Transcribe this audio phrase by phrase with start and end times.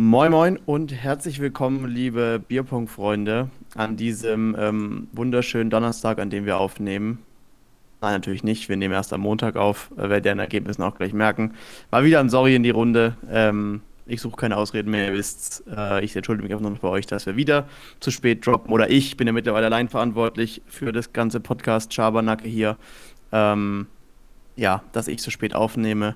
[0.00, 6.58] Moin Moin und herzlich willkommen, liebe Bierpong-Freunde, an diesem ähm, wunderschönen Donnerstag, an dem wir
[6.58, 7.18] aufnehmen.
[8.00, 8.68] Nein, natürlich nicht.
[8.68, 11.54] Wir nehmen erst am Montag auf, äh, werdet ihr an Ergebnissen auch gleich merken.
[11.90, 13.16] Mal wieder ein Sorry in die Runde.
[13.28, 15.64] Ähm, ich suche keine Ausreden mehr, ihr wisst.
[15.68, 17.66] Äh, ich entschuldige mich einfach noch bei euch, dass wir wieder
[17.98, 18.72] zu spät droppen.
[18.72, 22.76] Oder ich bin ja mittlerweile allein verantwortlich für das ganze Podcast Schabernacke hier.
[23.32, 23.88] Ähm,
[24.54, 26.14] ja, dass ich so spät aufnehme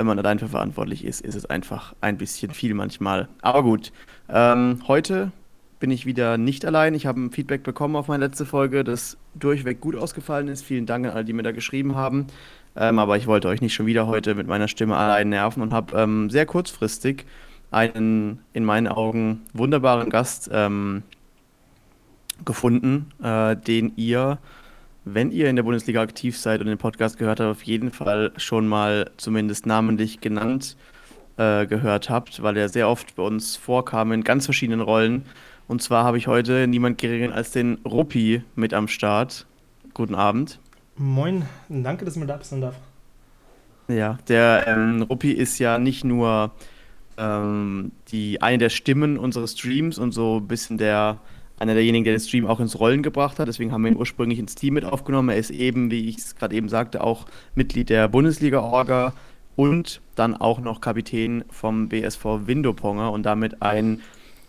[0.00, 3.28] wenn man allein für verantwortlich ist, ist es einfach ein bisschen viel manchmal.
[3.42, 3.92] Aber gut,
[4.30, 5.30] ähm, heute
[5.78, 6.94] bin ich wieder nicht allein.
[6.94, 10.64] Ich habe ein Feedback bekommen auf meine letzte Folge, das durchweg gut ausgefallen ist.
[10.64, 12.28] Vielen Dank an alle, die mir da geschrieben haben.
[12.76, 15.74] Ähm, aber ich wollte euch nicht schon wieder heute mit meiner Stimme allein nerven und
[15.74, 17.26] habe ähm, sehr kurzfristig
[17.70, 21.02] einen in meinen Augen wunderbaren Gast ähm,
[22.46, 24.38] gefunden, äh, den ihr
[25.04, 28.32] wenn ihr in der Bundesliga aktiv seid und den Podcast gehört habt, auf jeden Fall
[28.36, 30.76] schon mal zumindest namentlich genannt
[31.36, 35.24] äh, gehört habt, weil er sehr oft bei uns vorkam in ganz verschiedenen Rollen.
[35.68, 39.46] Und zwar habe ich heute niemand geringer als den Ruppi mit am Start.
[39.94, 40.58] Guten Abend.
[40.96, 42.76] Moin, danke, dass man da sein darf.
[43.88, 46.52] Ja, der ähm, Ruppi ist ja nicht nur
[47.16, 51.18] ähm, die, eine der Stimmen unseres Streams und so ein bisschen der
[51.60, 53.46] einer derjenigen, der den Stream auch ins Rollen gebracht hat.
[53.46, 55.28] Deswegen haben wir ihn ursprünglich ins Team mit aufgenommen.
[55.28, 59.12] Er ist eben, wie ich es gerade eben sagte, auch Mitglied der Bundesliga-Orga
[59.56, 64.00] und dann auch noch Kapitän vom BSV Windoponger und damit ein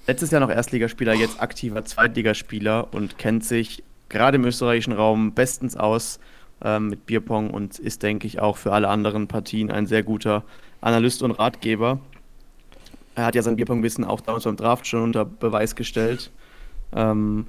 [0.08, 5.76] letztes Jahr noch Erstligaspieler, jetzt aktiver Zweitligaspieler und kennt sich gerade im österreichischen Raum bestens
[5.76, 6.20] aus
[6.64, 10.44] ähm, mit Bierpong und ist, denke ich, auch für alle anderen Partien ein sehr guter
[10.80, 12.00] Analyst und Ratgeber.
[13.16, 16.32] Er hat ja sein Bierpong-Wissen auch damals beim Draft schon unter Beweis gestellt.
[16.94, 17.47] Ähm,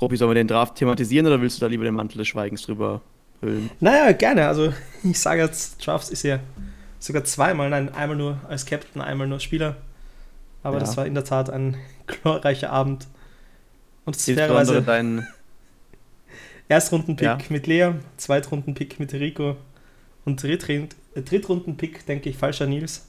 [0.00, 2.62] Robby, sollen wir den Draft thematisieren oder willst du da lieber den Mantel des Schweigens
[2.62, 3.00] drüber
[3.40, 3.70] hüllen?
[3.80, 4.48] Naja, gerne.
[4.48, 6.40] Also ich sage jetzt, Drafts ist ja
[6.98, 9.76] sogar zweimal, nein, einmal nur als Captain, einmal nur Spieler.
[10.62, 10.80] Aber ja.
[10.80, 11.76] das war in der Tat ein
[12.06, 13.06] glorreicher Abend.
[14.04, 15.26] Und es fairerweise dein
[16.68, 17.38] Erstrunden-Pick ja.
[17.48, 19.56] mit Lea, Zweitrunden-Pick mit Rico
[20.24, 23.06] und Drittrunden-Pick, denke ich, falscher Nils.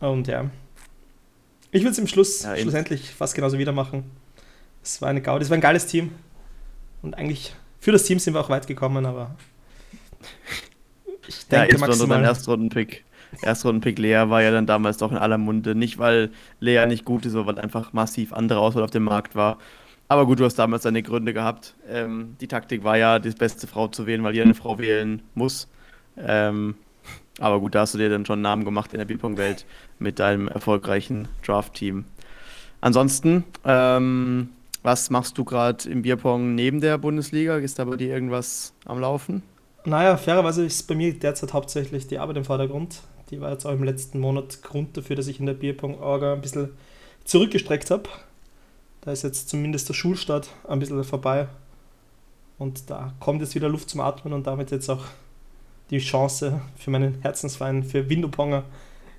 [0.00, 0.50] Und ja.
[1.72, 4.04] Ich würde es im Schluss ja, schlussendlich fast genauso wieder machen.
[4.82, 6.12] Es war eine Gaudi, es war ein geiles Team.
[7.02, 9.34] Und eigentlich für das Team sind wir auch weit gekommen, aber
[11.26, 12.18] ich denke ja, maximal...
[12.18, 13.04] dein Erstrunden-Pick.
[13.42, 15.74] Erstrunden-Pick Lea war ja dann damals doch in aller Munde.
[15.74, 19.34] Nicht, weil Lea nicht gut ist, sondern weil einfach massiv andere Auswahl auf dem Markt
[19.34, 19.58] war.
[20.08, 21.74] Aber gut, du hast damals deine Gründe gehabt.
[21.88, 25.22] Ähm, die Taktik war ja, die beste Frau zu wählen, weil jeder eine Frau wählen
[25.34, 25.68] muss.
[26.18, 26.74] Ähm,
[27.38, 29.64] aber gut, da hast du dir dann schon einen Namen gemacht in der Bierpong-Welt
[30.00, 32.04] mit deinem erfolgreichen Draft-Team.
[32.80, 34.50] Ansonsten, ähm,
[34.82, 37.58] was machst du gerade im Bierpong neben der Bundesliga?
[37.58, 39.42] Ist da bei dir irgendwas am Laufen?
[39.84, 43.00] Naja, fairerweise ist bei mir derzeit hauptsächlich die Arbeit im Vordergrund.
[43.30, 46.40] Die war jetzt auch im letzten Monat Grund dafür, dass ich in der Bierpong-Orga ein
[46.40, 46.70] bisschen
[47.24, 48.04] zurückgestreckt habe.
[49.02, 51.48] Da ist jetzt zumindest der Schulstart ein bisschen vorbei.
[52.58, 55.04] Und da kommt jetzt wieder Luft zum Atmen und damit jetzt auch
[55.90, 58.64] die Chance für meinen Herzensverein, für Windoponger,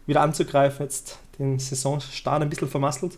[0.06, 0.86] wieder anzugreifen.
[0.86, 3.18] Jetzt den Saisonstart ein bisschen vermasselt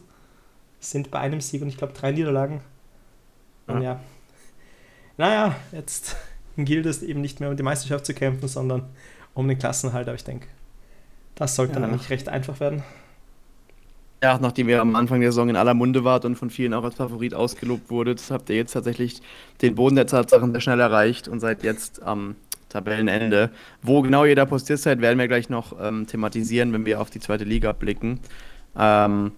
[0.84, 2.62] sind bei einem Sieg und ich glaube drei Niederlagen.
[3.68, 3.94] Und ja.
[3.94, 4.00] ja.
[5.18, 6.16] Naja, jetzt
[6.58, 8.86] gilt es eben nicht mehr um die Meisterschaft zu kämpfen, sondern
[9.34, 10.08] um den Klassenhalt.
[10.08, 10.48] Aber ich denke,
[11.36, 11.80] das sollte ja.
[11.80, 12.84] dann eigentlich recht einfach werden.
[14.24, 16.86] Ja, nachdem ihr am Anfang der Saison in aller Munde wart und von vielen auch
[16.86, 19.22] als Favorit ausgelobt wurdet, habt ihr jetzt tatsächlich
[19.62, 22.38] den Boden der Tatsachen sehr schnell erreicht und seid jetzt am
[22.70, 23.52] Tabellenende.
[23.82, 27.10] Wo genau ihr da postiert seid, werden wir gleich noch ähm, thematisieren, wenn wir auf
[27.10, 28.22] die zweite Liga blicken.
[28.78, 29.34] Ähm,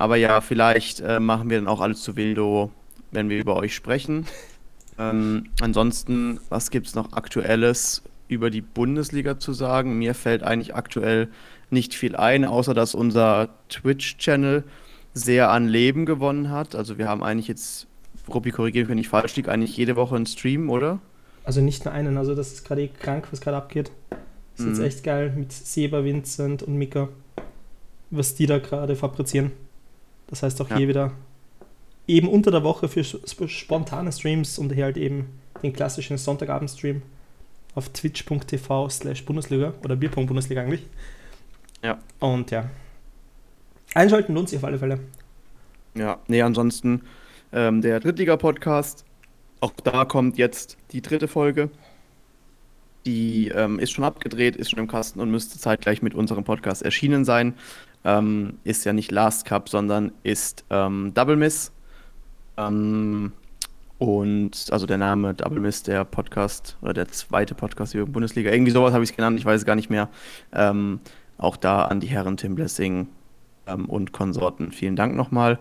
[0.00, 2.70] aber ja, vielleicht äh, machen wir dann auch alles zu Wildo,
[3.10, 4.26] wenn wir über euch sprechen.
[4.98, 9.96] Ähm, ansonsten, was gibt es noch Aktuelles über die Bundesliga zu sagen?
[9.96, 11.28] Mir fällt eigentlich aktuell
[11.70, 14.62] nicht viel ein, außer dass unser Twitch-Channel
[15.14, 16.74] sehr an Leben gewonnen hat.
[16.74, 17.86] Also wir haben eigentlich jetzt,
[18.28, 20.98] Ruppi korrigieren wenn ich falsch liege, eigentlich jede Woche einen Stream, oder?
[21.44, 23.90] Also nicht nur einen, also das ist gerade eh krank, was gerade abgeht.
[24.10, 24.84] Das ist mhm.
[24.84, 27.08] jetzt echt geil mit Seba, Vincent und Mika,
[28.10, 29.52] was die da gerade fabrizieren.
[30.30, 30.76] Das heißt auch ja.
[30.76, 31.12] hier wieder
[32.06, 35.28] eben unter der Woche für spontane Streams und hier halt eben
[35.62, 37.02] den klassischen Sonntagabend-Stream
[37.74, 40.86] auf twitch.tv slash Bundesliga oder Bierpunkt-Bundesliga eigentlich.
[41.82, 41.98] Ja.
[42.18, 42.68] Und ja.
[43.94, 45.00] Einschalten lohnt sich auf alle Fälle.
[45.94, 47.02] Ja, nee, ansonsten
[47.52, 49.04] ähm, der Drittliga-Podcast.
[49.60, 51.70] Auch da kommt jetzt die dritte Folge.
[53.06, 56.82] Die ähm, ist schon abgedreht, ist schon im Kasten und müsste zeitgleich mit unserem Podcast
[56.82, 57.54] erschienen sein
[58.04, 61.72] ähm, ist ja nicht Last Cup, sondern ist ähm, Double Miss.
[62.56, 63.32] Ähm,
[63.98, 68.72] und also der Name Double Miss, der Podcast oder der zweite Podcast über Bundesliga, irgendwie
[68.72, 70.08] sowas habe ich es genannt, ich weiß es gar nicht mehr.
[70.52, 71.00] Ähm,
[71.36, 73.08] auch da an die Herren Tim Blessing.
[73.70, 74.72] ähm, und Konsorten.
[74.72, 75.58] Vielen Dank nochmal.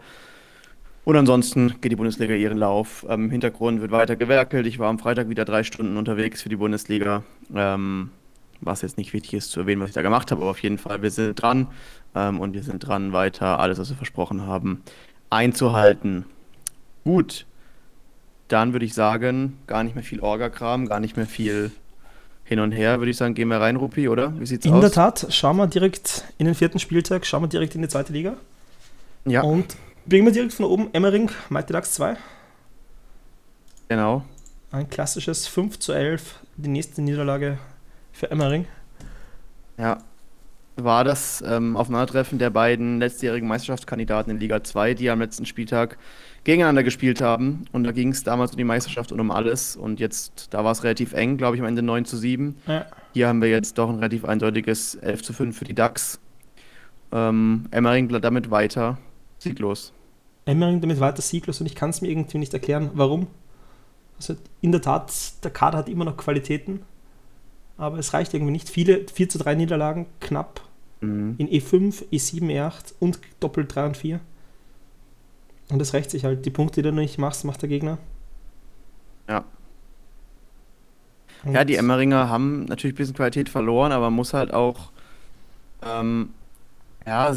[1.05, 3.05] Und ansonsten geht die Bundesliga ihren Lauf.
[3.09, 4.67] Ähm, Im Hintergrund wird weiter gewerkelt.
[4.67, 7.23] Ich war am Freitag wieder drei Stunden unterwegs für die Bundesliga.
[7.53, 8.11] Ähm,
[8.61, 10.77] was jetzt nicht wichtig ist zu erwähnen, was ich da gemacht habe, aber auf jeden
[10.77, 11.67] Fall, wir sind dran
[12.15, 14.83] ähm, und wir sind dran, weiter alles, was wir versprochen haben,
[15.29, 16.25] einzuhalten.
[17.03, 17.45] Gut,
[18.47, 21.71] dann würde ich sagen, gar nicht mehr viel Orga-Kram, gar nicht mehr viel
[22.43, 24.37] hin und her, würde ich sagen, gehen wir rein, Rupi, oder?
[24.39, 24.77] Wie sieht's in aus?
[24.77, 27.87] In der Tat, schauen wir direkt in den vierten Spieltag, schauen wir direkt in die
[27.87, 28.37] zweite Liga.
[29.25, 29.43] Ja.
[29.43, 29.75] Und
[30.05, 32.17] beginnen wir direkt von oben, Emmering, Mighty Ducks 2.
[33.89, 34.25] Genau.
[34.71, 37.59] Ein klassisches 5 zu 11, die nächste Niederlage
[38.19, 38.65] für Emmering.
[39.77, 39.97] Ja.
[40.75, 45.97] War das ähm, Aufeinandertreffen der beiden letztjährigen Meisterschaftskandidaten in Liga 2, die am letzten Spieltag
[46.45, 47.65] gegeneinander gespielt haben.
[47.73, 49.75] Und da ging es damals um die Meisterschaft und um alles.
[49.75, 52.55] Und jetzt, da war es relativ eng, glaube ich, am Ende 9 zu 7.
[52.67, 52.85] Ja.
[53.13, 56.19] Hier haben wir jetzt doch ein relativ eindeutiges 11 zu 5 für die DAX.
[57.11, 58.97] Ähm, Emmering bleibt damit weiter
[59.37, 59.91] sieglos.
[60.45, 63.27] Emmering damit weiter sieglos und ich kann es mir irgendwie nicht erklären, warum.
[64.17, 65.11] Also in der Tat,
[65.43, 66.81] der Kader hat immer noch Qualitäten,
[67.79, 68.69] aber es reicht irgendwie nicht.
[68.69, 70.61] Viele 4 zu 3 Niederlagen, knapp.
[71.01, 71.35] Mhm.
[71.37, 74.19] In E5, E7, E8 und doppelt 3 und 4.
[75.69, 76.45] Und das rächt sich halt.
[76.45, 77.97] Die Punkte, die du nicht machst, macht der Gegner.
[79.27, 79.45] Ja.
[81.43, 84.91] Und ja, die Emmeringer haben natürlich ein bisschen Qualität verloren, aber muss halt auch.
[85.81, 86.29] Ähm,
[87.05, 87.33] ja,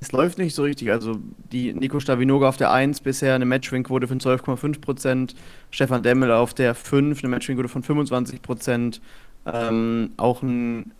[0.00, 0.90] es läuft nicht so richtig.
[0.90, 1.18] Also
[1.52, 5.34] die Nico Stavinoga auf der 1 bisher eine Matchwin-Quote von 12,5%,
[5.70, 9.00] Stefan Demmel auf der 5 eine Matchwin-Quote von 25%,
[9.46, 10.92] ähm, auch ein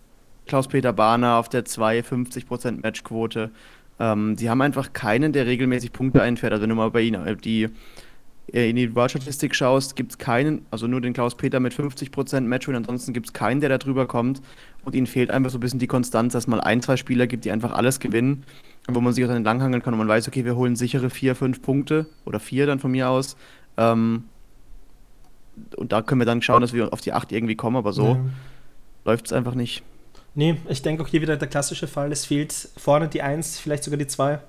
[0.47, 3.51] Klaus-Peter Bahner auf der 2 50% Matchquote.
[3.99, 6.53] Ähm, sie haben einfach keinen, der regelmäßig Punkte einfährt.
[6.53, 7.69] Also wenn du mal bei ihnen äh, die,
[8.53, 12.75] äh, in die World-Statistik schaust, gibt es keinen, also nur den Klaus-Peter mit 50% Matchwin,
[12.75, 14.41] ansonsten gibt es keinen, der da drüber kommt.
[14.83, 17.45] Und ihnen fehlt einfach so ein bisschen die Konstanz, dass mal ein, zwei Spieler gibt,
[17.45, 18.43] die einfach alles gewinnen,
[18.87, 21.35] wo man sich auch dann entlanghangeln kann und man weiß, okay, wir holen sichere vier,
[21.35, 23.35] fünf Punkte oder vier dann von mir aus.
[23.77, 24.23] Ähm,
[25.75, 28.07] und da können wir dann schauen, dass wir auf die acht irgendwie kommen, aber so
[28.07, 28.19] ja.
[29.05, 29.83] läuft es einfach nicht.
[30.35, 33.83] Nee, ich denke auch hier wieder der klassische Fall, es fehlt vorne die 1, vielleicht
[33.83, 34.39] sogar die 2,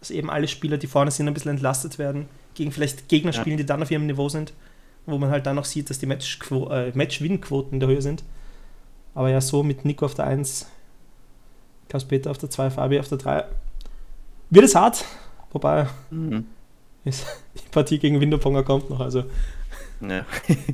[0.00, 3.56] dass eben alle Spieler, die vorne sind, ein bisschen entlastet werden, gegen vielleicht Gegner spielen,
[3.56, 3.62] ja.
[3.62, 4.52] die dann auf ihrem Niveau sind,
[5.06, 8.24] wo man halt dann auch sieht, dass die äh, Match-Win-Quoten in der Höhe sind.
[9.14, 10.66] Aber ja, so mit Nico auf der 1,
[11.88, 13.44] Klaus-Peter auf der 2, Fabi auf der 3,
[14.50, 15.04] wird es hart,
[15.52, 16.46] wobei mhm.
[17.04, 17.12] die
[17.70, 19.24] Partie gegen Winterponger kommt noch, also
[20.00, 20.24] ja.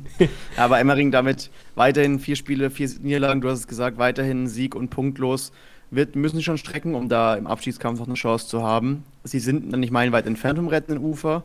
[0.57, 4.89] Aber Emmering damit weiterhin vier Spiele, vier Niederlagen, du hast es gesagt, weiterhin Sieg und
[4.89, 5.51] punktlos.
[5.89, 9.03] Wir müssen schon strecken, um da im Abschiedskampf noch eine Chance zu haben.
[9.23, 11.43] Sie sind dann nicht meilenweit entfernt vom rettenden Ufer.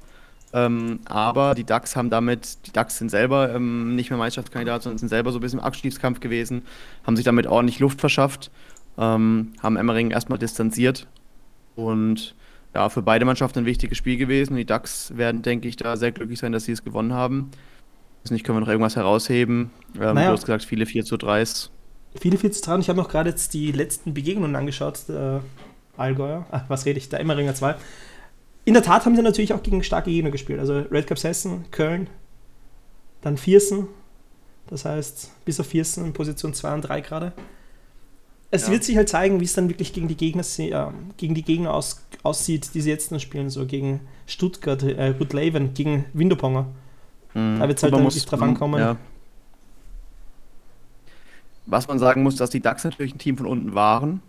[0.53, 4.99] Ähm, aber die DAX haben damit, die DAX sind selber ähm, nicht mehr Meisterschaftskandidat, sondern
[4.99, 6.63] sind selber so ein bisschen im Abschiedskampf gewesen,
[7.07, 8.51] haben sich damit ordentlich Luft verschafft,
[8.99, 11.07] ähm, haben Emmering erstmal distanziert
[11.75, 12.35] und
[12.75, 14.57] ja, für beide Mannschaften ein wichtiges Spiel gewesen.
[14.57, 17.51] Die DAX werden, denke ich, da sehr glücklich sein, dass sie es gewonnen haben.
[18.23, 19.71] Also nicht, können wir noch irgendwas herausheben?
[19.97, 20.29] Ähm, naja.
[20.29, 21.45] Du hast gesagt, viele 4 zu 3
[22.15, 25.43] Viele 4 zu 3 ich habe noch gerade jetzt die letzten Begegnungen angeschaut, der
[25.97, 27.75] Allgäuer, ach, was rede ich, der Emmeringer 2.
[28.65, 30.61] In der Tat haben sie natürlich auch gegen starke Gegner gespielt.
[30.61, 32.09] Also Red Cups Hessen, Köln,
[33.21, 33.89] dann Viersen.
[34.69, 37.33] Das heißt, bis auf Viersen in Position 2 und 3 gerade.
[38.51, 38.73] Es ja.
[38.73, 40.87] wird sich halt zeigen, wie es dann wirklich gegen die Gegner, äh,
[41.17, 43.51] gegen die Gegner aus, aussieht, die sie jetzt noch spielen.
[43.51, 46.67] So gegen Stuttgart, äh, Rutleven, gegen Windoponger.
[47.35, 47.59] Mhm.
[47.59, 48.81] Da wird es halt dann muss, drauf ankommen.
[48.81, 48.97] Ja.
[51.67, 54.21] Was man sagen muss, dass die DAX natürlich ein Team von unten waren.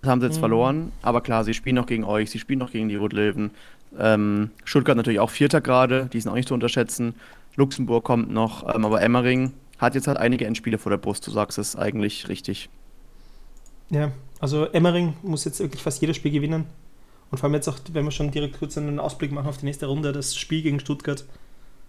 [0.00, 0.40] Das haben sie jetzt mhm.
[0.40, 0.92] verloren.
[1.02, 3.50] Aber klar, sie spielen noch gegen euch, sie spielen noch gegen die Rotlöwen.
[3.98, 7.14] Ähm, Stuttgart natürlich auch Vierter gerade, die sind auch nicht zu unterschätzen.
[7.56, 11.26] Luxemburg kommt noch, ähm, aber Emmering hat jetzt halt einige Endspiele vor der Brust.
[11.26, 12.68] Du sagst es eigentlich richtig.
[13.90, 16.66] Ja, also Emmering muss jetzt wirklich fast jedes Spiel gewinnen.
[17.30, 19.66] Und vor allem jetzt auch, wenn wir schon direkt kurz einen Ausblick machen auf die
[19.66, 21.24] nächste Runde, das Spiel gegen Stuttgart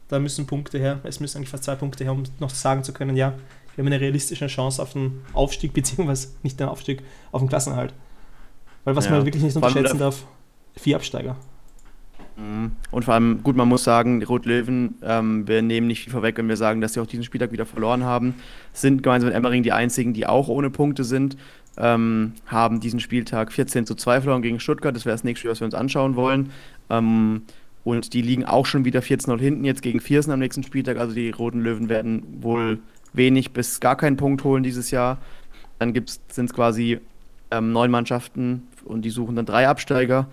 [0.10, 1.00] da müssen Punkte her.
[1.04, 3.34] Es müssen eigentlich fast zwei Punkte her, um noch sagen zu können, ja,
[3.76, 7.02] wir haben eine realistische Chance auf den Aufstieg, beziehungsweise nicht den Aufstieg,
[7.32, 7.94] auf den Klassenerhalt.
[8.84, 10.26] Weil was ja, man wirklich nicht unterschätzen darf,
[10.76, 11.36] vier Absteiger.
[12.40, 12.72] Mhm.
[12.92, 16.38] Und vor allem, gut, man muss sagen, die Rot-Löwen, ähm, wir nehmen nicht viel vorweg,
[16.38, 18.36] wenn wir sagen, dass sie auch diesen Spieltag wieder verloren haben,
[18.74, 21.38] sind gemeinsam mit Emmering die einzigen, die auch ohne Punkte sind,
[21.78, 24.96] ähm, haben diesen Spieltag 14 zu 2 verloren gegen Stuttgart.
[24.96, 26.52] Das wäre das nächste Spiel, was wir uns anschauen wollen.
[26.90, 27.44] Ähm,
[27.90, 30.98] und die liegen auch schon wieder 14-0 hinten, jetzt gegen Viersen am nächsten Spieltag.
[30.98, 32.80] Also die Roten Löwen werden wohl
[33.14, 35.18] wenig bis gar keinen Punkt holen dieses Jahr.
[35.80, 35.94] Dann
[36.28, 37.00] sind es quasi
[37.52, 40.28] ähm, neun Mannschaften und die suchen dann drei Absteiger.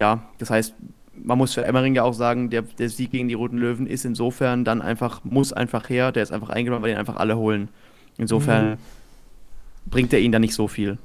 [0.00, 0.74] Ja, das heißt,
[1.14, 4.04] man muss für Emmering ja auch sagen, der, der Sieg gegen die Roten Löwen ist
[4.04, 7.68] insofern dann einfach, muss einfach her, der ist einfach eingenommen, weil ihn einfach alle holen.
[8.16, 8.76] Insofern mhm.
[9.86, 10.98] bringt er ihnen dann nicht so viel.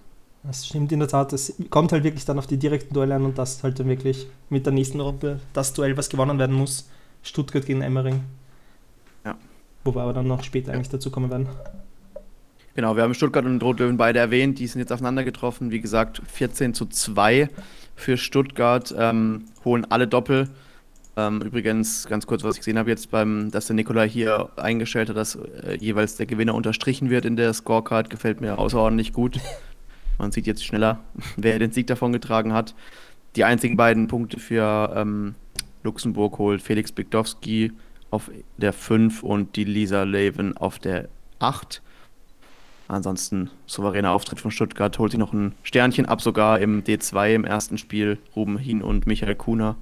[0.43, 1.31] Das stimmt in der Tat.
[1.31, 4.27] Es kommt halt wirklich dann auf die direkten Duelle an und das halt dann wirklich
[4.49, 6.89] mit der nächsten Runde das Duell, was gewonnen werden muss.
[7.21, 8.21] Stuttgart gegen Emmering.
[9.23, 9.37] Ja.
[9.85, 11.47] Wo wir aber dann noch später eigentlich dazu kommen werden.
[12.75, 15.71] Genau, wir haben Stuttgart und Rotlöwen beide erwähnt, die sind jetzt aufeinander getroffen.
[15.71, 17.47] Wie gesagt, 14 zu 2
[17.95, 20.49] für Stuttgart, ähm, holen alle Doppel.
[21.15, 25.09] Ähm, übrigens, ganz kurz, was ich gesehen habe jetzt beim, dass der Nikola hier eingestellt
[25.09, 29.39] hat, dass äh, jeweils der Gewinner unterstrichen wird in der Scorecard, gefällt mir außerordentlich gut.
[30.17, 30.99] Man sieht jetzt schneller,
[31.37, 32.75] wer den Sieg davon getragen hat.
[33.35, 35.35] Die einzigen beiden Punkte für ähm,
[35.83, 37.71] Luxemburg holt Felix Bigdowski
[38.11, 41.81] auf der 5 und die Lisa Leven auf der 8.
[42.87, 47.45] Ansonsten souveräner Auftritt von Stuttgart, holt sich noch ein Sternchen ab, sogar im D2 im
[47.45, 48.19] ersten Spiel.
[48.35, 49.77] Ruben Hin und Michael Kuhner.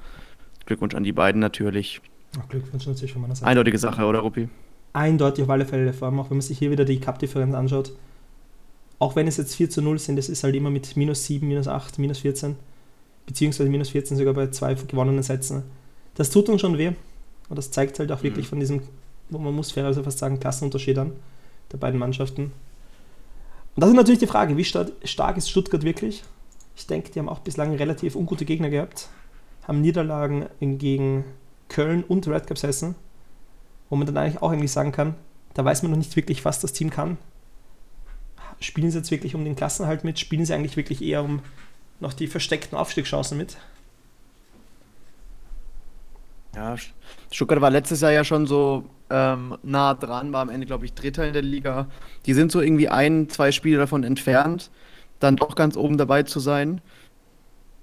[0.65, 2.01] Glückwunsch an die beiden natürlich.
[2.39, 3.47] Ach, Glückwunsch natürlich von meiner Seite.
[3.49, 4.47] Eindeutige Sache, oder Ruppi?
[4.93, 7.91] Eindeutig auf alle Fälle, vor allem auch wenn man sich hier wieder die Cup-Differenz anschaut.
[9.01, 11.47] Auch wenn es jetzt 4 zu 0 sind, das ist halt immer mit minus 7,
[11.47, 12.55] minus 8, minus 14,
[13.25, 15.63] beziehungsweise minus 14 sogar bei zwei gewonnenen Sätzen.
[16.13, 16.91] Das tut uns schon weh.
[17.49, 18.49] Und das zeigt halt auch wirklich mhm.
[18.49, 18.81] von diesem,
[19.31, 21.13] wo man muss fairerweise fast sagen, Klassenunterschied an
[21.71, 22.43] der beiden Mannschaften.
[22.43, 26.23] Und das ist natürlich die Frage, wie stark ist Stuttgart wirklich?
[26.75, 29.09] Ich denke, die haben auch bislang relativ ungute Gegner gehabt,
[29.63, 31.25] haben Niederlagen gegen
[31.69, 32.93] Köln und Red Caps Hessen,
[33.89, 35.15] wo man dann eigentlich auch eigentlich sagen kann,
[35.55, 37.17] da weiß man noch nicht wirklich, was das Team kann.
[38.61, 40.19] Spielen sie jetzt wirklich um den Klassenhalt mit?
[40.19, 41.41] Spielen sie eigentlich wirklich eher um
[41.99, 43.57] noch die versteckten Aufstiegschancen mit?
[46.55, 46.75] Ja,
[47.31, 50.93] Stuttgart war letztes Jahr ja schon so ähm, nah dran, war am Ende, glaube ich,
[50.93, 51.87] Dritter in der Liga.
[52.25, 54.69] Die sind so irgendwie ein, zwei Spiele davon entfernt,
[55.19, 56.81] dann doch ganz oben dabei zu sein.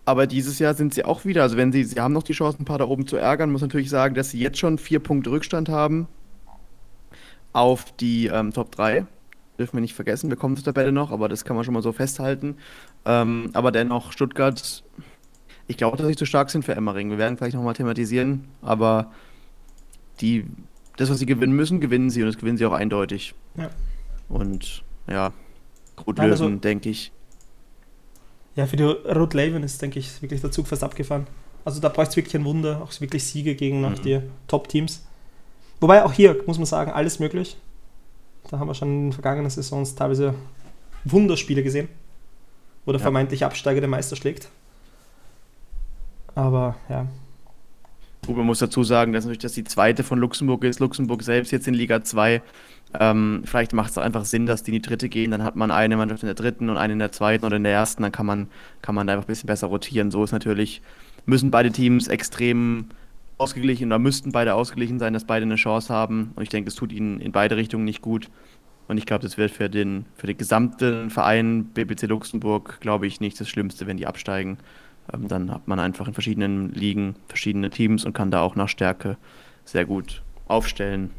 [0.04, 2.62] Aber dieses Jahr sind sie auch wieder, also wenn sie, sie haben noch die Chance,
[2.62, 5.30] ein paar da oben zu ärgern, muss natürlich sagen, dass sie jetzt schon vier Punkte
[5.30, 6.08] Rückstand haben
[7.52, 9.06] auf die ähm, Top 3.
[9.58, 11.82] Dürfen wir nicht vergessen, wir kommen zur Tabelle noch, aber das kann man schon mal
[11.82, 12.56] so festhalten.
[13.04, 14.84] Ähm, aber dennoch, Stuttgart
[15.68, 17.10] ich glaube, dass sie zu stark sind für Emmering.
[17.10, 19.12] Wir werden vielleicht nochmal thematisieren, aber
[20.20, 20.46] die,
[20.96, 23.34] das, was sie gewinnen müssen, gewinnen sie und das gewinnen sie auch eindeutig.
[23.54, 23.70] Ja.
[24.30, 25.32] Und ja,
[26.06, 27.12] Rotlöwen, also, denke ich.
[28.56, 31.26] Ja, für die Rotlöwen ist, denke ich, wirklich der Zug fast abgefahren.
[31.66, 34.02] Also da braucht es wirklich ein Wunder, auch wirklich Siege gegen mhm.
[34.02, 35.06] die Top-Teams.
[35.80, 37.58] Wobei auch hier, muss man sagen, alles möglich.
[38.49, 40.35] Da haben wir schon in den vergangenen Saisons teilweise
[41.05, 41.88] Wunderspiele gesehen,
[42.85, 43.05] wo der ja.
[43.05, 44.49] vermeintlich Absteiger den Meister schlägt.
[46.35, 47.07] Aber ja.
[48.26, 50.81] Gut, man muss dazu sagen, dass natürlich das die zweite von Luxemburg ist.
[50.81, 52.43] Luxemburg selbst jetzt in Liga 2.
[52.99, 55.31] Ähm, vielleicht macht es einfach Sinn, dass die in die dritte gehen.
[55.31, 57.64] Dann hat man eine Mannschaft in der dritten und eine in der zweiten oder in
[57.64, 58.02] der ersten.
[58.02, 58.49] Dann kann man,
[58.83, 60.11] kann man da einfach ein bisschen besser rotieren.
[60.11, 60.83] So ist natürlich,
[61.26, 62.87] müssen beide Teams extrem
[63.38, 66.33] ausgeglichen oder müssten beide ausgeglichen sein, dass beide eine Chance haben.
[66.35, 68.28] Und ich denke, es tut ihnen in beide Richtungen nicht gut.
[68.88, 73.21] Und ich glaube, das wird für den, für den gesamten Verein BBC Luxemburg, glaube ich,
[73.21, 74.59] nicht das Schlimmste, wenn die absteigen.
[75.12, 78.68] Ähm, dann hat man einfach in verschiedenen Ligen verschiedene Teams und kann da auch nach
[78.68, 79.16] Stärke
[79.64, 81.11] sehr gut aufstellen.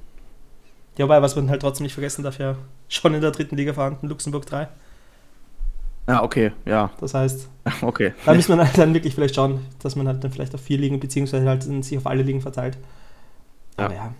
[0.97, 2.55] Ja, wobei, was man halt trotzdem nicht vergessen darf, ja
[2.89, 4.67] schon in der dritten Liga vorhanden, Luxemburg 3.
[6.09, 6.91] Ja, okay, ja.
[6.99, 7.47] Das heißt,
[7.81, 8.13] okay.
[8.25, 10.77] da muss man halt dann wirklich vielleicht schauen, dass man halt dann vielleicht auf vier
[10.77, 12.77] Ligen, beziehungsweise halt sich auf alle Ligen verteilt.
[13.77, 14.13] Aber ja, ja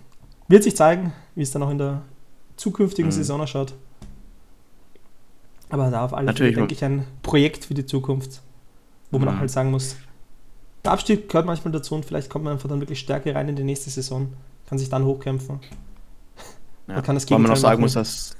[0.48, 2.02] wird sich zeigen, wie es dann auch in der
[2.56, 3.14] zukünftigen mhm.
[3.14, 3.74] Saison ausschaut.
[5.68, 8.40] Aber da auf alle Fälle, denke ich, ein Projekt für die Zukunft
[9.10, 9.34] wo man mhm.
[9.34, 9.96] auch halt sagen muss,
[10.84, 13.56] der Abstieg gehört manchmal dazu und vielleicht kommt man einfach dann wirklich stärker rein in
[13.56, 14.32] die nächste Saison,
[14.66, 15.60] kann sich dann hochkämpfen.
[16.86, 18.36] Ja, man kann das Gegenteil man noch sagen muss, dass,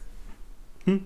[0.84, 1.04] hm?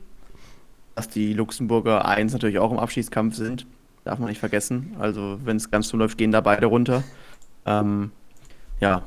[0.94, 3.66] Dass die Luxemburger 1 natürlich auch im Abschiedskampf sind.
[4.04, 4.94] Darf man nicht vergessen.
[4.98, 7.02] Also, wenn es ganz so läuft, gehen da beide runter.
[7.66, 8.12] Ähm,
[8.80, 9.02] ja,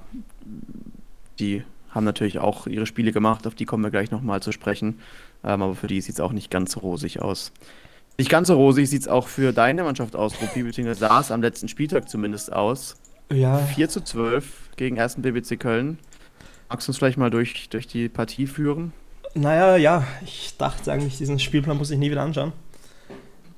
[1.39, 4.99] die haben natürlich auch ihre Spiele gemacht, auf die kommen wir gleich nochmal zu sprechen.
[5.43, 7.51] Ähm, aber für die sieht es auch nicht ganz so rosig aus.
[8.17, 11.31] Nicht ganz so rosig sieht es auch für deine Mannschaft aus, Rupi, beziehungsweise sah es
[11.31, 12.95] am letzten Spieltag zumindest aus.
[13.31, 13.57] Ja.
[13.57, 15.17] 4 zu 12 gegen 1.
[15.17, 15.99] BBC Köln.
[16.69, 18.91] Magst du uns vielleicht mal durch, durch die Partie führen?
[19.37, 22.53] Naja, ja, ich dachte eigentlich, diesen Spielplan muss ich nie wieder anschauen.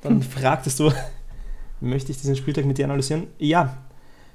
[0.01, 0.21] Dann hm.
[0.21, 0.91] fragtest du,
[1.79, 3.27] möchte ich diesen Spieltag mit dir analysieren?
[3.38, 3.77] Ja,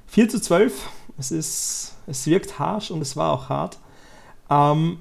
[0.07, 0.89] 4 zu 12.
[1.17, 3.77] Es, ist, es wirkt harsch und es war auch hart.
[4.49, 4.97] Ähm,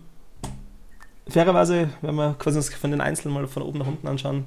[1.29, 4.47] fairerweise, wenn wir quasi uns von den Einzelnen mal von oben nach unten anschauen,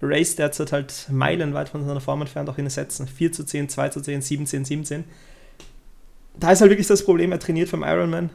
[0.00, 3.06] Race derzeit halt meilenweit von seiner Form entfernt, auch in den Sätzen.
[3.06, 5.04] 4 zu 10, 2 zu 10, 17, 17.
[6.40, 8.30] Da ist halt wirklich das Problem, er trainiert vom Ironman.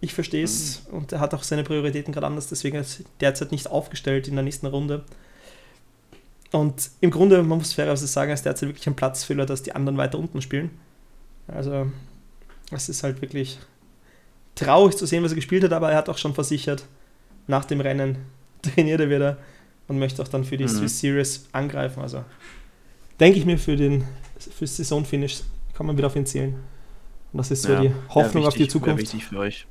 [0.00, 0.98] Ich verstehe es mhm.
[0.98, 4.34] und er hat auch seine Prioritäten gerade anders, deswegen ist er derzeit nicht aufgestellt in
[4.34, 5.04] der nächsten Runde.
[6.52, 9.74] Und im Grunde, man muss fairerweise sagen, er ist derzeit wirklich ein Platzfüller, dass die
[9.74, 10.70] anderen weiter unten spielen.
[11.48, 11.90] Also,
[12.70, 13.58] es ist halt wirklich
[14.54, 16.84] traurig zu sehen, was er gespielt hat, aber er hat auch schon versichert,
[17.46, 18.18] nach dem Rennen
[18.62, 19.38] trainiert er wieder
[19.88, 20.68] und möchte auch dann für die Mhm.
[20.68, 22.00] Swiss Series angreifen.
[22.02, 22.24] Also
[23.20, 24.04] denke ich mir für den
[24.38, 25.40] für Saisonfinish
[25.74, 26.54] kann man wieder auf ihn zählen.
[27.32, 29.02] Und das ist so Ja, die Hoffnung auf die wichtig- Zukunft.
[29.02, 29.66] wichtig für euch.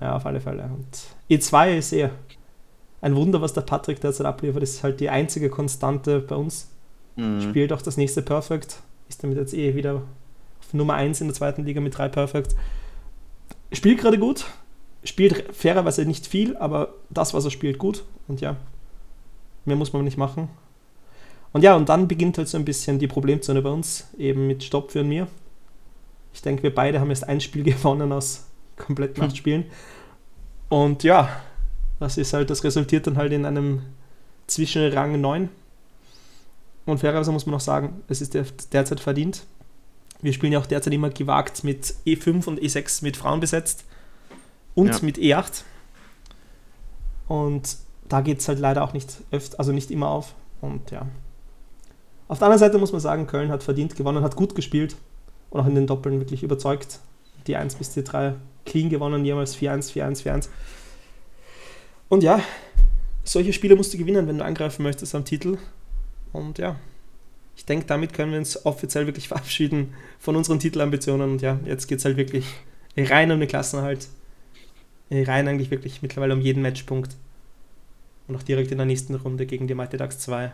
[0.00, 0.64] Ja, auf alle Fälle.
[0.64, 0.86] Und
[1.28, 2.10] E2 ist eher
[3.00, 4.62] ein Wunder, was der Patrick derzeit abliefert.
[4.62, 6.70] Ist halt die einzige Konstante bei uns.
[7.16, 7.42] Mhm.
[7.42, 8.80] Spielt auch das nächste Perfect.
[9.08, 10.02] Ist damit jetzt eh wieder
[10.60, 12.54] auf Nummer 1 in der zweiten Liga mit drei Perfect.
[13.72, 14.46] Spielt gerade gut.
[15.02, 18.04] Spielt fairerweise nicht viel, aber das, was er spielt, gut.
[18.28, 18.56] Und ja,
[19.64, 20.48] mehr muss man nicht machen.
[21.52, 24.62] Und ja, und dann beginnt halt so ein bisschen die Problemzone bei uns, eben mit
[24.62, 25.26] Stopp für und mir.
[26.32, 28.49] Ich denke, wir beide haben erst ein Spiel gewonnen aus
[28.80, 29.36] kompletten acht Hm.
[29.36, 29.64] Spielen.
[30.68, 31.28] Und ja,
[31.98, 33.82] das ist halt, das resultiert dann halt in einem
[34.46, 35.48] Zwischenrang 9.
[36.86, 39.44] Und fairerweise muss man noch sagen, es ist der, derzeit verdient.
[40.22, 43.84] Wir spielen ja auch derzeit immer gewagt mit E5 und E6 mit Frauen besetzt
[44.74, 44.98] und Ja.
[45.02, 45.62] mit E8.
[47.28, 47.76] Und
[48.08, 50.34] da geht es halt leider auch nicht öfter, also nicht immer auf.
[50.60, 51.06] Und ja.
[52.28, 54.96] Auf der anderen Seite muss man sagen, Köln hat verdient gewonnen, hat gut gespielt
[55.50, 57.00] und auch in den Doppeln wirklich überzeugt.
[57.46, 58.34] Die 1 bis die 3
[58.70, 60.48] clean gewonnen, jemals 4-1, 4-1, 4-1.
[62.08, 62.42] Und ja,
[63.24, 65.58] solche Spiele musst du gewinnen, wenn du angreifen möchtest am Titel.
[66.32, 66.76] Und ja,
[67.56, 71.32] ich denke, damit können wir uns offiziell wirklich verabschieden von unseren Titelambitionen.
[71.32, 72.46] Und ja, jetzt geht es halt wirklich
[72.96, 74.08] rein um den Klassenerhalt.
[75.10, 77.16] Rein eigentlich wirklich mittlerweile um jeden Matchpunkt.
[78.28, 80.52] Und auch direkt in der nächsten Runde gegen die Mighty Ducks 2.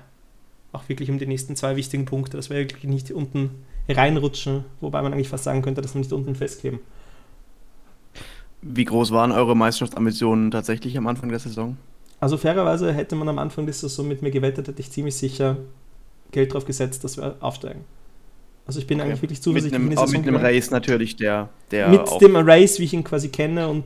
[0.72, 3.50] Auch wirklich um die nächsten zwei wichtigen Punkte, dass wir wirklich nicht unten
[3.88, 6.80] reinrutschen, wobei man eigentlich fast sagen könnte, dass wir nicht unten festkleben.
[8.62, 11.76] Wie groß waren eure Meisterschaftsambitionen tatsächlich am Anfang der Saison?
[12.18, 15.58] Also fairerweise hätte man am Anfang der Saison mit mir gewettet, hätte ich ziemlich sicher
[16.32, 17.84] Geld drauf gesetzt, dass wir aufsteigen.
[18.66, 20.36] Also ich bin eigentlich wirklich Mit zuversichtlich einem, in die auch mit einem.
[20.36, 23.68] Race natürlich, der, der mit dem Race, wie ich ihn quasi kenne.
[23.68, 23.84] Und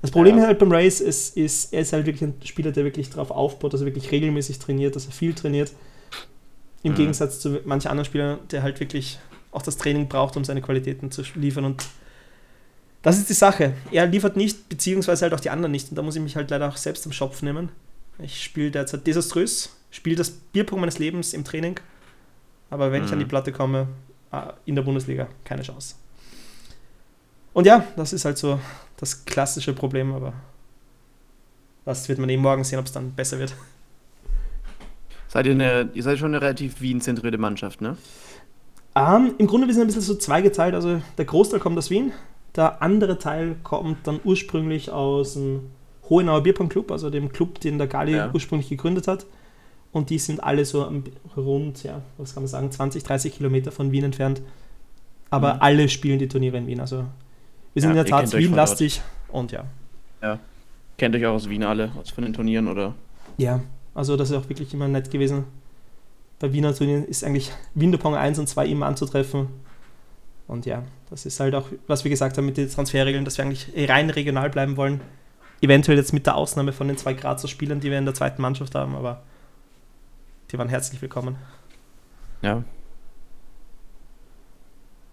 [0.00, 0.46] das Problem Ja.
[0.46, 3.74] halt beim Race ist, ist, er ist halt wirklich ein Spieler, der wirklich darauf aufbaut,
[3.74, 5.72] dass er wirklich regelmäßig trainiert, dass er viel trainiert.
[6.82, 6.96] Im Mhm.
[6.96, 9.18] Gegensatz zu manchen anderen Spielern, der halt wirklich
[9.50, 11.64] auch das Training braucht, um seine Qualitäten zu liefern.
[11.66, 11.84] Und
[13.04, 13.74] das ist die Sache.
[13.92, 15.90] Er liefert nicht, beziehungsweise halt auch die anderen nicht.
[15.90, 17.68] Und da muss ich mich halt leider auch selbst am Schopf nehmen.
[18.18, 21.78] Ich spiele derzeit desaströs, spiele das Bierpunkt meines Lebens im Training.
[22.70, 23.28] Aber wenn ich an die Mhm.
[23.28, 23.88] Platte komme,
[24.32, 25.94] ah, in der Bundesliga, keine Chance.
[27.52, 28.58] Und ja, das ist halt so
[28.96, 30.32] das klassische Problem, aber
[31.84, 33.54] das wird man eben morgen sehen, ob es dann besser wird.
[35.28, 37.96] Seid ihr, eine, ihr seid schon eine relativ Wien-zentrierte Mannschaft, ne?
[38.96, 40.74] Ähm, Im Grunde wir sind ein bisschen so zweigeteilt.
[40.74, 42.12] Also der Großteil kommt aus Wien,
[42.56, 45.70] der andere Teil kommt dann ursprünglich aus dem
[46.08, 48.30] Hohenauer Bierpong Club, also dem Club, den der Gali Ja.
[48.32, 49.26] ursprünglich gegründet hat.
[49.92, 50.90] Und die sind alle so
[51.36, 54.42] rund, ja, was kann man sagen, 20, 30 Kilometer von Wien entfernt.
[55.30, 55.60] Aber Mhm.
[55.62, 56.80] alle spielen die Turniere in Wien.
[56.80, 57.04] Also
[57.72, 59.64] wir sind Ja, in der Tat Wien-lastig und ja.
[60.96, 62.94] Kennt euch auch aus Wien alle, aus von den Turnieren, oder?
[63.36, 63.60] Ja,
[63.94, 65.44] also das ist auch wirklich immer nett gewesen.
[66.38, 69.48] Bei Wiener Turnieren ist eigentlich Windopong 1 und 2 immer anzutreffen.
[70.46, 70.82] Und ja,
[71.14, 74.10] das ist halt auch, was wir gesagt haben mit den Transferregeln, dass wir eigentlich rein
[74.10, 75.00] regional bleiben wollen.
[75.60, 78.42] Eventuell jetzt mit der Ausnahme von den zwei Grazer Spielern, die wir in der zweiten
[78.42, 79.22] Mannschaft haben, aber
[80.50, 81.36] die waren herzlich willkommen.
[82.42, 82.64] Ja.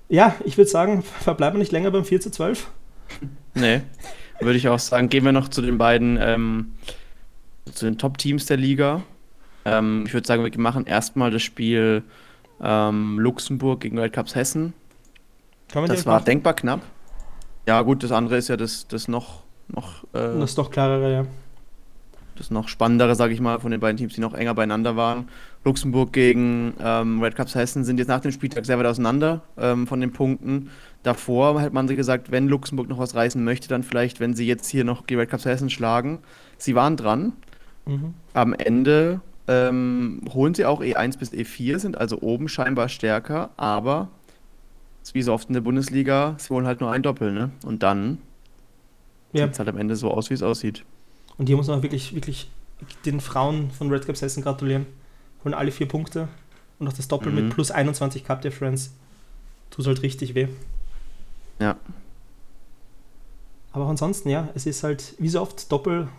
[0.10, 2.68] Ja, ich würde sagen, verbleiben wir nicht länger beim 4 zu 12.
[3.54, 3.82] Nee,
[4.40, 5.08] würde ich auch sagen.
[5.08, 6.74] Gehen wir noch zu den beiden, ähm,
[7.72, 9.04] zu den Top-Teams der Liga.
[9.66, 12.02] Ähm, ich würde sagen, wir machen erstmal das Spiel
[12.60, 14.74] ähm, Luxemburg gegen Weltcups Hessen.
[15.72, 16.26] Kann man Das war machen?
[16.26, 16.82] denkbar knapp.
[17.68, 21.12] Ja, gut, das andere ist ja das, das noch, noch, äh, Das ist doch klarere,
[21.14, 21.26] ja.
[22.36, 25.30] das noch spannendere, sage ich mal, von den beiden Teams, die noch enger beieinander waren.
[25.64, 29.86] Luxemburg gegen ähm, Red Cups Hessen sind jetzt nach dem Spieltag sehr weit auseinander ähm,
[29.86, 30.72] von den Punkten.
[31.04, 34.68] Davor hat man gesagt, wenn Luxemburg noch was reißen möchte, dann vielleicht, wenn sie jetzt
[34.68, 36.20] hier noch die Red Cups Hessen schlagen.
[36.58, 37.34] Sie waren dran.
[37.86, 38.16] Mhm.
[38.34, 44.08] Am Ende ähm, holen sie auch E1 bis E4, sind also oben scheinbar stärker, aber
[45.04, 47.52] ist wie so oft in der Bundesliga, sie holen halt nur ein Doppel, ne?
[47.66, 48.20] Und dann
[49.34, 49.46] Ja.
[49.46, 50.84] sieht es halt am Ende so aus, wie es aussieht.
[51.38, 52.50] Und hier muss man wirklich, wirklich
[53.06, 54.86] den Frauen von Red Caps Hessen gratulieren.
[55.44, 56.28] Holen alle vier Punkte
[56.80, 57.36] und auch das Doppel Mhm.
[57.46, 58.92] mit plus 21 Cup Difference.
[59.72, 60.48] Tut halt richtig weh.
[61.60, 61.76] Ja.
[63.72, 66.10] Aber auch ansonsten, ja, es ist halt, wie so oft, Doppel,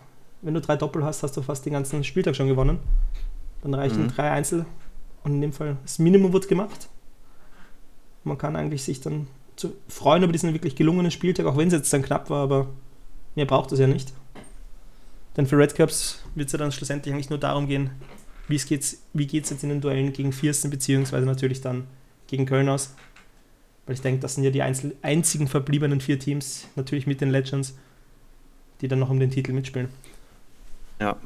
[0.41, 2.79] wenn du drei Doppel hast, hast du fast den ganzen Spieltag schon gewonnen.
[3.61, 4.07] Dann reichen Mhm.
[4.09, 4.65] drei Einzel
[5.23, 6.89] und in dem Fall, das Minimum wird gemacht.
[8.23, 11.73] Man kann eigentlich sich dann zu freuen über diesen wirklich gelungenen Spieltag, auch wenn es
[11.73, 12.69] jetzt dann knapp war, aber
[13.35, 14.13] mehr braucht es ja nicht.
[15.35, 17.91] Denn für Red Cups wird es ja dann schlussendlich eigentlich nur darum gehen,
[18.47, 21.87] wie es geht's, wie geht es jetzt in den Duellen gegen Viersen, beziehungsweise natürlich dann
[22.27, 22.93] gegen Köln aus.
[23.85, 27.31] Weil ich denke, das sind ja die einzel einzigen verbliebenen vier Teams, natürlich mit den
[27.31, 27.77] Legends,
[28.81, 29.89] die dann noch um den Titel mitspielen.
[30.99, 31.17] Ja.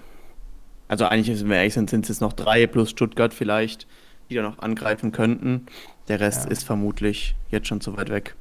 [0.87, 3.87] Also eigentlich, wenn wir ehrlich sind, sind es jetzt noch drei plus Stuttgart vielleicht,
[4.29, 5.65] die da noch angreifen könnten.
[6.07, 6.51] Der Rest ja.
[6.51, 8.35] ist vermutlich jetzt schon zu weit weg.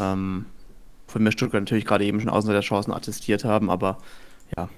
[0.00, 0.46] Ähm,
[1.06, 3.98] von mir Stuttgart natürlich gerade eben schon außer Chancen attestiert haben, aber
[4.56, 4.68] ja.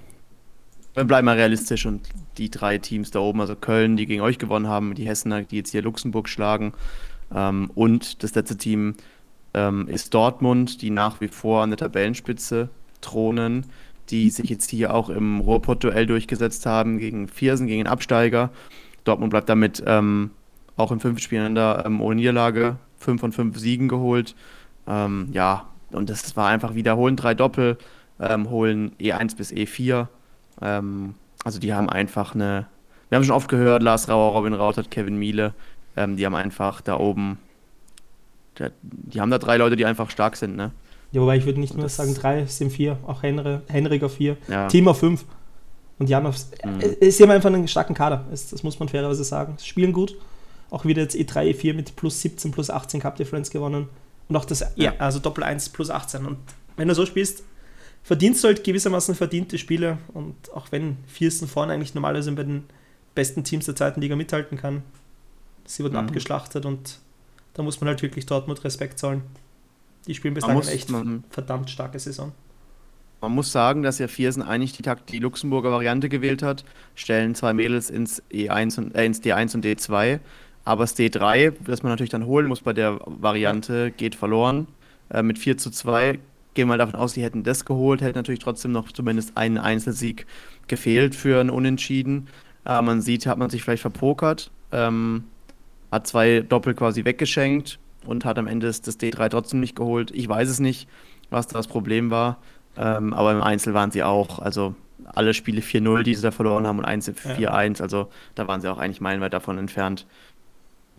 [0.93, 4.37] Wir bleiben mal realistisch und die drei Teams da oben, also Köln, die gegen euch
[4.37, 6.73] gewonnen haben, die Hessener, die jetzt hier Luxemburg schlagen,
[7.33, 8.95] ähm, und das letzte Team
[9.53, 12.69] ähm, ist Dortmund, die nach wie vor an der Tabellenspitze
[13.01, 13.65] thronen,
[14.09, 18.49] die sich jetzt hier auch im Ruhrpott-Duell durchgesetzt haben gegen Viersen, gegen den Absteiger.
[19.03, 20.31] Dortmund bleibt damit ähm,
[20.79, 24.35] auch in fünf Spielen da ähm, ohne Niederlage, fünf von fünf Siegen geholt.
[24.87, 27.77] Ähm, ja, und das war einfach wiederholen drei Doppel,
[28.19, 30.07] ähm, holen E1 bis E4.
[30.61, 32.67] Ähm, also die haben einfach eine,
[33.09, 35.53] wir haben schon oft gehört, Lars Rauer, Robin Rautert, Kevin Miele,
[35.95, 37.37] ähm, die haben einfach da oben,
[38.81, 40.71] die haben da drei Leute, die einfach stark sind, ne?
[41.11, 44.15] Ja, wobei ich würde nicht nur sagen drei, es sind vier, auch Henry, Henrik auf
[44.15, 44.67] vier, ja.
[44.67, 45.25] Team auf fünf.
[45.97, 46.79] Und die haben, auf, mhm.
[46.79, 49.55] äh, sie haben einfach einen starken Kader, das, das muss man fairerweise sagen.
[49.57, 50.15] Sie spielen gut,
[50.69, 53.89] auch wieder jetzt E3, E4 mit plus 17, plus 18 Cup Difference gewonnen.
[54.27, 56.25] Und auch das, ja, also Doppel 1 plus 18.
[56.25, 56.37] Und
[56.77, 57.43] wenn du so spielst,
[58.03, 59.97] verdienst du halt gewissermaßen verdiente Spiele.
[60.13, 62.65] Und auch wenn Viersten vorne eigentlich normalerweise bei den
[63.15, 64.83] besten Teams der zweiten Liga mithalten kann,
[65.65, 66.07] sie wurden mhm.
[66.07, 66.99] abgeschlachtet und
[67.53, 69.23] da muss man halt wirklich Dortmund Respekt zollen.
[70.07, 72.31] Die spielen bislang muss, echt man, verdammt starke Saison.
[73.21, 76.63] Man muss sagen, dass ja Viersen eigentlich die, Takt, die Luxemburger Variante gewählt hat,
[76.95, 80.19] stellen zwei Mädels ins, E1 und, äh, ins D1 und D2
[80.69, 84.67] aber das D3, das man natürlich dann holen muss bei der Variante, geht verloren.
[85.09, 86.19] Äh, mit 4 zu 2
[86.53, 90.27] gehen wir davon aus, sie hätten das geholt, hätte natürlich trotzdem noch zumindest einen Einzelsieg
[90.67, 92.27] gefehlt für ein Unentschieden.
[92.67, 95.23] Äh, man sieht, hat man sich vielleicht verpokert, ähm,
[95.91, 100.11] hat zwei Doppel quasi weggeschenkt und hat am Ende das, das D3 trotzdem nicht geholt.
[100.11, 100.87] Ich weiß es nicht,
[101.31, 102.37] was da das Problem war,
[102.77, 104.75] ähm, aber im Einzel waren sie auch, also
[105.15, 108.67] alle Spiele 4-0, die sie da verloren haben und Einzel 4-1, also da waren sie
[108.67, 110.05] auch eigentlich meilenweit davon entfernt.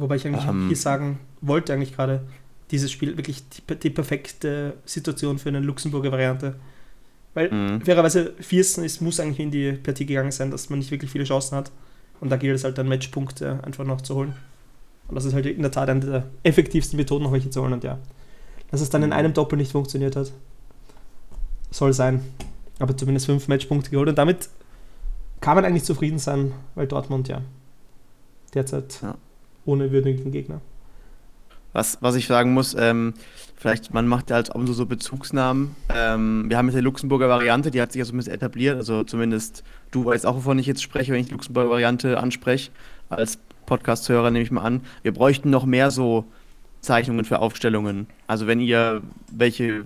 [0.01, 2.23] Wobei ich eigentlich ähm, hier sagen wollte, eigentlich gerade,
[2.71, 6.55] dieses Spiel wirklich die, die perfekte Situation für eine Luxemburger Variante.
[7.35, 7.83] Weil mhm.
[7.83, 11.25] fairerweise Viersten ist, muss eigentlich in die Partie gegangen sein, dass man nicht wirklich viele
[11.25, 11.71] Chancen hat.
[12.21, 14.35] Und da gilt es halt dann Matchpunkte einfach noch zu holen.
[15.09, 17.75] Und das ist halt in der Tat eine der effektivsten Methoden, noch welche zu holen.
[17.75, 17.99] Und ja,
[18.71, 19.17] dass es dann in mhm.
[19.17, 20.33] einem Doppel nicht funktioniert hat,
[21.71, 22.23] soll sein.
[22.79, 24.09] Aber zumindest fünf Matchpunkte geholt.
[24.09, 24.49] Und damit
[25.41, 27.43] kann man eigentlich zufrieden sein, weil Dortmund ja
[28.55, 29.17] derzeit ja
[29.65, 30.61] ohne würdigen Gegner.
[31.73, 33.15] Was, was ich sagen muss, ähm,
[33.57, 35.77] vielleicht, man macht ja halt auch so Bezugsnamen.
[35.95, 38.77] Ähm, wir haben jetzt die Luxemburger Variante, die hat sich ja so ein bisschen etabliert.
[38.77, 42.71] Also zumindest du weißt auch, wovon ich jetzt spreche, wenn ich die Luxemburger Variante anspreche.
[43.09, 44.81] Als Podcast-Hörer nehme ich mal an.
[45.03, 46.25] Wir bräuchten noch mehr so
[46.81, 48.07] Zeichnungen für Aufstellungen.
[48.27, 49.85] Also wenn ihr welche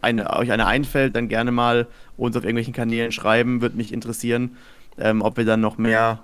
[0.00, 3.60] eine, euch eine einfällt, dann gerne mal uns auf irgendwelchen Kanälen schreiben.
[3.60, 4.56] Würde mich interessieren,
[4.98, 6.20] ähm, ob wir dann noch mehr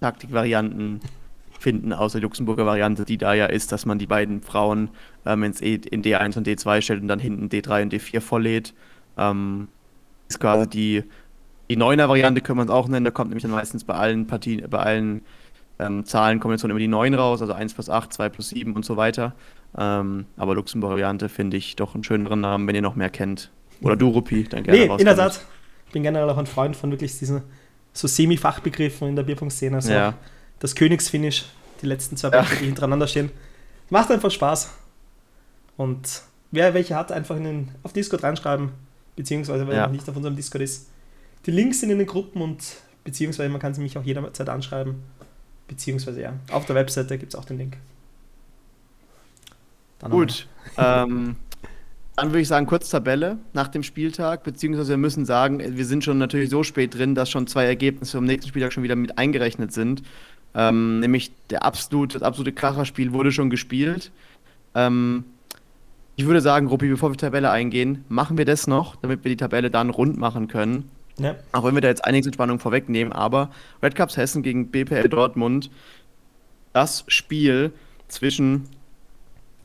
[0.00, 1.00] Taktikvarianten
[1.64, 4.90] finden, außer die Luxemburger Variante, die da ja ist, dass man die beiden Frauen
[5.24, 8.74] ähm, ins e, in D1 und D2 stellt und dann hinten D3 und D4 volllädt.
[9.16, 9.68] Ähm,
[10.28, 11.04] ist quasi die,
[11.70, 14.26] die Neuner Variante, können wir es auch nennen, da kommt nämlich dann meistens bei allen
[14.26, 15.22] Partien, bei allen
[15.78, 18.98] ähm, Zahlenkombinationen immer die 9 raus, also 1 plus 8, 2 plus 7 und so
[18.98, 19.32] weiter.
[19.76, 23.50] Ähm, aber Luxemburger Variante finde ich doch einen schöneren Namen, wenn ihr noch mehr kennt.
[23.80, 25.40] Oder du, Rupi, dann gerne Nee, in der Tat.
[25.86, 27.42] Ich bin generell auch ein Freund von wirklich diesen
[27.94, 29.76] so Semi-Fachbegriffen in der Bierpunktszene.
[29.76, 30.14] Also ja
[30.58, 31.44] das Königsfinish,
[31.82, 33.30] die letzten zwei Becher, die hintereinander stehen.
[33.90, 34.70] Macht einfach Spaß.
[35.76, 38.70] Und wer welche hat, einfach in den, auf Discord reinschreiben,
[39.16, 39.84] beziehungsweise wenn ja.
[39.84, 40.88] er nicht auf unserem Discord ist.
[41.46, 42.62] Die Links sind in den Gruppen und
[43.02, 45.02] beziehungsweise man kann sie mich auch jederzeit anschreiben.
[45.68, 47.76] Beziehungsweise ja, auf der Webseite gibt es auch den Link.
[49.98, 50.46] Dann Gut.
[50.76, 51.36] ähm,
[52.16, 56.04] dann würde ich sagen, kurz Tabelle nach dem Spieltag, beziehungsweise wir müssen sagen, wir sind
[56.04, 59.18] schon natürlich so spät drin, dass schon zwei Ergebnisse vom nächsten Spieltag schon wieder mit
[59.18, 60.02] eingerechnet sind.
[60.54, 64.12] Ähm, nämlich der absolut, das absolute Kracherspiel wurde schon gespielt.
[64.74, 65.24] Ähm,
[66.16, 69.30] ich würde sagen, Ruppi, bevor wir die Tabelle eingehen, machen wir das noch, damit wir
[69.30, 70.90] die Tabelle dann rund machen können.
[71.18, 71.34] Ja.
[71.52, 73.50] Auch wenn wir da jetzt einiges in Spannung vorwegnehmen, aber
[73.82, 75.70] Red Cups Hessen gegen BPL Dortmund,
[76.72, 77.72] das Spiel
[78.08, 78.68] zwischen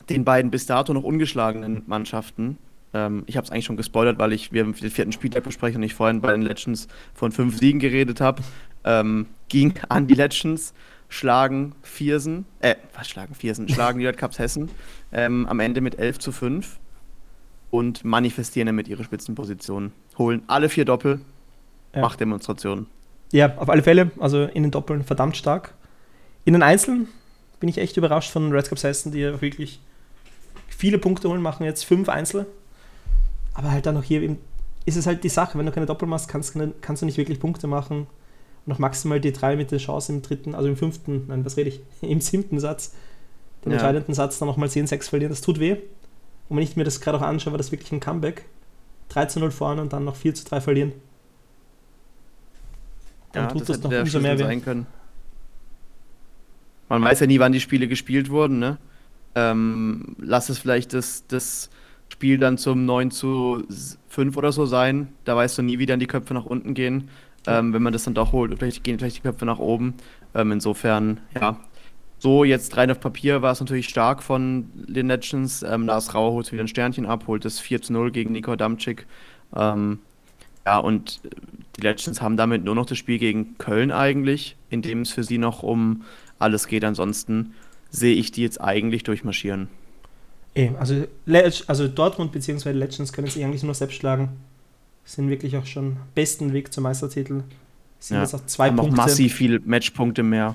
[0.08, 2.58] den beiden bis dato noch ungeschlagenen Mannschaften.
[2.92, 5.82] Ähm, ich habe es eigentlich schon gespoilert, weil ich wir den vierten Spieltag besprechen und
[5.84, 8.42] ich vorhin bei den Legends von fünf Siegen geredet habe
[8.84, 10.72] ähm, ging an die Legends,
[11.08, 14.70] schlagen Viersen, äh, was schlagen Viersen, schlagen die Red Cups Hessen
[15.12, 16.78] ähm, am Ende mit 11 zu 5
[17.70, 19.92] und manifestieren damit ihre Spitzenposition.
[20.18, 21.20] Holen alle vier Doppel,
[21.94, 22.00] ja.
[22.00, 22.86] Machtdemonstrationen.
[23.32, 25.74] Ja, auf alle Fälle, also in den Doppeln verdammt stark.
[26.44, 27.08] In den Einzelnen
[27.60, 29.80] bin ich echt überrascht von Red Cups Hessen, die ja wirklich
[30.68, 32.46] viele Punkte holen, machen jetzt fünf Einzel.
[33.54, 34.38] Aber halt dann auch hier eben
[34.86, 37.38] ist es halt die Sache, wenn du keine Doppel machst, kannst, kannst du nicht wirklich
[37.38, 38.06] Punkte machen
[38.70, 41.68] noch maximal die drei mit der Chance im dritten, also im fünften, nein, was rede
[41.70, 42.94] ich, im siebten Satz,
[43.64, 43.76] den Ja.
[43.76, 45.30] entscheidenden Satz dann nochmal 10-6 verlieren.
[45.30, 45.76] Das tut weh.
[46.48, 48.46] Und wenn ich mir das gerade auch anschaue, war das wirklich ein Comeback.
[49.10, 50.92] 3 zu 0 vorne und dann noch 4 zu 3 verlieren.
[53.32, 54.42] Dann tut das hätte noch umso mehr weh.
[54.42, 54.86] sein können.
[56.88, 58.78] Man weiß ja nie, wann die Spiele gespielt wurden, ne?
[59.36, 61.70] Ähm, lass es vielleicht das, das
[62.08, 63.62] Spiel dann zum 9 zu
[64.08, 65.12] 5 oder so sein.
[65.24, 67.08] Da weißt du nie, wie dann die Köpfe nach unten gehen.
[67.46, 69.94] Ähm, wenn man das dann doch holt, vielleicht gehen vielleicht die Köpfe nach oben.
[70.34, 71.56] Ähm, insofern, ja.
[72.18, 75.62] So, jetzt rein auf Papier war es natürlich stark von den Legends.
[75.62, 78.54] Ähm, Lars Rauer holt wieder ein Sternchen ab, holt das 4 zu 0 gegen Nico
[78.56, 79.06] Damczyk.
[79.56, 80.00] Ähm,
[80.66, 81.30] ja, und äh,
[81.76, 85.24] die Legends haben damit nur noch das Spiel gegen Köln eigentlich, in dem es für
[85.24, 86.02] sie noch um
[86.38, 86.84] alles geht.
[86.84, 87.54] Ansonsten
[87.90, 89.68] sehe ich die jetzt eigentlich durchmarschieren.
[90.54, 91.06] Eh, also,
[91.66, 92.72] also Dortmund bzw.
[92.72, 94.28] Legends können sich eigentlich nur selbst schlagen.
[95.04, 97.42] Sind wirklich auch schon besten Weg zum Meistertitel.
[97.98, 98.96] Sind Ja, jetzt auch zwei haben auch Punkte.
[99.02, 100.54] massiv viele Matchpunkte mehr.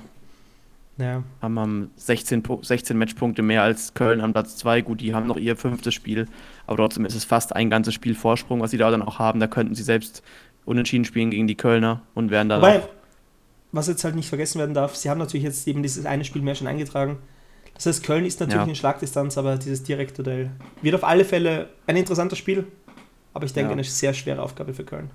[0.98, 4.80] Ja, Haben, haben 16, Pu- 16 Matchpunkte mehr als Köln am Platz 2.
[4.80, 6.26] Gut, die haben noch ihr fünftes Spiel,
[6.66, 9.38] aber trotzdem ist es fast ein ganzes Spiel Vorsprung, was sie da dann auch haben.
[9.38, 10.22] Da könnten sie selbst
[10.64, 12.88] unentschieden spielen gegen die Kölner und wären dann Wobei, auch,
[13.72, 16.40] was jetzt halt nicht vergessen werden darf, sie haben natürlich jetzt eben dieses eine Spiel
[16.40, 17.18] mehr schon eingetragen.
[17.74, 18.68] Das heißt, Köln ist natürlich Ja.
[18.70, 20.48] in Schlagdistanz, aber dieses Direktduell
[20.80, 22.66] wird auf alle Fälle ein interessanter Spiel.
[23.36, 23.72] Aber ich denke, Ja.
[23.74, 25.10] eine sehr schwere Aufgabe für Köln.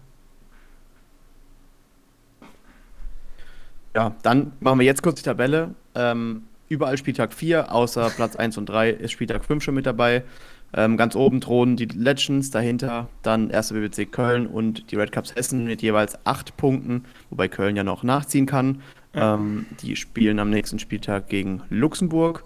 [3.95, 5.73] Ja, dann machen wir jetzt kurz die Tabelle.
[5.95, 10.23] Ähm, überall Spieltag 4, außer Platz 1 und 3 ist Spieltag 5 schon mit dabei.
[10.73, 13.73] Ähm, ganz oben thronen die Legends, dahinter dann 1.
[13.73, 18.03] BBC Köln und die Red Cups Essen mit jeweils 8 Punkten, wobei Köln ja noch
[18.03, 18.83] nachziehen kann.
[19.15, 22.43] Ähm, die spielen am nächsten Spieltag gegen Luxemburg.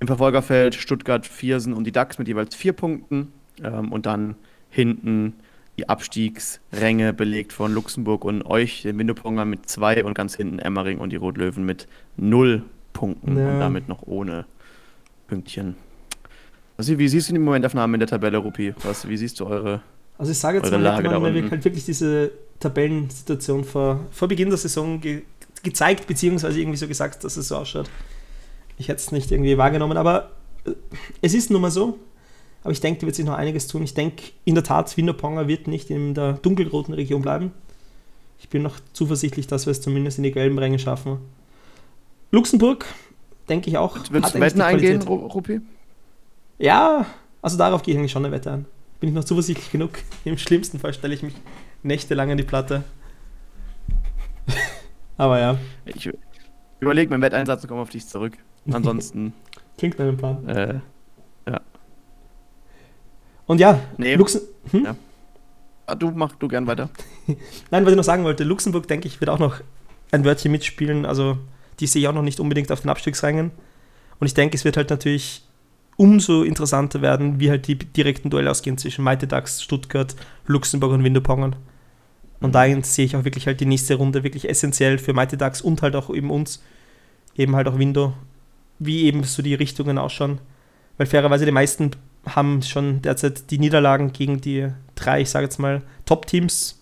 [0.00, 3.30] Im Verfolgerfeld Stuttgart, Viersen und die DAX mit jeweils 4 Punkten.
[3.62, 4.36] Ähm, und dann
[4.72, 5.34] hinten
[5.78, 10.98] die Abstiegsränge belegt von Luxemburg und euch, den Windoponger mit 2 und ganz hinten Emmering
[10.98, 13.52] und die Rotlöwen mit 0 Punkten Ja.
[13.52, 14.44] und damit noch ohne
[15.28, 15.76] Pünktchen.
[16.76, 18.74] Also, wie siehst du die Momentaufnahmen in der Tabelle, Rupi?
[18.82, 19.80] Was, wie siehst du eure
[20.18, 24.28] Also ich sage jetzt mal, Lage hätte man mir halt wirklich diese Tabellensituation vor, vor
[24.28, 25.22] Beginn der Saison ge
[25.62, 27.88] gezeigt, beziehungsweise irgendwie so gesagt, dass es so ausschaut.
[28.78, 30.32] Ich hätte es nicht irgendwie wahrgenommen, aber
[30.64, 30.72] äh,
[31.20, 31.98] es ist nun mal so.
[32.62, 33.82] Aber ich denke, da wird sich noch einiges tun.
[33.82, 37.52] Ich denke, in der Tat, Winterponger wird nicht in der dunkelroten Region bleiben.
[38.38, 41.18] Ich bin noch zuversichtlich, dass wir es zumindest in die gelben Ränge schaffen.
[42.30, 42.86] Luxemburg,
[43.48, 43.98] denke ich auch.
[44.10, 45.60] Willst du Wetten eingehen, Rupi?
[46.58, 47.06] Ja,
[47.40, 48.66] also darauf gehe ich eigentlich schon eine Wette an.
[49.00, 49.90] Bin ich noch zuversichtlich genug?
[50.24, 51.34] Im schlimmsten Fall stelle ich mich
[51.82, 52.84] nächtelang an die Platte.
[55.16, 56.08] Aber ja, Ich
[56.80, 58.38] überlege meinen Wetteinsatz und komme auf dich zurück.
[58.70, 59.34] Ansonsten,
[59.78, 60.48] klingt nach einem Plan.
[60.48, 60.80] äh,
[63.52, 64.84] Und ja, nee, Luxem hm?
[64.86, 64.96] Ja.
[65.84, 66.88] Ah, du mach du gern weiter.
[67.70, 69.60] Nein, was ich noch sagen wollte, Luxemburg, denke ich, wird auch noch
[70.10, 71.04] ein Wörtchen mitspielen.
[71.04, 71.36] Also
[71.78, 73.50] die sehe ich auch noch nicht unbedingt auf den Abstiegsrängen.
[74.20, 75.42] Und ich denke, es wird halt natürlich
[75.98, 81.04] umso interessanter werden, wie halt die direkten Duelle ausgehen zwischen Mighty Ducks, Stuttgart, Luxemburg und
[81.04, 81.54] Windopongen.
[82.40, 82.52] Und Mhm.
[82.52, 85.82] dahin sehe ich auch wirklich halt die nächste Runde wirklich essentiell für Mighty Ducks und
[85.82, 86.62] halt auch eben uns,
[87.36, 88.14] eben halt auch Window,
[88.78, 90.38] wie eben so die Richtungen ausschauen.
[90.96, 91.90] Weil fairerweise die meisten
[92.26, 96.80] haben schon derzeit die Niederlagen gegen die drei, ich sage jetzt mal, Top-Teams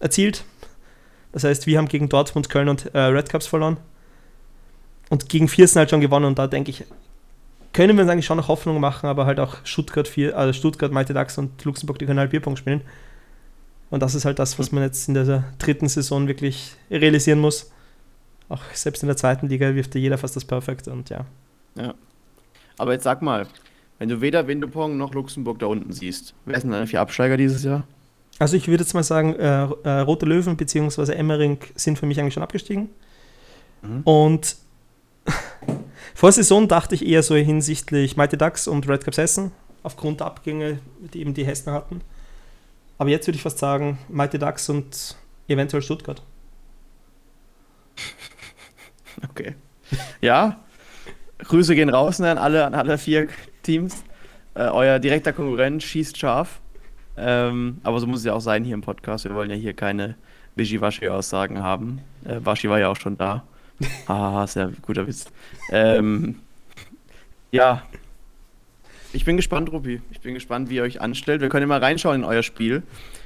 [0.00, 0.44] erzielt.
[1.32, 3.76] Das heißt, wir haben gegen Dortmund, Köln und äh, Red Cups verloren.
[5.10, 6.26] Und gegen Viersen halt schon gewonnen.
[6.26, 6.84] Und da denke ich,
[7.72, 10.92] können wir uns eigentlich schon noch Hoffnung machen, aber halt auch Stuttgart, vier, also Stuttgart,
[10.92, 12.82] Mighty Ducks und Luxemburg, die können halt Bierpunkt spielen.
[13.90, 17.70] Und das ist halt das, was man jetzt in der dritten Saison wirklich realisieren muss.
[18.48, 21.24] Auch selbst in der zweiten Liga wirft ja jeder fast das Perfekt und ja.
[22.78, 23.46] Aber jetzt sag mal,
[23.98, 27.62] wenn du weder Windupong noch Luxemburg da unten siehst, wer sind deine vier Absteiger dieses
[27.62, 27.86] Jahr?
[28.38, 31.12] Also ich würde jetzt mal sagen, äh, äh, Rote Löwen bzw.
[31.12, 32.88] Emmering sind für mich eigentlich schon abgestiegen.
[33.82, 34.00] Mhm.
[34.02, 34.56] Und
[36.14, 39.52] vor Saison dachte ich eher so hinsichtlich Mighty Ducks und Red Cups Hessen,
[39.82, 40.78] aufgrund der Abgänge,
[41.14, 42.00] die eben die Hessen hatten.
[42.98, 45.16] Aber jetzt würde ich fast sagen, Mighty Ducks und
[45.48, 46.22] eventuell Stuttgart.
[49.30, 49.54] Okay.
[50.22, 50.58] Ja,
[51.38, 53.28] Grüße gehen raus ne, an, alle, an alle vier
[53.62, 54.04] Teams.
[54.54, 56.60] Äh, euer direkter Konkurrent schießt scharf.
[57.16, 59.24] Ähm, aber so muss es ja auch sein hier im Podcast.
[59.24, 60.16] Wir wollen ja hier keine
[60.56, 62.00] Wischiwaschi-Aussagen haben.
[62.24, 63.44] Äh, Waschi war ja auch schon da.
[64.06, 65.26] Ah, sehr guter Witz.
[65.70, 66.36] Ähm,
[67.50, 67.82] ja.
[69.12, 70.00] Ich bin gespannt, Rupi.
[70.10, 71.40] Ich bin gespannt, wie ihr euch anstellt.
[71.40, 72.82] Wir können ja mal reinschauen in euer Spiel.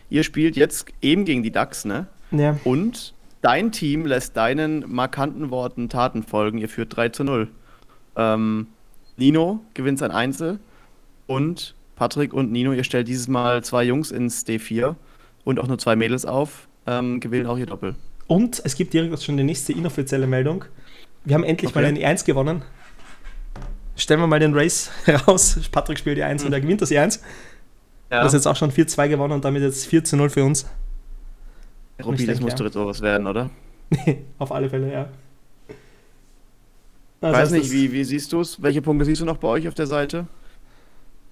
[0.09, 2.07] Ihr spielt jetzt eben gegen die DAX, ne?
[2.31, 6.59] Ja, Und dein Team lässt deinen markanten Worten Taten folgen.
[6.59, 7.49] Ihr führt 3 zu 0.
[8.16, 8.66] Ähm,
[9.16, 10.59] Nino gewinnt sein Einzel.
[11.26, 14.94] Und Patrick und Nino, ihr stellt dieses Mal zwei Jungs ins D4
[15.44, 17.94] und auch nur zwei Mädels auf, ähm, gewinnen auch ihr Doppel.
[18.26, 20.64] Und es gibt direkt schon die nächste inoffizielle Meldung.
[21.24, 21.81] Wir haben endlich Okay.
[21.81, 22.62] mal ein E1 gewonnen.
[23.96, 25.59] Stellen wir mal den Race heraus.
[25.72, 27.20] Patrick spielt E1 und er gewinnt das E1.
[28.11, 28.22] Ja.
[28.22, 30.66] Das ist jetzt auch schon 4-2 gewonnen und damit jetzt 4 zu 0 für uns.
[31.98, 33.50] Ich das muss doch jetzt sowas werden, oder?
[34.38, 35.09] Auf alle Fälle, ja.
[37.20, 38.62] Ich weiß nicht, das- wie, wie siehst du es?
[38.62, 40.26] Welche Punkte siehst du noch bei euch auf der Seite?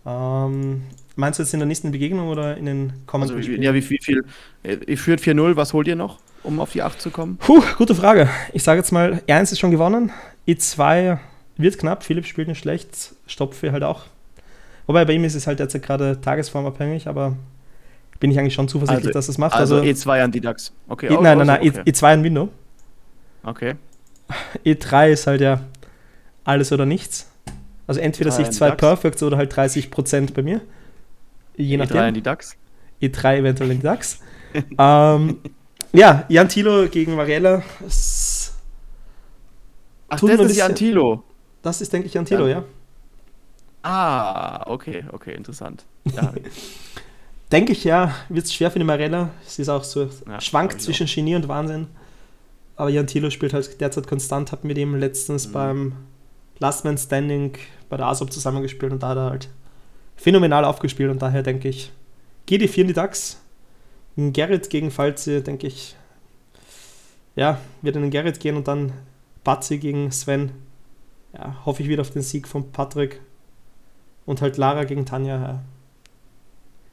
[0.06, 0.82] Ähm,
[1.16, 3.98] meinst du jetzt in der nächsten Begegnung oder in den kommenden Also, ja, wie, wie
[4.02, 4.24] viel?
[4.62, 7.36] äh, Ihr führt 4-0, was holt ihr noch, um auf die 8 zu kommen?
[7.38, 8.28] Puh, gute Frage.
[8.52, 10.10] Ich sage jetzt mal, E1 ist schon gewonnen,
[10.46, 11.18] E2
[11.56, 14.02] wird knapp, Philipp spielt nicht schlecht, Stopfe halt auch.
[14.86, 17.36] Wobei bei ihm ist es halt jetzt gerade tagesformabhängig, aber
[18.20, 19.54] bin ich eigentlich schon zuversichtlich, Also- dass es macht.
[19.54, 20.72] Also, Also, E2 an die DAX.
[20.88, 22.48] Okay, E- nein, nein, nein, also, E- E2 ein Window.
[23.42, 23.76] Okay.
[24.64, 25.60] E3 ist halt ja
[26.44, 27.30] alles oder nichts.
[27.86, 28.80] Also entweder E3 sich die zwei DAX.
[28.80, 30.60] Perfects oder halt 30% bei mir.
[31.56, 32.14] Je E3 an nachdem.
[32.14, 32.56] die DAX.
[33.02, 34.20] E3 eventuell in die DAX.
[34.78, 35.38] ähm,
[35.92, 37.62] ja, Jan Thilo gegen Varela.
[37.86, 38.54] Es-
[40.08, 41.24] Ach, das ist Jan Thilo.
[41.62, 42.58] Das ist, denke ich, Jan Thilo, Ja.
[42.58, 42.64] ja.
[43.82, 45.84] Ah, okay, okay, interessant.
[46.04, 46.32] Ja,
[47.52, 49.30] Denke ich, ja, wird es schwer für die Marella.
[49.46, 51.88] Sie ist auch so, Ja, schwankt zwischen Genie und Wahnsinn.
[52.76, 55.52] Aber Jan Thilo spielt halt derzeit konstant, hat mit ihm letztens Mhm.
[55.52, 55.92] beim
[56.58, 57.52] Last Man Standing
[57.88, 59.48] bei der ASOP zusammengespielt und da hat er halt
[60.16, 61.92] phänomenal aufgespielt und daher denke ich,
[62.48, 63.40] GD4 in die DAX.
[64.16, 65.96] Gerrit gegen Falze, denke ich,
[67.34, 68.92] ja, wird in den Gerrit gehen und dann
[69.42, 70.52] Batzi gegen Sven.
[71.32, 73.20] Ja, hoffe ich wieder auf den Sieg von Patrick.
[74.24, 75.36] Und halt Lara gegen Tanja.
[75.40, 75.62] Ja.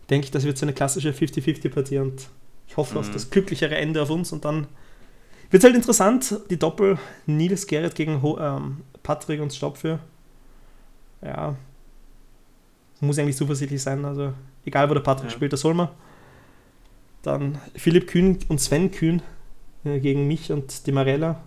[0.09, 2.27] Denke ich, das wird so eine klassische 50-50-Partie und
[2.67, 3.13] ich hoffe auf Mhm.
[3.13, 4.67] das glücklichere Ende auf uns und dann
[5.51, 9.99] wird es halt interessant, die Doppel Nils Gerrit gegen Ho ähm, Patrick und Stopfe.
[11.21, 11.55] Ja,
[12.99, 14.33] muss eigentlich zuversichtlich sein, also
[14.65, 15.35] egal wo der Patrick Ja.
[15.35, 15.89] spielt, das soll man.
[17.23, 19.21] Dann Philipp Kühn und Sven Kühn
[19.83, 21.41] äh, gegen mich und die Marella.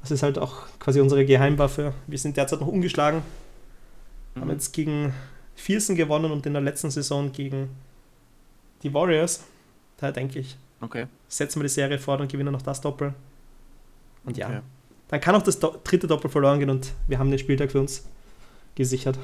[0.00, 1.94] Das ist halt auch quasi unsere Geheimwaffe.
[2.06, 3.22] Wir sind derzeit noch ungeschlagen.
[4.36, 4.50] Haben Mhm.
[4.52, 5.14] jetzt gegen
[5.54, 7.70] Viersen gewonnen und in der letzten Saison gegen
[8.82, 9.44] die Warriors.
[9.98, 11.06] Da denke ich, Okay.
[11.28, 13.14] setzen wir die Serie fort und gewinnen noch das Doppel.
[14.24, 14.60] Und ja, Okay.
[15.08, 17.80] dann kann auch das Do dritte Doppel verloren gehen und wir haben den Spieltag für
[17.80, 18.06] uns
[18.74, 19.18] gesichert.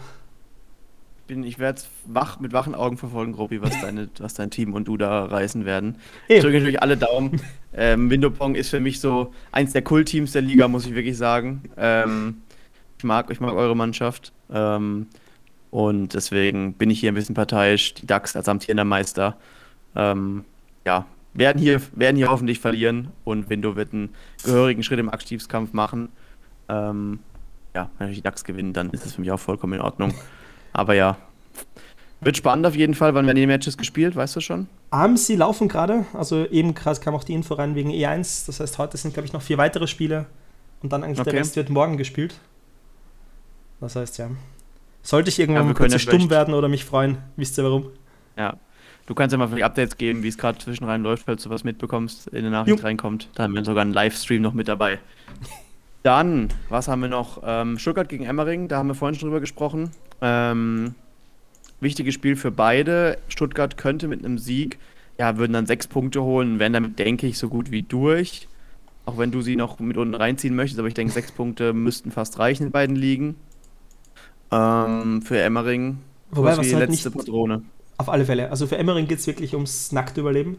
[1.26, 4.74] Bin, ich werde es wach, mit wachen Augen verfolgen, Robby, was, deine, was dein Team
[4.74, 5.96] und du da reißen werden.
[6.28, 7.40] Ich Hey, drücke natürlich alle Daumen.
[7.74, 11.62] ähm, Windopong ist für mich so eins der Kult-Teams der Liga, muss ich wirklich sagen.
[11.76, 12.42] Ähm,
[12.98, 14.32] ich, mag, ich mag eure Mannschaft.
[14.50, 15.06] Ähm,
[15.70, 17.94] und deswegen bin ich hier ein bisschen parteiisch.
[17.94, 19.36] Die DAX als amtierender Meister.
[19.94, 20.44] Ähm,
[20.84, 24.14] ja, werden hier, werden hier hoffentlich verlieren und Window wird einen
[24.44, 26.08] gehörigen Schritt im Abstiegskampf machen.
[26.68, 27.20] Ähm,
[27.74, 30.12] ja, wenn die DAX gewinnen, dann ist es für mich auch vollkommen in Ordnung.
[30.72, 31.16] Aber ja,
[32.20, 33.14] wird spannend auf jeden Fall.
[33.14, 34.68] Wann werden die Matches gespielt, weißt du schon?
[34.90, 36.04] Abend, sie laufen gerade.
[36.12, 38.46] Also eben gerade kam auch die Info rein wegen E1.
[38.46, 40.26] Das heißt, heute sind, glaube ich, noch vier weitere Spiele.
[40.82, 41.30] Und dann eigentlich Okay.
[41.30, 42.34] der Rest wird morgen gespielt.
[43.80, 44.30] Das heißt, ja.
[45.02, 47.86] Sollte ich irgendwann Ja, ja stumm werden oder mich freuen, wisst ihr warum?
[48.36, 48.56] Ja.
[49.10, 51.50] Du kannst ja mal vielleicht Updates geben, wie es gerade zwischen rein läuft, falls du
[51.50, 52.84] was mitbekommst, in der Nachricht Jo.
[52.84, 53.28] reinkommt.
[53.34, 55.00] Da haben wir sogar einen Livestream noch mit dabei.
[56.04, 57.42] Dann, was haben wir noch?
[57.44, 59.90] Ähm, Stuttgart gegen Emmering, da haben wir vorhin schon drüber gesprochen.
[60.20, 60.94] Ähm,
[61.80, 63.18] wichtiges Spiel für beide.
[63.26, 64.78] Stuttgart könnte mit einem Sieg,
[65.18, 68.46] ja, würden dann sechs Punkte holen, wären damit, denke ich, so gut wie durch.
[69.06, 72.12] Auch wenn du sie noch mit unten reinziehen möchtest, aber ich denke, sechs Punkte müssten
[72.12, 73.34] fast reichen in beiden Ligen.
[74.52, 75.98] Ähm, für Emmering.
[76.30, 77.62] Wobei, was halt letzte nicht- Patrone.
[78.00, 78.50] Auf alle Fälle.
[78.50, 80.58] Also für Emmering geht es wirklich ums nackte Überleben.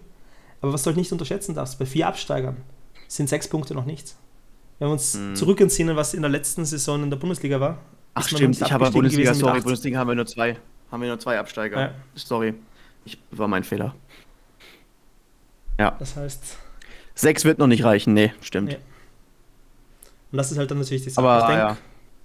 [0.62, 2.58] Aber was du halt nicht unterschätzen darfst, bei vier Absteigern
[3.08, 4.16] sind sechs Punkte noch nichts.
[4.78, 5.36] Wenn wir uns Hm.
[5.36, 7.80] zurückentsinnen, was in der letzten Saison in der Bundesliga war.
[8.14, 9.62] Ach stimmt, ich habe Bundesliga, sorry.
[9.62, 10.58] Bundesliga haben wir nur zwei.
[10.92, 11.80] Haben wir nur zwei Absteiger.
[11.82, 11.92] Ja.
[12.14, 12.54] Sorry.
[13.06, 13.96] Ich war mein Fehler.
[15.78, 16.58] Das heißt,
[17.16, 18.70] Sechs wird noch nicht reichen, nee, stimmt.
[18.70, 18.78] Nee.
[20.32, 21.26] und das ist halt dann natürlich die Sache.
[21.28, 21.78] Aber ich denke, ja.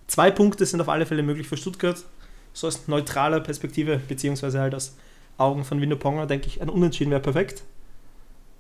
[0.07, 2.05] zwei Punkte sind auf alle Fälle möglich für Stuttgart.
[2.53, 4.97] So aus neutraler Perspektive, beziehungsweise halt aus
[5.39, 7.65] Augen von Window Ponger, denke ich, ein Unentschieden wäre perfekt.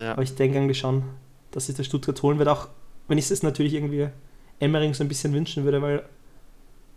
[0.01, 0.13] Ja.
[0.13, 1.05] Aber ich denke eigentlich schon,
[1.51, 2.69] dass sich der Stuttgart holen wird, auch
[3.09, 4.09] wenn ich es natürlich irgendwie
[4.59, 6.05] Emmering so ein bisschen wünschen würde, weil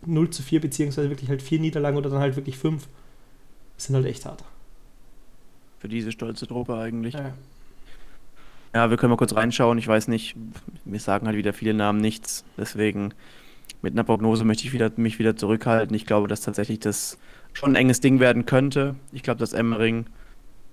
[0.04, 2.88] 0 zu 4, beziehungsweise wirklich halt vier Niederlagen oder dann halt wirklich fünf,
[3.76, 4.44] sind halt echt hart.
[5.78, 7.14] Für diese stolze Truppe eigentlich.
[7.14, 7.32] Ja.
[8.74, 9.78] Ja, wir können mal kurz reinschauen.
[9.78, 10.36] Ich weiß nicht,
[10.84, 12.44] mir sagen halt wieder viele Namen nichts.
[12.56, 13.12] Deswegen
[13.82, 15.94] mit einer Prognose möchte ich wieder, mich wieder zurückhalten.
[15.96, 17.18] Ich glaube, dass tatsächlich das
[17.52, 18.94] schon ein enges Ding werden könnte.
[19.12, 20.06] Ich glaube, dass Emmering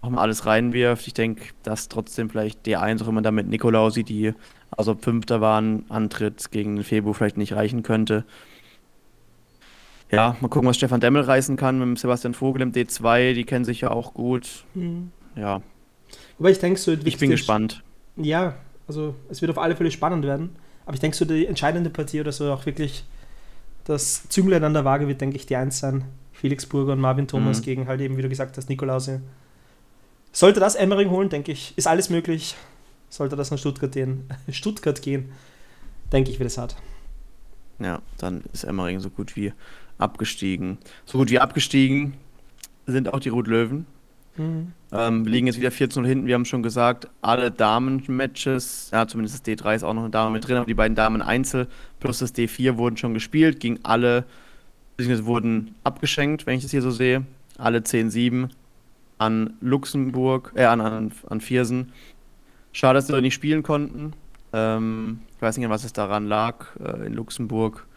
[0.01, 1.07] auch mal alles reinwirft.
[1.07, 4.33] Ich denke, dass trotzdem vielleicht D1, auch immer da mit Nikolausi, die
[4.71, 8.25] also Fünfter waren, Antritt gegen den Februar vielleicht nicht reichen könnte.
[10.11, 13.33] Ja, mal gucken, was Stefan Demmel reißen kann mit Sebastian Vogel im D2.
[13.33, 14.63] Die kennen sich ja auch gut.
[14.73, 15.11] Mhm.
[15.35, 15.61] Ja,
[16.37, 17.83] Wobei ich denke, so ich bin gespannt.
[18.15, 18.55] Ja,
[18.87, 20.55] Also es wird auf alle Fälle spannend werden.
[20.85, 23.03] Aber ich denke, so die entscheidende Partie oder so auch wirklich
[23.83, 26.05] das Zünglein an der Waage wird, denke ich, die Eins sein.
[26.39, 27.63] Felix Burger und Marvin Thomas mhm.
[27.63, 29.21] gegen halt eben, wie du gesagt hast, Nikolause.
[30.31, 32.55] Sollte das Emmering holen, denke ich, ist alles möglich.
[33.09, 35.29] Sollte das nach Stuttgart gehen, Stuttgart gehen
[36.11, 36.75] denke ich, wird es hart.
[37.79, 39.53] Ja, dann ist Emmering so gut wie
[39.97, 40.77] abgestiegen.
[41.05, 42.13] So gut wie abgestiegen
[42.85, 43.85] sind auch die Rot-Löwen.
[44.37, 44.71] Mhm.
[44.91, 46.27] Ähm, wir liegen jetzt wieder 14 hinten.
[46.27, 50.31] Wir haben schon gesagt, alle Damen-Matches, ja, zumindest das D3 ist auch noch eine Dame
[50.31, 51.67] mit drin, aber die beiden Damen-Einzel
[51.99, 54.25] plus das D4 wurden schon gespielt, gegen alle,
[54.97, 57.23] beziehungsweise wurden abgeschenkt, wenn ich das hier so sehe.
[57.57, 58.49] Alle 10-7
[59.19, 61.93] an Luxemburg, äh, an, an, an Viersen.
[62.71, 64.13] Schade, dass sie nicht spielen konnten.
[64.53, 66.65] Ähm, ich weiß nicht, was es daran lag.
[66.79, 67.87] Äh, in Luxemburg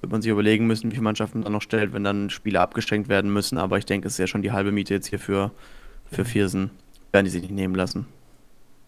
[0.00, 3.08] wird man sich überlegen müssen, wie viele Mannschaften dann noch stellt, wenn dann Spiele abgeschenkt
[3.08, 3.58] werden müssen.
[3.58, 5.50] Aber ich denke, es ist ja schon die halbe Miete jetzt hier für,
[6.10, 6.70] für Viersen.
[7.12, 8.06] Werden die sich nicht nehmen lassen.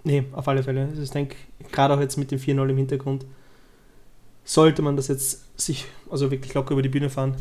[0.04, 0.86] Nee, auf alle Fälle.
[0.86, 1.36] Also ich denke,
[1.70, 3.24] gerade auch jetzt mit dem 4-0 im Hintergrund,
[4.44, 7.34] sollte man das jetzt sich also wirklich locker über die Bühne fahren.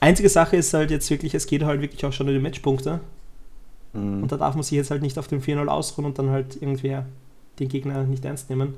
[0.00, 3.00] Einzige Sache ist halt jetzt wirklich, es geht halt wirklich auch schon um die Matchpunkte.
[3.92, 4.22] Mhm.
[4.22, 6.56] Und da darf man sich jetzt halt nicht auf dem 4-0 ausruhen und dann halt
[6.60, 6.98] irgendwie
[7.58, 8.74] den Gegner nicht ernst nehmen.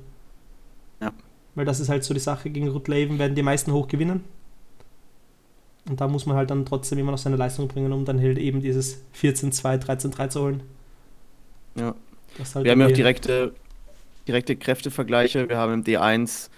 [1.01, 1.13] Ja.
[1.55, 4.25] Weil das ist halt so die Sache, gegen Rutleven werden die meisten hoch gewinnen.
[5.89, 8.39] Und da muss man halt dann trotzdem immer noch seine Leistung bringen, um dann halt
[8.39, 10.63] eben dieses 14-2, 13-3 zu holen.
[11.75, 11.95] Ja.
[12.55, 13.53] Halt wir haben ja auch direkte,
[14.27, 15.49] direkte Kräftevergleiche.
[15.49, 16.49] Wir haben im D1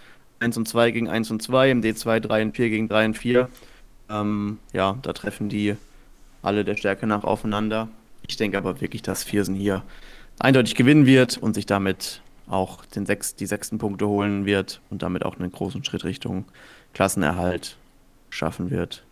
[0.45, 3.19] 1 und 2 gegen 1 und 2, im D2 3 und 4 gegen 3 und
[3.19, 3.49] 4.
[4.11, 5.77] Ähm, ja, da treffen die
[6.43, 7.89] alle der Stärke nach aufeinander.
[8.27, 9.83] Ich denke aber wirklich, dass Viersen hier
[10.39, 15.03] eindeutig gewinnen wird und sich damit auch den sechs, die sechsten Punkte holen wird und
[15.03, 16.45] damit auch einen großen Schritt Richtung
[16.93, 17.77] Klassenerhalt
[18.29, 19.05] schaffen wird.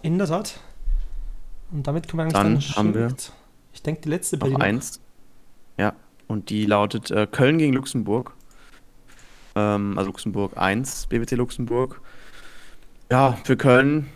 [0.00, 0.58] In der Tat.
[1.70, 3.14] Und damit können wir dann, dann haben wir
[3.74, 5.00] ich denke die letzte bei noch eins.
[5.78, 5.94] Ja,
[6.28, 8.34] und die lautet äh, Köln gegen Luxemburg.
[9.54, 12.00] Ähm, also Luxemburg 1, BWT Luxemburg.
[13.10, 14.08] Ja, für Köln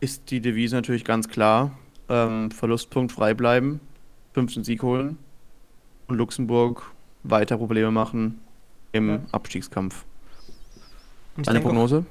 [0.00, 1.72] ist die Devise natürlich ganz klar.
[2.08, 3.80] Ähm, Verlustpunkt frei bleiben,
[4.32, 5.18] fünften Sieg holen
[6.08, 6.90] und Luxemburg
[7.22, 8.40] weiter Probleme machen
[8.92, 9.20] im ja.
[9.30, 10.04] Abstiegskampf.
[11.46, 12.04] Eine Prognose?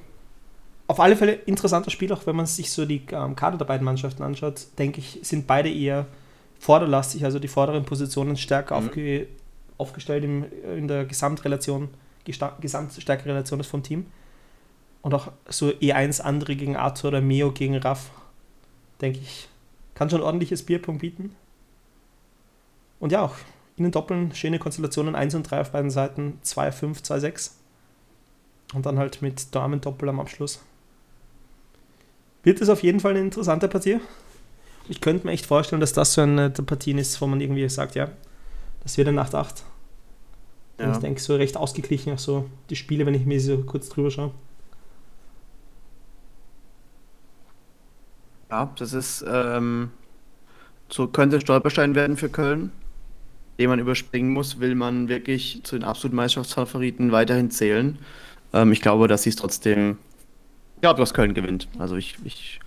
[0.86, 3.84] Auf alle Fälle interessanter Spiel, auch wenn man sich so die ähm, Kader der beiden
[3.84, 6.06] Mannschaften anschaut, denke ich, sind beide eher
[6.58, 8.88] vorderlastig, also die vorderen Positionen stärker mhm.
[8.88, 9.26] aufge,
[9.78, 11.88] aufgestellt im, in der Gesamtrelation,
[12.24, 14.06] Gesamtstärkerelation vom Team.
[15.02, 18.10] Und auch so E1 andere gegen Arthur oder Meo gegen Raff,
[19.00, 19.48] denke ich,
[19.94, 21.34] kann schon ordentliches Bierpunkt bieten.
[22.98, 23.34] Und ja, auch
[23.76, 27.56] in den Doppeln schöne Konstellationen 1 und 3 auf beiden Seiten, 2, 5, 2, 6.
[28.74, 30.60] Und dann halt mit Damen-Doppel am Abschluss.
[32.42, 34.00] Wird es auf jeden Fall eine interessante Partie.
[34.88, 37.68] Ich könnte mir echt vorstellen, dass das so eine der Partien ist, wo man irgendwie
[37.68, 38.10] sagt, ja,
[38.82, 39.62] das wird eine 8-8.
[40.80, 40.92] Ja.
[40.92, 44.10] Ich denke, so recht ausgeglichen auch so die Spiele, wenn ich mir so kurz drüber
[44.10, 44.30] schaue.
[48.50, 49.90] Ja, das ist, ähm,
[50.88, 52.72] so könnte ein Stolperstein werden für Köln,
[53.58, 57.98] den man überspringen muss, will man wirklich zu den absoluten Meisterschaftsfavoriten weiterhin zählen.
[58.54, 59.98] Ähm, ich glaube, dass sie es trotzdem,
[60.76, 61.68] ich glaube, dass Köln gewinnt.
[61.78, 62.58] Also ich, ich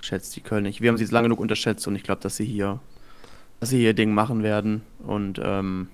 [0.00, 0.80] schätze die Köln nicht.
[0.80, 2.80] Wir haben sie jetzt lange genug unterschätzt und ich glaube, dass sie hier,
[3.60, 5.88] dass sie hier Ding machen werden und ähm,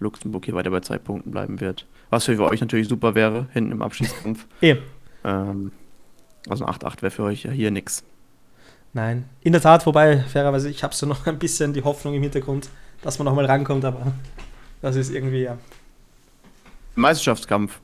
[0.00, 1.86] Luxemburg hier weiter bei zwei Punkten bleiben wird.
[2.10, 4.46] Was für euch natürlich super wäre, hinten im Abschießkampf.
[4.60, 4.82] Eben.
[5.24, 5.72] Ähm,
[6.48, 8.04] also 8-8 wäre für euch ja hier nix.
[8.92, 12.22] Nein, in der Tat, wobei, fairerweise, ich habe so noch ein bisschen die Hoffnung im
[12.22, 12.70] Hintergrund,
[13.02, 14.12] dass man noch mal rankommt, aber
[14.80, 15.58] das ist irgendwie, ja.
[16.94, 17.80] Meisterschaftskampf.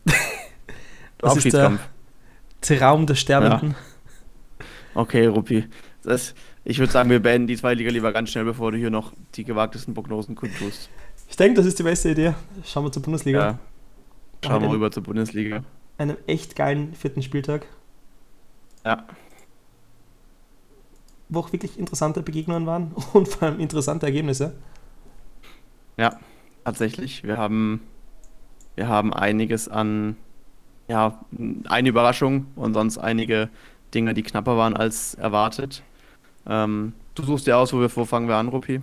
[1.19, 1.79] das ist der
[2.61, 3.71] Traum der Sterbenden.
[3.71, 4.65] Ja.
[4.95, 5.67] Okay, Ruppi.
[6.03, 6.35] Das,
[6.65, 9.13] ich würde sagen, wir beenden die zwei Liga lieber ganz schnell, bevor du hier noch
[9.35, 10.89] die gewagtesten Prognosen kundtust.
[11.29, 12.35] Ich denke, das ist die beste Idee.
[12.65, 13.39] Schauen wir zur Bundesliga.
[13.39, 13.59] Ja.
[14.45, 15.65] Schauen wir rüber zur Bundesliga.
[15.99, 17.67] Einem echt geilen vierten Spieltag.
[18.85, 19.07] Ja
[21.33, 24.55] wo auch wirklich interessante Begegnungen waren und vor allem interessante Ergebnisse.
[25.97, 26.19] Ja,
[26.65, 27.25] tatsächlich.
[27.25, 27.81] Wir haben,
[28.77, 30.17] wir haben einiges an,
[30.89, 31.25] ja,
[31.69, 33.49] eine Überraschung und sonst einige
[33.95, 35.83] Dinge, die knapper waren als erwartet.
[36.47, 38.83] Ähm, du suchst dir aus, wo, wir, wo fangen wir an, Rupi?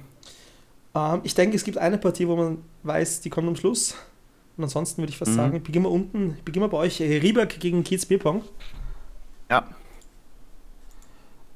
[0.95, 3.95] Ähm, ich denke, es gibt eine Partie, wo man weiß, die kommt am Schluss.
[4.57, 5.35] Und ansonsten würde ich fast mhm.
[5.35, 8.43] sagen, beginnen wir unten, beginnen wir bei euch, Rieberg gegen Kiez Bierpong.
[9.49, 9.65] Ja,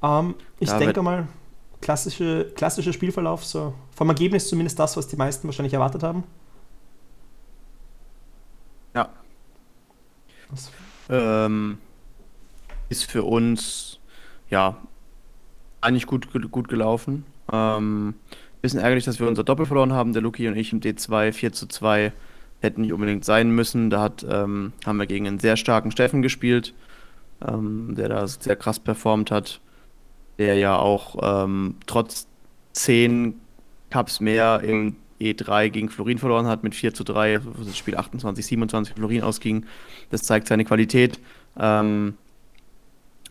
[0.04, 1.28] ähm, ich ja, denke mal,
[1.80, 6.24] klassische, klassischer Spielverlauf, so vom Ergebnis zumindest das, was die meisten wahrscheinlich erwartet haben.
[8.94, 9.08] Ja.
[11.08, 11.78] Ähm,
[12.90, 13.98] ist für uns
[14.50, 14.76] ja
[15.80, 17.24] eigentlich gut, gut gelaufen.
[17.50, 18.14] Ähm,
[18.64, 21.52] bisschen ärgerlich, dass wir unser Doppel verloren haben, der Luki und ich im D2 4
[21.52, 22.12] zu 2
[22.62, 23.90] hätten nicht unbedingt sein müssen.
[23.90, 26.72] Da hat, ähm, haben wir gegen einen sehr starken Steffen gespielt,
[27.46, 29.60] ähm, der da sehr krass performt hat,
[30.38, 32.26] der ja auch ähm, trotz
[32.72, 33.38] 10
[33.90, 37.98] Cups mehr im E3 gegen Florin verloren hat mit 4 zu 3, also das Spiel
[37.98, 39.66] 28, 27 Florin ausging.
[40.08, 41.20] Das zeigt seine Qualität.
[41.58, 42.14] Ähm,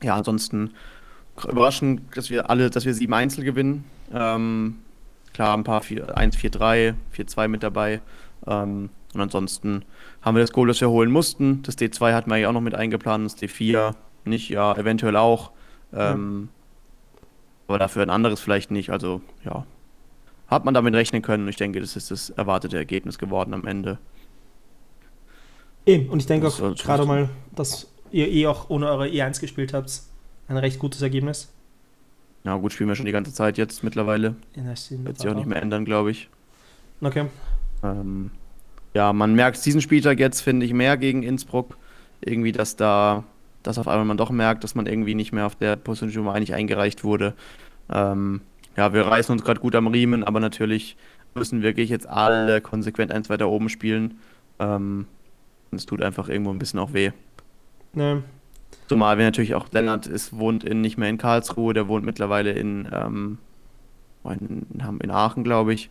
[0.03, 0.75] ja, ansonsten
[1.49, 3.84] überraschend, dass wir alle, dass wir sieben Einzel gewinnen.
[4.13, 4.75] Ähm,
[5.34, 8.01] klar, ein paar 1, 4, 3, 4, 2 mit dabei.
[8.47, 9.86] Ähm, und ansonsten
[10.21, 11.61] haben wir das Goal, das wir holen mussten.
[11.63, 13.93] Das D2 hatten wir ja auch noch mit eingeplant, das D4
[14.25, 15.51] nicht, ja, eventuell auch.
[15.93, 17.23] Ähm, ja.
[17.67, 18.89] Aber dafür ein anderes vielleicht nicht.
[18.89, 19.65] Also, ja,
[20.47, 21.47] hat man damit rechnen können.
[21.47, 23.99] Ich denke, das ist das erwartete Ergebnis geworden am Ende.
[25.86, 29.73] Eben, und ich denke auch gerade mal, dass ihr eh auch ohne eure E1 gespielt
[29.73, 30.01] habt,
[30.47, 31.53] ein recht gutes Ergebnis.
[32.43, 34.35] Ja, gut, spielen wir schon die ganze Zeit jetzt mittlerweile.
[34.55, 36.29] Ja, Wird sich auch nicht mehr ändern, glaube ich.
[37.01, 37.25] Okay.
[37.83, 38.31] Ähm,
[38.93, 41.77] ja, man merkt diesen Spieltag jetzt, finde ich, mehr gegen Innsbruck.
[42.21, 43.23] Irgendwie, dass da,
[43.63, 46.53] dass auf einmal man doch merkt, dass man irgendwie nicht mehr auf der Position eigentlich
[46.53, 47.33] eingereicht wurde.
[47.89, 48.41] Ähm,
[48.75, 50.97] ja, wir reißen uns gerade gut am Riemen, aber natürlich
[51.35, 54.19] müssen wirklich jetzt alle konsequent eins weiter oben spielen.
[54.59, 55.07] Ähm,
[55.71, 57.11] es tut einfach irgendwo ein bisschen auch weh.
[57.93, 58.23] Ne.
[58.93, 62.51] Zumal wir natürlich auch, Lennart ist, wohnt in, nicht mehr in Karlsruhe, der wohnt mittlerweile
[62.51, 63.39] in, ähm,
[64.23, 64.67] in,
[64.99, 65.89] in Aachen, glaube ich.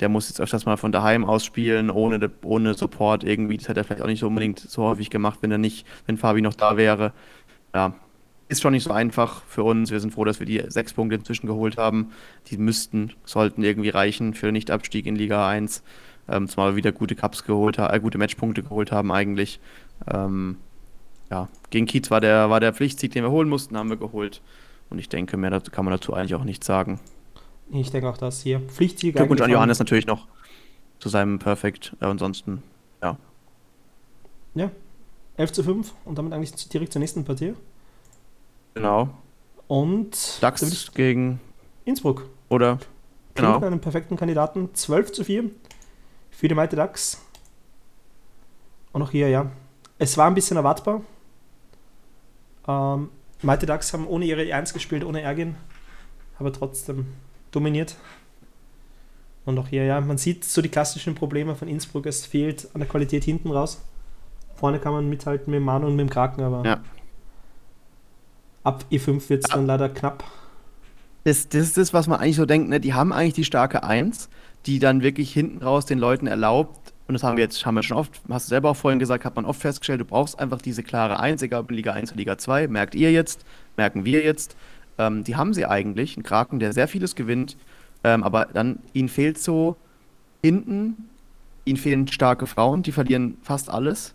[0.00, 3.56] Der muss jetzt öfters mal von daheim aus spielen, ohne, ohne Support irgendwie.
[3.56, 6.18] Das hätte er vielleicht auch nicht so unbedingt so häufig gemacht, wenn er nicht, wenn
[6.18, 7.14] Fabi noch da wäre.
[7.74, 7.94] Ja,
[8.48, 9.90] ist schon nicht so einfach für uns.
[9.90, 12.12] Wir sind froh, dass wir die sechs Punkte inzwischen geholt haben.
[12.48, 15.82] Die müssten, sollten irgendwie reichen für Nichtabstieg in Liga 1.
[16.28, 19.58] Ähm, zumal wir wieder gute Cups geholt haben, äh, gute Matchpunkte geholt haben eigentlich.
[20.12, 20.58] Ähm,
[21.32, 24.42] ja, gegen Kiez war der, war der Pflichtsieg, den wir holen mussten, haben wir geholt.
[24.90, 27.00] Und ich denke, mehr dazu kann man dazu eigentlich auch nichts sagen.
[27.70, 29.16] Ich denke auch, dass hier Pflichtsieg.
[29.16, 30.28] Glückwunsch an Johannes natürlich noch
[30.98, 31.96] zu seinem Perfekt.
[32.02, 32.62] Äh, ansonsten,
[33.02, 33.16] ja.
[34.54, 34.70] Ja,
[35.38, 37.54] 11 zu 5 und damit eigentlich direkt zur nächsten Partie.
[38.74, 39.08] Genau.
[39.68, 41.40] Und DAX gegen
[41.86, 42.28] Innsbruck.
[42.50, 42.78] Oder?
[43.34, 43.58] Genau.
[43.58, 44.74] einen perfekten Kandidaten.
[44.74, 45.44] 12 zu 4
[46.30, 47.22] für die Malte DAX.
[48.92, 49.50] Und auch hier, ja.
[49.98, 51.00] Es war ein bisschen erwartbar.
[52.66, 53.08] Ähm,
[53.42, 55.56] Malte DAX haben ohne ihre E1 gespielt, ohne Ergin,
[56.38, 57.06] aber trotzdem
[57.50, 57.96] dominiert.
[59.44, 62.06] Und auch hier, ja, man sieht so die klassischen Probleme von Innsbruck.
[62.06, 63.82] Es fehlt an der Qualität hinten raus.
[64.54, 66.80] Vorne kann man mithalten mit dem Manu und mit dem Kraken, aber ja
[68.64, 70.24] ab E5 wird es dann leider knapp.
[71.24, 72.80] Das, das ist das, was man eigentlich so denkt, ne?
[72.80, 74.28] die haben eigentlich die starke 1,
[74.66, 77.82] die dann wirklich hinten raus den Leuten erlaubt, und das haben wir jetzt, haben wir
[77.82, 80.62] schon oft, hast du selber auch vorhin gesagt, hat man oft festgestellt, du brauchst einfach
[80.62, 83.44] diese klare 1, egal ob in Liga 1 oder Liga 2, merkt ihr jetzt,
[83.76, 84.56] merken wir jetzt.
[84.96, 87.58] Ähm, die haben sie eigentlich, ein Kraken, der sehr vieles gewinnt,
[88.02, 89.76] ähm, aber dann, ihnen fehlt so
[90.42, 91.10] hinten,
[91.66, 94.14] ihnen fehlen starke Frauen, die verlieren fast alles.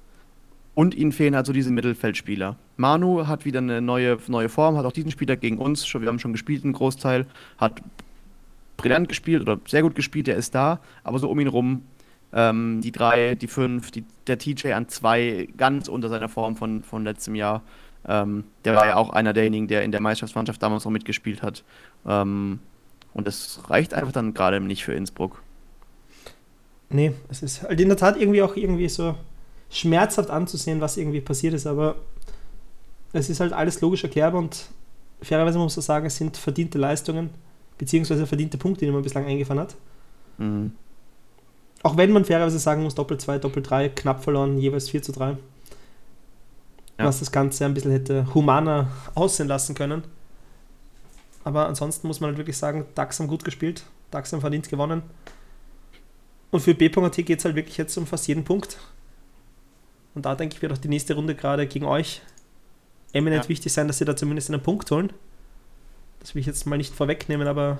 [0.73, 2.55] Und ihnen fehlen halt so diese Mittelfeldspieler.
[2.77, 6.09] Manu hat wieder eine neue, neue Form, hat auch diesen Spieler gegen uns, schon, wir
[6.09, 7.27] haben schon gespielt, einen Großteil,
[7.59, 7.83] hat
[8.75, 11.83] brillant gespielt oder sehr gut gespielt, der ist da, aber so um ihn rum,
[12.33, 16.83] ähm, die drei, die fünf, die, der TJ an zwei, ganz unter seiner Form von,
[16.83, 17.63] von letztem Jahr.
[18.07, 21.63] Ähm, der war ja auch einer derjenigen, der in der Meisterschaftsmannschaft damals noch mitgespielt hat.
[22.05, 22.59] Ähm,
[23.13, 25.41] und das reicht einfach dann gerade nicht für Innsbruck.
[26.89, 29.15] Nee, es ist halt in der Tat irgendwie auch irgendwie so
[29.69, 31.95] schmerzhaft anzusehen, was irgendwie passiert ist, aber
[33.11, 34.67] es ist halt alles logisch erklärbar und
[35.21, 37.29] fairerweise muss man sagen, es sind verdiente Leistungen,
[37.77, 39.75] beziehungsweise verdiente Punkte, die man bislang eingefahren hat.
[40.37, 40.71] Mhm.
[41.83, 45.11] Auch wenn man fairerweise sagen muss, Doppel 2, Doppel 3, knapp verloren, jeweils 4 zu
[45.11, 45.37] 3.
[46.97, 47.05] Ja.
[47.05, 50.03] Was das Ganze ein bisschen hätte humaner aussehen lassen können.
[51.43, 55.03] Aber ansonsten muss man halt wirklich sagen, DAX haben gut gespielt, DAX haben verdient gewonnen.
[56.51, 58.77] Und für B.at geht es halt wirklich jetzt um fast jeden Punkt.
[60.15, 62.21] Und da denke ich, wird auch die nächste Runde gerade gegen euch
[63.13, 63.49] eminent ja.
[63.49, 65.13] wichtig sein, dass sie da zumindest einen Punkt holen.
[66.19, 67.77] Das will ich jetzt mal nicht vorwegnehmen, aber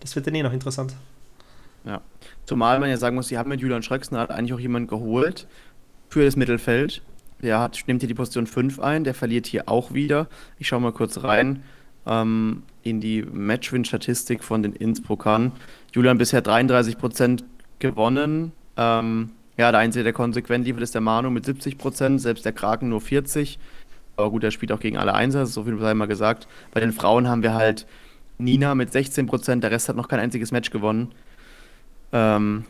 [0.00, 0.94] das wird dann eh noch interessant.
[1.84, 2.00] Ja.
[2.46, 5.46] Zumal man ja sagen muss, sie haben mit Julian Schröcksner eigentlich auch jemanden geholt
[6.08, 7.02] für das Mittelfeld.
[7.42, 10.28] Der hat, nimmt hier die Position 5 ein, der verliert hier auch wieder.
[10.58, 11.62] Ich schaue mal kurz rein
[12.06, 15.52] ähm, in die Matchwin-Statistik von den Innsbruckern.
[15.92, 17.42] Julian bisher 33%
[17.80, 22.44] gewonnen, ähm, ja, der Einzige, der konsequent liefert, ist der Manu mit 70 Prozent, selbst
[22.44, 23.58] der Kraken nur 40.
[24.16, 26.48] Aber gut, er spielt auch gegen alle Einser, so viel sei mal gesagt.
[26.72, 27.86] Bei den Frauen haben wir halt
[28.38, 31.12] Nina mit 16 Prozent, der Rest hat noch kein einziges Match gewonnen.
[32.14, 32.64] Ähm,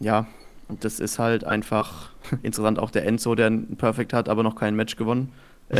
[0.00, 0.26] ja,
[0.68, 2.10] und das ist halt einfach
[2.42, 2.78] interessant.
[2.78, 5.32] Auch der Enzo, der ein Perfect hat, aber noch kein Match gewonnen.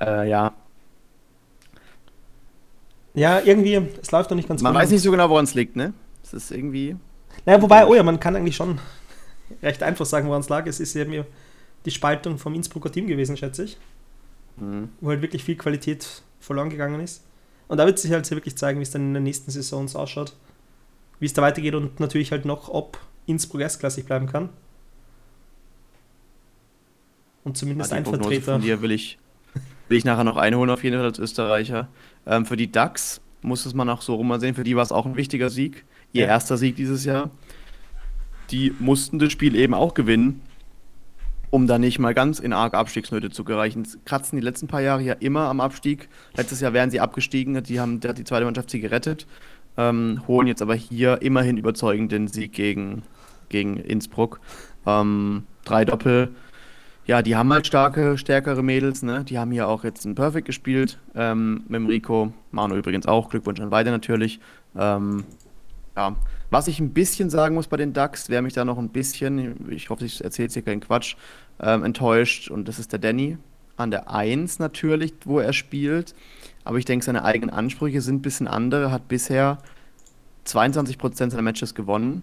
[0.00, 0.54] äh, ja.
[3.14, 4.82] Ja, irgendwie, es läuft noch nicht ganz Man gut.
[4.82, 5.92] weiß nicht so genau, woran es liegt, ne?
[6.22, 6.94] Es ist irgendwie.
[7.46, 8.78] Naja, wobei, oh ja, man kann eigentlich schon
[9.62, 10.66] recht einfach sagen, woran es lag.
[10.66, 11.24] Es ist eben
[11.84, 13.78] die Spaltung vom Innsbrucker Team gewesen, schätze ich.
[14.56, 14.90] Mhm.
[15.00, 17.24] Wo halt wirklich viel Qualität verloren gegangen ist.
[17.68, 20.34] Und da wird sich halt wirklich zeigen, wie es dann in der nächsten Saison ausschaut.
[21.20, 24.48] Wie es da weitergeht und natürlich halt noch, ob Innsbruck erstklassig bleiben kann.
[27.44, 28.52] Und zumindest ja, ein Prognose Vertreter.
[28.52, 29.18] Von dir will ich,
[29.88, 31.88] will ich nachher noch einholen, auf jeden Fall als Österreicher.
[32.26, 34.54] Ähm, für die DAX muss es man auch so rum mal sehen.
[34.54, 35.84] Für die war es auch ein wichtiger Sieg.
[36.12, 36.28] Ihr ja.
[36.28, 37.30] erster Sieg dieses Jahr.
[38.50, 40.40] Die mussten das Spiel eben auch gewinnen
[41.50, 43.86] um da nicht mal ganz in arg Abstiegsnöte zu gereichen.
[44.04, 46.08] Kratzen die letzten paar Jahre ja immer am Abstieg.
[46.36, 49.26] Letztes Jahr wären sie abgestiegen, die haben die zweite Mannschaft sie gerettet,
[49.76, 53.02] ähm, holen jetzt aber hier immerhin überzeugend den Sieg gegen,
[53.48, 54.40] gegen Innsbruck.
[54.86, 56.34] Ähm, drei Doppel.
[57.06, 59.24] Ja, die haben halt starke, stärkere Mädels, ne?
[59.24, 62.34] Die haben hier auch jetzt ein Perfect gespielt ähm, mit dem Rico.
[62.50, 63.30] Manu übrigens auch.
[63.30, 64.40] Glückwunsch an weiter natürlich.
[64.76, 65.24] Ähm,
[65.96, 66.14] ja,
[66.50, 69.70] was ich ein bisschen sagen muss bei den Ducks, wer mich da noch ein bisschen,
[69.70, 71.16] ich hoffe, ich erzähle jetzt hier keinen Quatsch,
[71.60, 72.50] ähm, enttäuscht.
[72.50, 73.38] Und das ist der Danny
[73.76, 76.14] an der 1 natürlich, wo er spielt.
[76.64, 78.90] Aber ich denke, seine eigenen Ansprüche sind ein bisschen andere.
[78.90, 79.58] Hat bisher
[80.46, 82.22] 22% seiner Matches gewonnen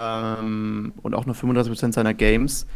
[0.00, 2.66] ähm, und auch nur 35% seiner Games.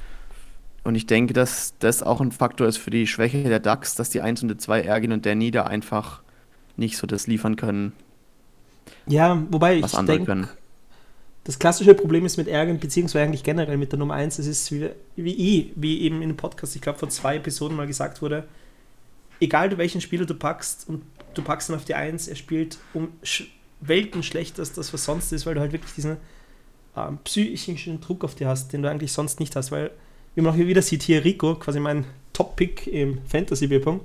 [0.82, 4.08] Und ich denke, dass das auch ein Faktor ist für die Schwäche der Ducks, dass
[4.08, 6.22] die 1 und die 2, Ergin und Danny, da einfach
[6.76, 7.92] nicht so das liefern können.
[9.06, 10.48] Ja, wobei ich denke,
[11.50, 14.70] das klassische Problem ist mit Ärgern, beziehungsweise eigentlich generell mit der Nummer 1, es ist
[14.70, 18.22] wie, wie ich, wie eben in dem Podcast, ich glaube vor zwei Episoden mal gesagt
[18.22, 18.44] wurde,
[19.40, 21.02] egal welchen Spieler du packst und
[21.34, 23.08] du packst ihn auf die 1, er spielt um
[23.80, 26.18] Welten schlechter als das, was sonst ist, weil du halt wirklich diesen
[26.96, 29.90] ähm, psychischen Druck auf dir hast, den du eigentlich sonst nicht hast, weil,
[30.36, 34.02] wie man auch hier wieder sieht, hier Rico, quasi mein Top-Pick im Fantasy-Bierpong,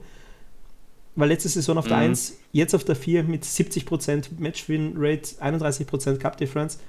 [1.16, 2.04] weil letzte Saison auf der mhm.
[2.06, 6.80] 1, jetzt auf der 4 mit 70% Match-Win-Rate, 31% Cup-Difference,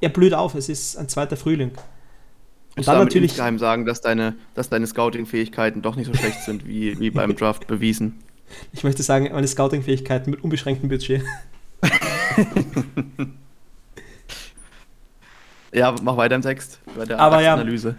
[0.00, 1.72] er blüht auf, es ist ein zweiter Frühling.
[2.76, 6.66] Und dann natürlich insgeheim sagen, dass deine, dass deine Scouting-Fähigkeiten doch nicht so schlecht sind
[6.66, 8.22] wie, wie beim Draft bewiesen.
[8.72, 11.22] Ich möchte sagen, meine Scouting-Fähigkeiten mit unbeschränktem Budget.
[15.72, 17.88] ja, mach weiter im Text bei der Aber Analyse.
[17.88, 17.96] Ja,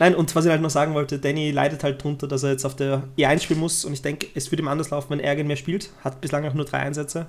[0.00, 2.64] nein, und was ich halt noch sagen wollte, Danny leidet halt drunter, dass er jetzt
[2.64, 5.46] auf der E1 spielen muss und ich denke, es würde ihm anders laufen, wenn Ergen
[5.46, 5.90] mehr spielt.
[6.02, 7.26] Hat bislang auch nur drei Einsätze.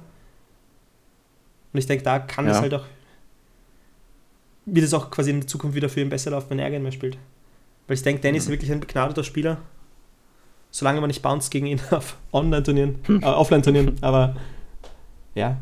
[1.74, 2.54] Und ich denke, da kann ja.
[2.54, 2.86] es halt auch
[4.68, 6.92] wird es auch quasi in der Zukunft wieder für ihn besser laufen, wenn er mehr
[6.92, 7.18] spielt.
[7.88, 8.36] Weil ich denke, mhm.
[8.36, 9.58] ist wirklich ein begnadeter Spieler.
[10.70, 14.36] Solange man nicht bounce gegen ihn auf Online-Turnieren, äh, Offline-Turnieren, aber
[15.34, 15.58] ja.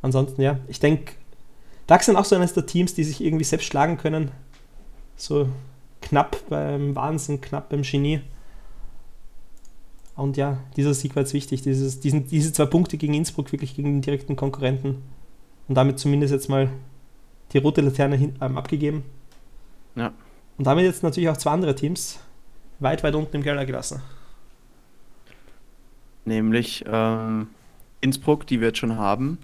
[0.00, 1.12] Ansonsten, ja, ich denke,
[1.86, 4.30] DAX sind auch so eines der Teams, die sich irgendwie selbst schlagen können.
[5.16, 5.48] So
[6.00, 8.20] knapp beim Wahnsinn, knapp beim Genie.
[10.16, 11.62] Und ja, dieser Sieg war jetzt wichtig.
[11.62, 15.02] Dieses, diesen, diese zwei Punkte gegen Innsbruck, wirklich gegen den direkten Konkurrenten.
[15.68, 16.70] Und damit zumindest jetzt mal
[17.54, 19.04] die rote Laterne hin, ähm, abgegeben.
[19.94, 20.12] Ja.
[20.58, 22.20] Und damit jetzt natürlich auch zwei andere Teams
[22.80, 24.02] weit, weit unten im Keller gelassen.
[26.24, 27.48] Nämlich ähm,
[28.00, 29.38] Innsbruck, die wir jetzt schon haben.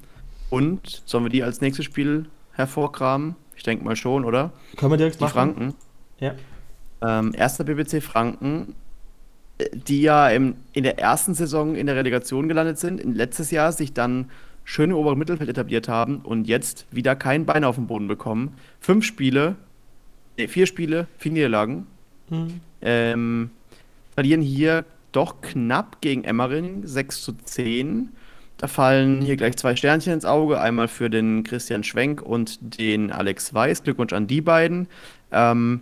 [0.50, 3.36] Und sollen wir die als nächstes Spiel hervorkramen?
[3.56, 4.52] Ich denke mal schon, oder?
[4.76, 5.32] Können wir direkt die machen.
[5.32, 5.74] Franken.
[6.18, 6.34] Ja.
[7.02, 8.74] Ähm, erster BBC Franken,
[9.58, 13.50] äh, die ja im, in der ersten Saison in der Relegation gelandet sind, in letztes
[13.50, 14.30] Jahr sich dann
[14.64, 18.54] schön im oberen Mittelfeld etabliert haben und jetzt wieder kein Bein auf den Boden bekommen.
[18.80, 19.56] Fünf Spiele,
[20.38, 21.86] nee, vier Spiele, vier Niederlagen.
[22.28, 22.60] Mhm.
[22.82, 23.50] Ähm,
[24.14, 28.10] verlieren hier doch knapp gegen Emmering, 6 zu 10.
[28.58, 30.60] Da fallen hier gleich zwei Sternchen ins Auge.
[30.60, 33.82] Einmal für den Christian Schwenk und den Alex Weiß.
[33.82, 34.86] Glückwunsch an die beiden.
[35.32, 35.80] Ähm,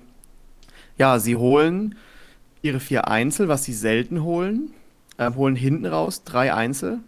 [0.96, 1.96] ja, sie holen
[2.62, 4.70] ihre vier Einzel, was sie selten holen.
[5.16, 7.00] Äh, holen hinten raus drei Einzel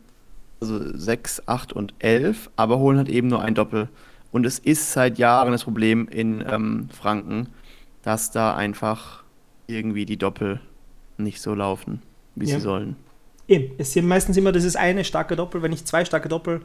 [0.60, 3.88] also 6, 8 und 11, aber holen halt eben nur ein Doppel.
[4.32, 7.48] Und es ist seit Jahren das Problem in ähm, Franken,
[8.02, 9.24] dass da einfach
[9.66, 10.60] irgendwie die Doppel
[11.16, 12.02] nicht so laufen,
[12.34, 12.56] wie ja.
[12.56, 12.96] sie sollen.
[13.48, 16.60] Eben, es sind meistens immer das ist eine starke Doppel, wenn nicht zwei starke Doppel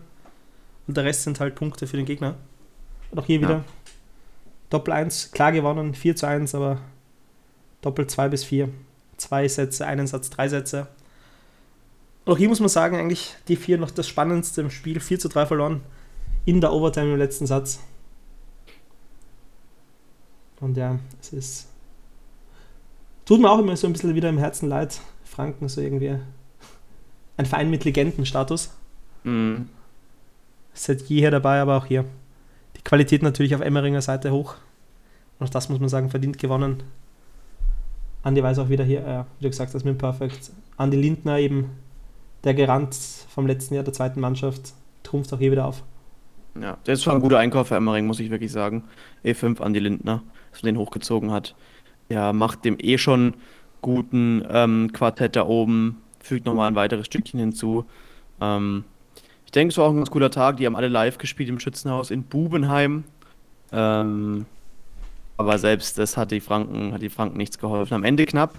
[0.88, 2.36] und der Rest sind halt Punkte für den Gegner.
[3.12, 3.42] Und auch hier ja.
[3.42, 3.64] wieder
[4.70, 6.80] Doppel 1, klar gewonnen, 4 zu 1, aber
[7.82, 8.70] Doppel 2 bis 4.
[9.18, 10.88] Zwei Sätze, einen Satz, drei Sätze.
[12.26, 15.00] Auch hier muss man sagen, eigentlich die vier noch das Spannendste im Spiel.
[15.00, 15.82] 4 zu 3 verloren
[16.46, 17.80] in der Overtime im letzten Satz.
[20.60, 21.68] Und ja, es ist.
[23.26, 25.00] Tut mir auch immer so ein bisschen wieder im Herzen leid.
[25.24, 26.18] Franken so irgendwie.
[27.38, 28.72] Ein Verein mit Legendenstatus.
[29.24, 29.70] Mhm.
[30.74, 32.06] Seit jeher dabei, aber auch hier.
[32.78, 34.56] Die Qualität natürlich auf Emmeringer Seite hoch.
[35.40, 36.84] Und auch das muss man sagen, verdient gewonnen.
[38.24, 40.52] Andi Weiß auch wieder hier, äh, wie du gesagt hast, mit Perfect.
[40.78, 41.72] Andi Lindner eben
[42.46, 44.74] der Garant vom letzten Jahr der zweiten Mannschaft
[45.04, 45.84] trumpft auch hier wieder auf.
[46.60, 48.84] Ja, das war ein guter Einkauf für Emmering, muss ich wirklich sagen.
[49.26, 51.56] E5 an die Lindner, dass man den hochgezogen hat.
[52.08, 53.34] Ja, macht dem eh schon
[53.82, 57.86] guten ähm, Quartett da oben, fügt nochmal ein weiteres Stückchen hinzu.
[58.40, 58.86] Ähm,
[59.46, 60.58] ich denke, es war auch ein ganz cooler Tag.
[60.58, 63.04] Die haben alle live gespielt im Schützenhaus in Bubenheim.
[63.72, 64.46] Ähm,
[65.38, 67.94] aber selbst das hat die Franken, hat die Franken nichts geholfen.
[67.96, 68.56] Am Ende knapp.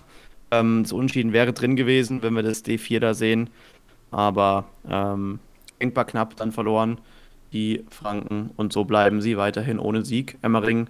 [0.51, 3.51] Ähm, das Unentschieden wäre drin gewesen, wenn wir das D4 da sehen.
[4.11, 5.41] Aber ähm,
[5.81, 6.99] denkbar knapp dann verloren
[7.53, 10.39] die Franken und so bleiben sie weiterhin ohne Sieg.
[10.43, 10.89] Emmering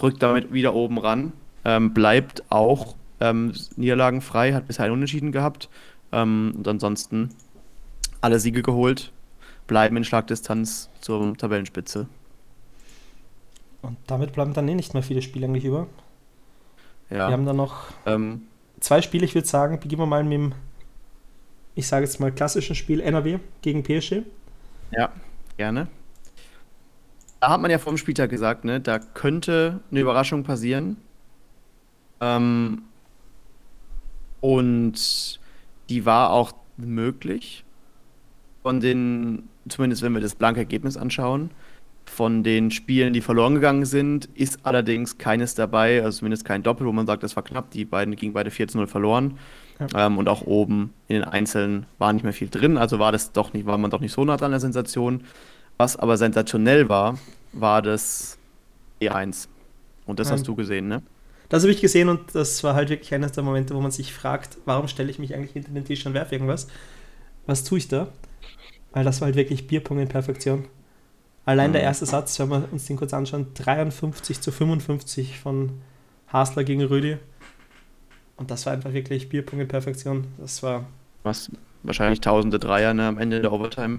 [0.00, 1.32] rückt damit wieder oben ran,
[1.64, 5.68] ähm, bleibt auch ähm, niederlagenfrei, hat bisher einen Unentschieden gehabt
[6.12, 7.30] ähm, und ansonsten
[8.20, 9.12] alle Siege geholt,
[9.66, 12.08] bleiben in Schlagdistanz zur Tabellenspitze.
[13.82, 15.86] Und damit bleiben dann eh nicht mehr viele Spiele eigentlich über.
[17.10, 17.28] Ja.
[17.28, 18.42] Wir haben dann noch Ähm,
[18.80, 20.54] zwei Spiele, ich würde sagen, beginnen wir mal mit dem,
[21.78, 24.22] ich sage jetzt mal, klassischen Spiel NRW gegen PSG.
[24.90, 25.12] ja,
[25.56, 25.86] gerne.
[27.38, 30.96] Da hat man ja vor dem Spieltag gesagt, ne, da könnte eine Überraschung passieren.
[32.20, 32.82] Ähm,
[34.40, 35.38] und
[35.88, 37.64] die war auch möglich.
[38.64, 41.52] Von den, zumindest wenn wir das blanke Ergebnis anschauen,
[42.06, 46.88] von den Spielen, die verloren gegangen sind, ist allerdings keines dabei, also zumindest kein Doppel,
[46.88, 47.70] wo man sagt, das war knapp.
[47.70, 49.38] Die beiden gingen beide 4-0 verloren.
[49.78, 50.06] Ja.
[50.06, 53.32] Ähm, und auch oben in den Einzelnen war nicht mehr viel drin, also war das
[53.32, 55.24] doch nicht, war man doch nicht so nah dran an der Sensation.
[55.76, 57.18] Was aber sensationell war,
[57.52, 58.36] war das
[59.00, 59.48] E1.
[60.06, 61.02] Und das Ähm, hast du gesehen, ne?
[61.48, 64.12] Das habe ich gesehen und das war halt wirklich eines der Momente, wo man sich
[64.12, 66.66] fragt, warum stelle ich mich eigentlich hinter den Tisch und werfe irgendwas?
[67.46, 68.08] Was tue ich da?
[68.92, 70.64] Weil das war halt wirklich Bierpong in Perfektion.
[71.46, 71.86] Allein der Mhm.
[71.86, 75.72] erste Satz, wenn wir uns den kurz anschauen, 53 zu 55 von
[76.30, 77.16] Hasler gegen Rüdi.
[78.38, 80.26] Und das war einfach wirklich Bierpong in Perfektion.
[80.38, 80.84] Das war
[81.24, 81.50] Was
[81.82, 83.98] wahrscheinlich tausende Dreier ne, am Ende der Overtime.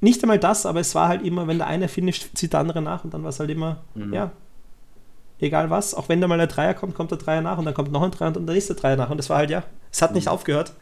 [0.00, 2.80] nicht einmal das, aber es war halt immer, wenn der eine finisht, zieht der andere
[2.82, 4.14] nach und dann war es halt immer, Mhm.
[4.14, 4.32] ja,
[5.40, 7.74] egal was, auch wenn da mal der Dreier kommt, kommt der Dreier nach und dann
[7.74, 9.62] kommt noch ein Dreier und dann der nächste Dreier nach und das war halt, ja,
[9.92, 10.32] es hat nicht Mhm.
[10.32, 10.72] aufgehört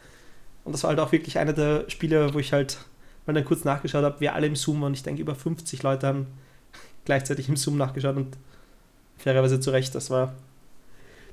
[0.65, 2.79] und das war halt auch wirklich einer der Spiele, wo ich halt
[3.27, 6.07] mal dann kurz nachgeschaut habe, wir alle im Zoom waren, ich denke über 50 Leute
[6.07, 6.27] haben
[7.05, 8.37] gleichzeitig im Zoom nachgeschaut und
[9.17, 10.35] fairerweise zu Recht, das war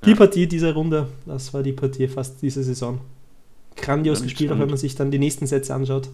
[0.05, 0.15] die Ja.
[0.15, 2.99] Partie dieser Runde, das war die Partie fast diese Saison.
[3.75, 6.09] Grandios Ja, gespielt, auch wenn man sich dann die nächsten Sätze anschaut.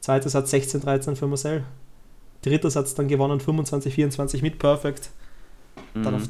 [0.00, 1.64] Zweiter Satz 16-13 für Marcel.
[2.42, 5.10] Dritter Satz dann gewonnen 25-24 mit Perfect.
[5.94, 6.28] Dann Mhm.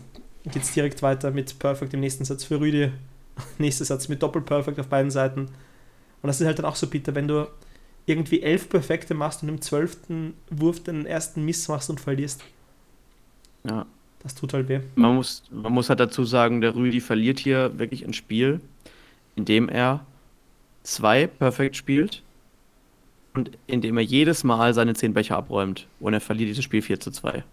[0.51, 2.93] geht es direkt weiter mit Perfect im nächsten Satz für Rüdi.
[3.59, 5.41] Nächster Satz mit Doppel-Perfect auf beiden Seiten.
[5.41, 7.49] Und das ist halt dann auch so bitter, wenn du
[8.07, 12.43] irgendwie elf Perfekte machst und im zwölften Wurf den ersten Miss machst und verlierst.
[13.69, 13.87] Ja.
[14.25, 14.81] Das tut halt weh.
[14.97, 18.61] Man muss, man muss halt dazu sagen, der Rüdi verliert hier wirklich ein Spiel,
[19.37, 20.05] indem er
[20.83, 22.23] zwei Perfekt spielt
[23.35, 27.01] und indem er jedes Mal seine zehn Becher abräumt und er verliert dieses Spiel 4
[27.01, 27.45] zu 2.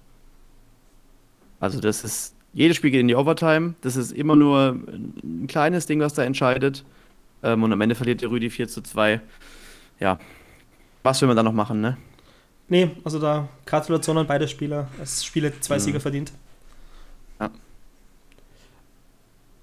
[1.59, 4.77] Also das ist, jedes Spiel geht in die Overtime, das ist immer nur
[5.23, 6.83] ein kleines Ding, was da entscheidet
[7.43, 9.21] ähm, und am Ende verliert der Rüdi 4 zu 2.
[9.99, 10.19] Ja,
[11.03, 11.97] was will man da noch machen, ne?
[12.67, 14.87] Nee, also da Gratulation an beide Spieler.
[15.01, 15.79] Es Spiele zwei Mhm.
[15.79, 16.31] Sieger verdient.
[17.39, 17.49] Ja.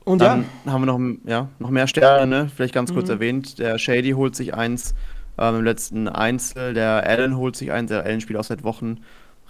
[0.08, 2.50] Und Dann ja, haben wir noch, ja, noch mehr Sterne, ne?
[2.54, 3.12] Vielleicht ganz kurz Mhm.
[3.14, 3.58] erwähnt.
[3.58, 4.94] Der Shady holt sich eins
[5.38, 6.72] ähm, im letzten Einzel.
[6.72, 7.90] Der Allen holt sich eins.
[7.90, 9.00] Der Allen spielt auch seit Wochen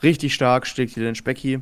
[0.02, 1.60] richtig stark, schlägt hier den Specki.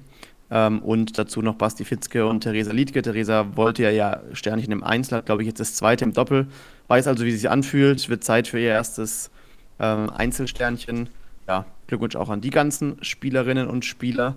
[0.50, 3.02] Ähm, und dazu noch Basti Fitzke und Theresa Liedke.
[3.02, 6.46] Theresa wollte ja, ja Sternchen im Einzel, hat glaube ich jetzt das zweite im Doppel.
[6.88, 8.08] Weiß also, wie sie sich anfühlt.
[8.08, 9.30] Wird Zeit für ihr erstes
[9.78, 11.10] ähm, Einzelsternchen.
[11.46, 14.36] Ja, Glückwunsch auch an die ganzen Spielerinnen und Spieler.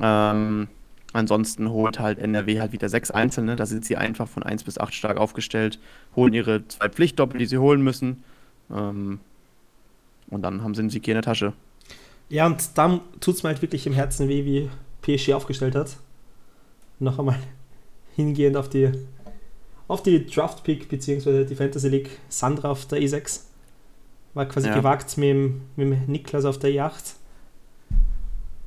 [0.00, 0.68] Ähm,
[1.12, 3.56] ansonsten holt halt NRW halt wieder sechs Einzelne.
[3.56, 5.78] Da sind sie einfach von 1 bis 8 stark aufgestellt.
[6.16, 8.22] Holen ihre zwei Pflichtdoppel, die sie holen müssen.
[8.70, 9.20] Ähm,
[10.28, 11.52] und dann haben sie einen Sieg hier in der Tasche.
[12.28, 14.70] ja, und dann tut es mir halt wirklich im Herzen weh, wie
[15.02, 15.96] PSG aufgestellt hat.
[17.00, 17.38] Noch einmal
[18.16, 18.92] hingehend auf die
[19.88, 21.44] auf die Draft Pick bzw.
[21.44, 23.40] die Fantasy League Sandra auf der E6.
[24.34, 24.74] War quasi Ja.
[24.76, 27.14] gewagt mit dem, mit dem Niklas auf der E8.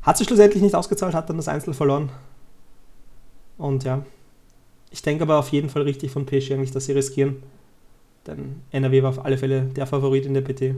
[0.02, 2.10] Hat sich schlussendlich nicht ausgezahlt, hat dann das Einzel verloren.
[3.58, 4.06] Und ja,
[4.92, 7.38] ich denke aber auf jeden Fall richtig von PSG eigentlich, dass sie riskieren.
[8.28, 10.76] Denn NRW war auf alle Fälle der Favorit in der PT.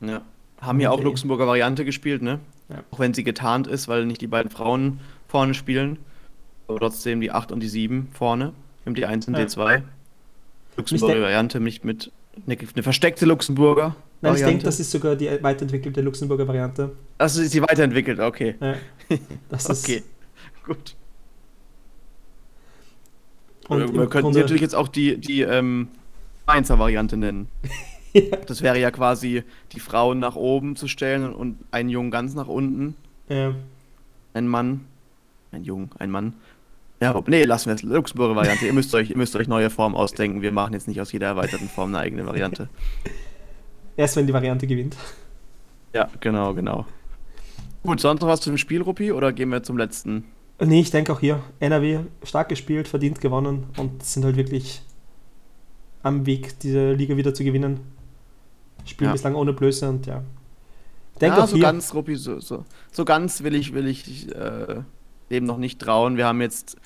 [0.00, 0.22] Ja.
[0.60, 1.04] Haben hier auch Okay.
[1.04, 2.38] Luxemburger Variante gespielt, ne?
[2.68, 2.84] Ja.
[2.90, 5.98] Auch wenn sie getarnt ist, weil nicht die beiden Frauen vorne spielen.
[6.68, 8.52] Aber trotzdem die 8 und die 7 vorne.
[8.84, 9.40] Im D1 und Ja.
[9.44, 9.82] D2.
[10.76, 12.10] Luxemburger denk- Variante, nicht mit.
[12.46, 13.94] Eine, eine versteckte Luxemburger.
[14.20, 14.64] Nein, ich denke, Variante.
[14.66, 16.92] das ist sogar die weiterentwickelte Luxemburger Variante.
[17.18, 18.54] Also ist sie weiterentwickelt, okay.
[18.60, 18.74] Ja,
[19.50, 20.02] das ist, Okay,
[20.64, 20.94] gut.
[23.72, 25.88] Und wir im könnten sie natürlich jetzt auch die, die ähm,
[26.46, 27.48] Mainzer Variante nennen.
[27.62, 27.68] Ja.
[28.46, 29.42] Das wäre ja quasi
[29.72, 32.94] die Frauen nach oben zu stellen und einen Jungen ganz nach unten.
[33.30, 33.54] Ja.
[34.34, 34.82] Ein Mann.
[35.50, 36.34] Ein Jungen, ein Mann.
[37.00, 37.82] Ja, nee, lassen wir es.
[37.82, 38.66] Luxemburger Variante.
[38.66, 40.42] ihr, müsst euch, ihr müsst euch neue Formen ausdenken.
[40.42, 42.68] Wir machen jetzt nicht aus jeder erweiterten Form eine eigene Variante.
[43.96, 44.96] Erst wenn die Variante gewinnt.
[45.94, 46.86] Ja, genau, genau.
[47.82, 50.24] Gut, sonst noch was zu dem Spiel, Ruppi, oder gehen wir zum letzten?
[50.64, 51.42] Nee, ich denke auch hier.
[51.58, 54.82] NRW stark gespielt, verdient gewonnen und sind halt wirklich
[56.02, 57.80] am Weg, diese Liga wieder zu gewinnen.
[58.84, 59.12] Spielen ja.
[59.12, 60.22] bislang ohne Blöße und ja.
[61.20, 61.62] Denk ja, so hier.
[61.62, 64.82] ganz, Ruppi, so, so, so, ganz will ich, will ich äh,
[65.30, 66.16] dem noch nicht trauen.
[66.16, 66.76] Wir haben jetzt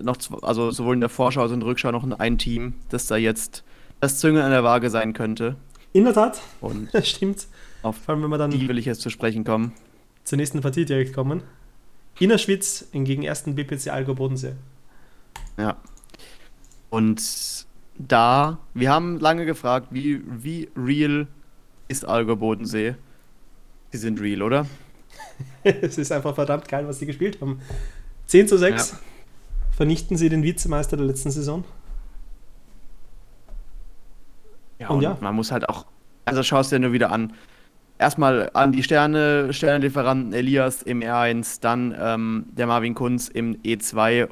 [0.00, 3.06] noch, also sowohl in der Vorschau als auch in der Rückschau noch ein Team, das
[3.06, 3.64] da jetzt
[4.00, 5.56] das Züngeln an der Waage sein könnte.
[5.92, 6.40] In der Tat.
[6.60, 7.46] Und das stimmt.
[7.82, 9.72] Auf Vor allem, wenn wir dann die will ich jetzt zu sprechen kommen.
[10.24, 11.42] Zur nächsten Partie direkt kommen.
[12.18, 14.52] Innerschwitz gegen ersten BPC Algo Bodensee.
[15.58, 15.76] Ja.
[16.90, 17.66] Und
[17.98, 21.26] da, wir haben lange gefragt, wie, wie real
[21.88, 22.94] ist Algo Bodensee?
[23.92, 24.66] Sie sind real, oder?
[25.62, 27.60] es ist einfach verdammt geil, was sie gespielt haben.
[28.26, 28.98] 10 zu 6 ja.
[29.72, 31.64] vernichten sie den Vizemeister der letzten Saison.
[34.78, 35.16] Ja, und, und ja.
[35.20, 35.86] man muss halt auch,
[36.24, 37.32] also schaust dir nur wieder an.
[37.98, 44.28] Erstmal an die Sterne, Sternenlieferanten Elias im R1, dann ähm, der Marvin Kunz im E2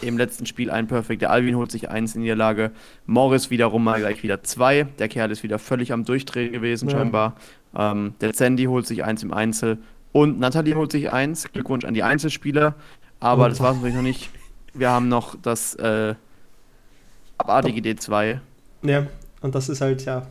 [0.00, 1.22] im letzten Spiel ein Perfect.
[1.22, 2.70] Der Alvin holt sich eins in Niederlage.
[3.06, 4.84] Morris wiederum mal gleich wieder zwei.
[4.98, 6.96] Der Kerl ist wieder völlig am Durchdrehen gewesen, ja.
[6.96, 7.36] scheinbar.
[7.76, 9.78] Ähm, der Sandy holt sich eins im Einzel.
[10.12, 11.50] Und Nathalie holt sich eins.
[11.52, 12.74] Glückwunsch an die Einzelspieler.
[13.20, 13.48] Aber oh.
[13.48, 14.30] das war es natürlich noch nicht.
[14.74, 16.14] Wir haben noch das äh,
[17.36, 18.38] abartige D2.
[18.82, 19.06] Ja,
[19.40, 20.26] und das ist halt, ja.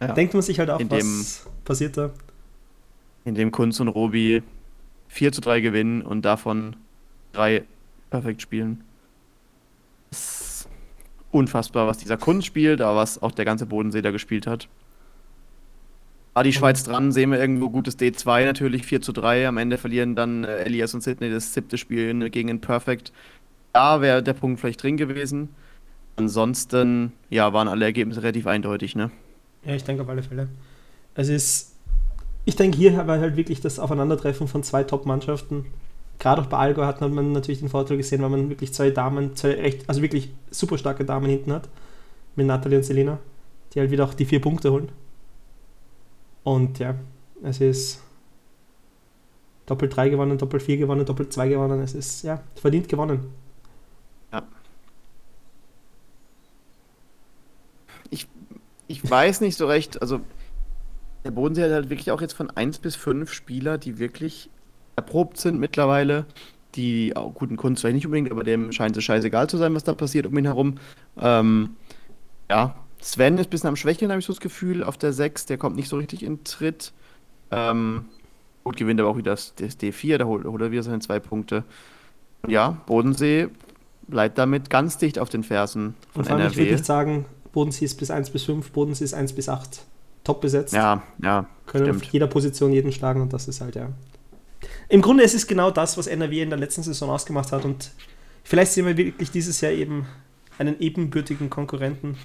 [0.00, 0.12] Ja.
[0.12, 2.10] Denkt man sich halt auch, in was dem, passiert da?
[3.24, 4.42] In dem Kunz und Robi
[5.08, 6.76] 4 zu 3 gewinnen und davon
[7.32, 7.64] drei
[8.10, 8.82] perfekt spielen.
[10.10, 10.68] Das ist
[11.30, 14.68] unfassbar, was dieser Kunz spielt, aber was auch der ganze Bodensee da gespielt hat.
[16.32, 19.48] War die Schweiz dran, sehen wir irgendwo gutes D2 natürlich, 4 zu 3.
[19.48, 23.12] Am Ende verlieren dann äh, Elias und Sydney das siebte Spiel gegen ein Perfect.
[23.72, 25.50] Da wäre der Punkt vielleicht drin gewesen.
[26.16, 29.10] Ansonsten, ja, waren alle Ergebnisse relativ eindeutig, ne?
[29.64, 30.48] Ja, ich denke auf alle Fälle.
[31.14, 31.74] Es ist,
[32.44, 35.66] ich denke, hier war halt wirklich das Aufeinandertreffen von zwei Top-Mannschaften.
[36.18, 39.36] Gerade auch bei Algo hat man natürlich den Vorteil gesehen, weil man wirklich zwei Damen,
[39.36, 41.68] zwei recht, also wirklich super starke Damen hinten hat.
[42.36, 43.18] Mit Natalie und Selena,
[43.74, 44.90] die halt wieder auch die vier Punkte holen.
[46.44, 46.94] Und ja,
[47.42, 48.02] es ist
[49.70, 51.80] Doppel 3 gewonnen, Doppel 4 gewonnen, Doppel 2 gewonnen.
[51.80, 53.32] Es ist ja verdient gewonnen.
[54.32, 54.42] Ja.
[58.10, 58.26] Ich,
[58.90, 60.20] ich weiß nicht so recht, also
[61.24, 64.50] der Bodensee hat halt wirklich auch jetzt von 1 bis 5 Spieler, die wirklich
[64.96, 66.26] erprobt sind mittlerweile,
[66.74, 69.84] die auch guten Kunst vielleicht nicht unbedingt, aber dem scheint es scheißegal zu sein, was
[69.84, 70.78] da passiert um ihn herum.
[71.20, 71.76] Ähm,
[72.50, 75.46] ja, Sven ist ein bisschen am Schwächeln, habe ich so das Gefühl, auf der 6.
[75.46, 76.92] Der kommt nicht so richtig in Tritt.
[77.52, 78.06] Ähm,
[78.64, 81.20] gut, gewinnt aber auch wieder das, das D4, da holt, holt er wieder seine zwei
[81.20, 81.62] Punkte.
[82.42, 83.48] Und ja, Bodensee
[84.08, 86.52] bleibt damit ganz dicht auf den Fersen von Und vor allem, NRW.
[86.52, 89.82] Ich würde nicht sagen, Bodensee ist bis 1 bis 5, Bodensee ist 1 bis 8
[90.24, 90.74] top besetzt.
[90.74, 91.46] Ja, ja.
[91.66, 92.02] Können stimmt.
[92.02, 93.90] auf jeder Position jeden schlagen und das ist halt ja.
[94.88, 97.92] Im Grunde ist es genau das, was NRW in der letzten Saison ausgemacht hat und
[98.44, 100.06] vielleicht sehen wir wirklich dieses Jahr eben
[100.58, 102.16] einen ebenbürtigen Konkurrenten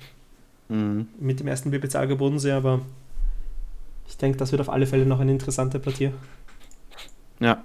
[0.67, 1.07] mhm.
[1.19, 2.82] mit dem ersten BPC Alger Bodensee, aber
[4.07, 6.11] ich denke, das wird auf alle Fälle noch eine interessante Partie.
[7.39, 7.63] Ja.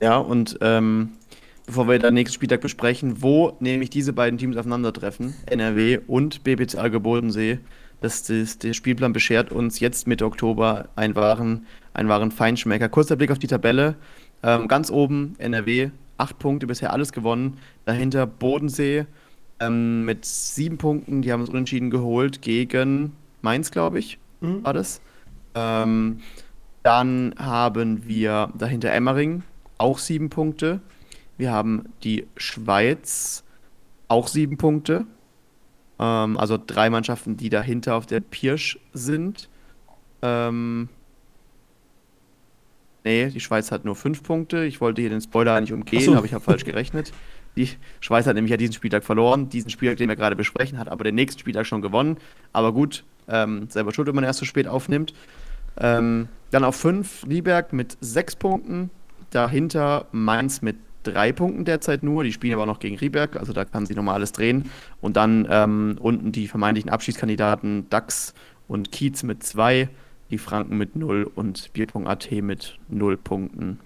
[0.00, 1.12] Ja, und ähm,
[1.66, 6.76] bevor wir den nächsten Spieltag besprechen, wo nämlich diese beiden Teams aufeinandertreffen, NRW und BPC
[6.76, 7.58] Alger Bodensee,
[8.00, 12.88] das, das, der Spielplan beschert uns jetzt Mitte Oktober einen wahren, einen wahren Feinschmecker.
[12.88, 13.96] Kurzer Blick auf die Tabelle.
[14.42, 17.58] Ähm, ganz oben NRW, acht Punkte, bisher alles gewonnen.
[17.86, 19.06] Dahinter Bodensee
[19.60, 24.62] ähm, mit sieben Punkten, die haben uns unentschieden geholt gegen Mainz, glaube ich, mhm.
[24.62, 25.00] war das.
[25.54, 26.20] Ähm,
[26.82, 29.42] dann haben wir dahinter Emmering,
[29.78, 30.80] auch sieben Punkte.
[31.36, 33.44] Wir haben die Schweiz,
[34.08, 35.06] auch sieben Punkte.
[35.98, 39.48] Ähm, also drei Mannschaften, die dahinter auf der Pirsch sind.
[40.22, 40.88] Ähm,
[43.04, 44.64] nee, die Schweiz hat nur fünf Punkte.
[44.64, 46.14] Ich wollte hier den Spoiler eigentlich umgehen, so.
[46.14, 47.12] aber ich habe falsch gerechnet.
[47.56, 47.70] Die
[48.00, 51.04] Schweiz hat nämlich ja diesen Spieltag verloren, diesen Spieltag, den wir gerade besprechen, hat aber
[51.04, 52.18] den nächsten Spieltag schon gewonnen.
[52.52, 55.14] Aber gut, ähm, selber schuld, wenn man erst so spät aufnimmt.
[55.78, 58.90] Ähm, dann auf 5 Lieberg mit 6 Punkten.
[59.30, 60.76] Dahinter Mainz mit
[61.06, 62.24] 3 Punkten derzeit nur.
[62.24, 64.70] Die spielen aber noch gegen Rieberg, also da kann sich nochmal alles drehen.
[65.00, 68.34] Und dann ähm, unten die vermeintlichen Abschiedskandidaten DAX
[68.68, 69.88] und Kiez mit 2,
[70.30, 73.78] die Franken mit 0 und Bier.at mit 0 Punkten.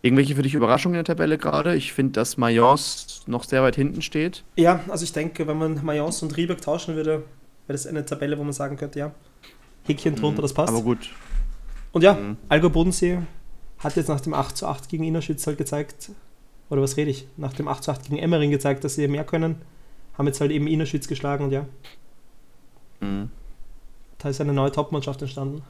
[0.00, 1.74] Irgendwelche für dich Überraschungen in der Tabelle gerade?
[1.74, 4.44] Ich finde, dass Mayence noch sehr weit hinten steht.
[4.56, 7.24] Ja, also ich denke, wenn man Mayence und Rieberg tauschen würde, wäre
[7.66, 9.12] das eine Tabelle, wo man sagen könnte, ja,
[9.84, 10.72] Häkchen drunter, das passt.
[10.72, 11.10] Aber gut.
[11.92, 12.36] Und ja, Mhm.
[12.48, 13.18] Algo Bodensee
[13.78, 16.10] hat jetzt nach dem 8 zu 8 gegen Innerschütz halt gezeigt,
[16.70, 19.24] oder was rede ich, nach dem 8 zu 8 gegen Emmering gezeigt, dass sie mehr
[19.24, 19.56] können.
[20.16, 21.66] Haben jetzt halt eben Innerschütz geschlagen und ja,
[23.00, 23.30] Mhm.
[24.18, 25.62] da ist eine neue Topmannschaft entstanden.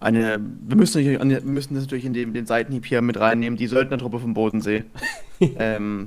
[0.00, 3.56] Eine, wir müssen, wir müssen das natürlich in den, den Seitenhieb hier mit reinnehmen.
[3.56, 4.84] Die Söldnertruppe vom Bodensee
[5.40, 6.06] ähm,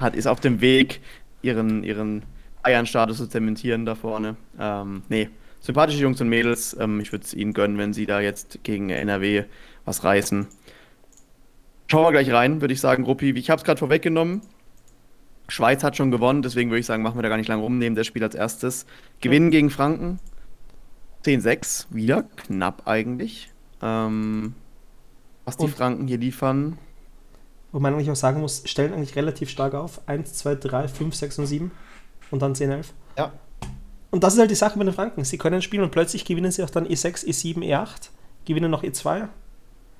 [0.00, 1.00] hat, ist auf dem Weg,
[1.42, 2.22] ihren, ihren
[2.62, 4.36] Bayern-Status zu zementieren da vorne.
[4.58, 5.28] Ähm, nee,
[5.60, 6.76] sympathische Jungs und Mädels.
[6.80, 9.44] Ähm, ich würde es ihnen gönnen, wenn sie da jetzt gegen NRW
[9.84, 10.46] was reißen.
[11.90, 13.30] Schauen wir gleich rein, würde ich sagen, Ruppi.
[13.30, 14.42] Ich habe es gerade vorweggenommen.
[15.48, 17.78] Schweiz hat schon gewonnen, deswegen würde ich sagen, machen wir da gar nicht lange rum.
[17.78, 18.84] Nehmen das Spiel als erstes.
[19.22, 20.20] Gewinnen gegen Franken.
[21.24, 23.50] 10-6, wieder knapp eigentlich.
[23.80, 24.54] Ähm,
[25.46, 26.78] was die Und- Franken hier liefern.
[27.72, 30.00] Wo man eigentlich auch sagen muss, stellen eigentlich relativ stark auf.
[30.06, 31.70] 1, 2, 3, 5, 6 und 7
[32.30, 32.92] und dann 10, 11.
[33.16, 33.32] Ja.
[34.10, 35.24] Und das ist halt die Sache mit den Franken.
[35.24, 38.10] Sie können spielen und plötzlich gewinnen sie auch dann E6, E7, E8,
[38.46, 39.28] gewinnen noch E2.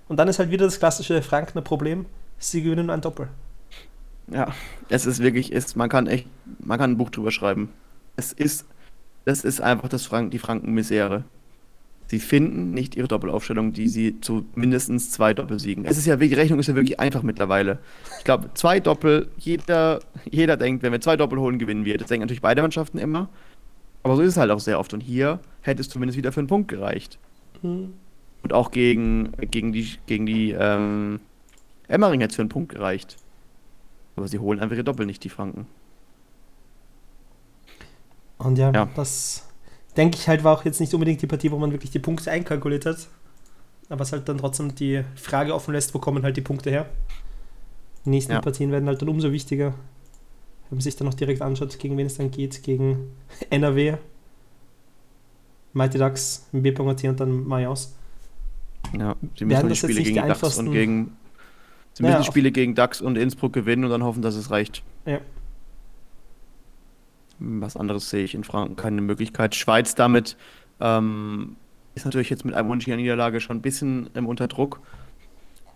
[0.09, 2.07] Und dann ist halt wieder das klassische Frankener Problem,
[2.39, 3.29] sie gewinnen ein Doppel.
[4.31, 4.53] Ja,
[4.89, 6.27] es ist wirklich, ist, man kann echt,
[6.61, 7.71] man kann ein Buch drüber schreiben.
[8.17, 8.67] Es ist,
[9.25, 11.25] das ist einfach das Frank, die Franken-Misere.
[12.09, 15.85] Sie finden nicht ihre Doppelaufstellung, die sie zu mindestens zwei Doppelsiegen.
[15.85, 17.79] Es ist ja, die Rechnung ist ja wirklich einfach mittlerweile.
[18.19, 20.01] Ich glaube, zwei Doppel, jeder,
[20.31, 21.99] jeder denkt, wenn wir zwei Doppel holen, gewinnen wir.
[21.99, 23.29] Das denken natürlich beide Mannschaften immer.
[24.03, 24.95] Aber so ist es halt auch sehr oft.
[24.95, 27.19] Und hier hätte es zumindest wieder für einen Punkt gereicht.
[27.61, 27.93] Hm.
[28.43, 31.21] Und auch gegen, gegen die, gegen die ähm,
[31.89, 33.17] Emmering hätte es für einen Punkt gereicht.
[34.17, 35.67] Aber sie holen einfach ihr Doppel nicht, die Franken.
[38.39, 38.89] Und ja, Ja.
[38.95, 39.45] das
[39.97, 42.31] denke ich halt war auch jetzt nicht unbedingt die Partie, wo man wirklich die Punkte
[42.31, 43.09] einkalkuliert hat.
[43.89, 46.89] Aber es halt dann trotzdem die Frage offen lässt, wo kommen halt die Punkte her.
[48.05, 48.41] Die nächsten Ja.
[48.41, 49.75] Partien werden halt dann umso wichtiger.
[50.69, 53.11] Wenn man sich dann noch direkt anschaut, gegen wen es dann geht, gegen
[53.51, 53.97] NRW,
[55.73, 57.95] Mighty Ducks, BPOT und dann Mayos.
[58.97, 61.17] Ja, sie müssen die Spiele gegen die DAX einfachsten- und gegen.
[61.95, 64.83] Sie müssen auf- Spiele gegen DAX und Innsbruck gewinnen und dann hoffen, dass es reicht.
[65.05, 65.21] Ja.
[67.41, 69.55] Was anderes sehe ich in Franken keine Möglichkeit.
[69.55, 70.37] Schweiz damit
[70.81, 71.57] ähm,
[71.95, 74.81] ist natürlich jetzt mit einem unentschiedenen Niederlage schon ein bisschen im Unterdruck.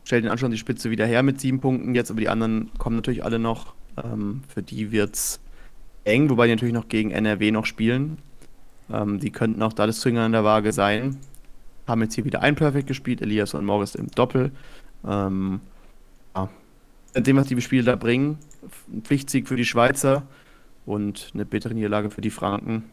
[0.04, 2.96] Stellt den Anschluss die Spitze wieder her mit sieben Punkten jetzt, aber die anderen kommen
[2.96, 3.74] natürlich alle noch.
[4.02, 5.40] Ähm, für die wird es
[6.04, 8.18] eng, wobei die natürlich noch gegen NRW noch spielen.
[8.92, 11.18] Ähm, die könnten auch da das Zwinger an der Waage sein.
[11.87, 14.53] Haben jetzt hier wieder ein Perfect gespielt, Elias und Morris im Doppel.
[15.07, 15.61] Ähm,
[16.35, 16.49] ja.
[17.16, 18.39] Dem, was die Spiele da bringen,
[18.93, 20.22] ein Pflichtsieg für die Schweizer
[20.87, 22.85] und eine bittere Niederlage für die Franken,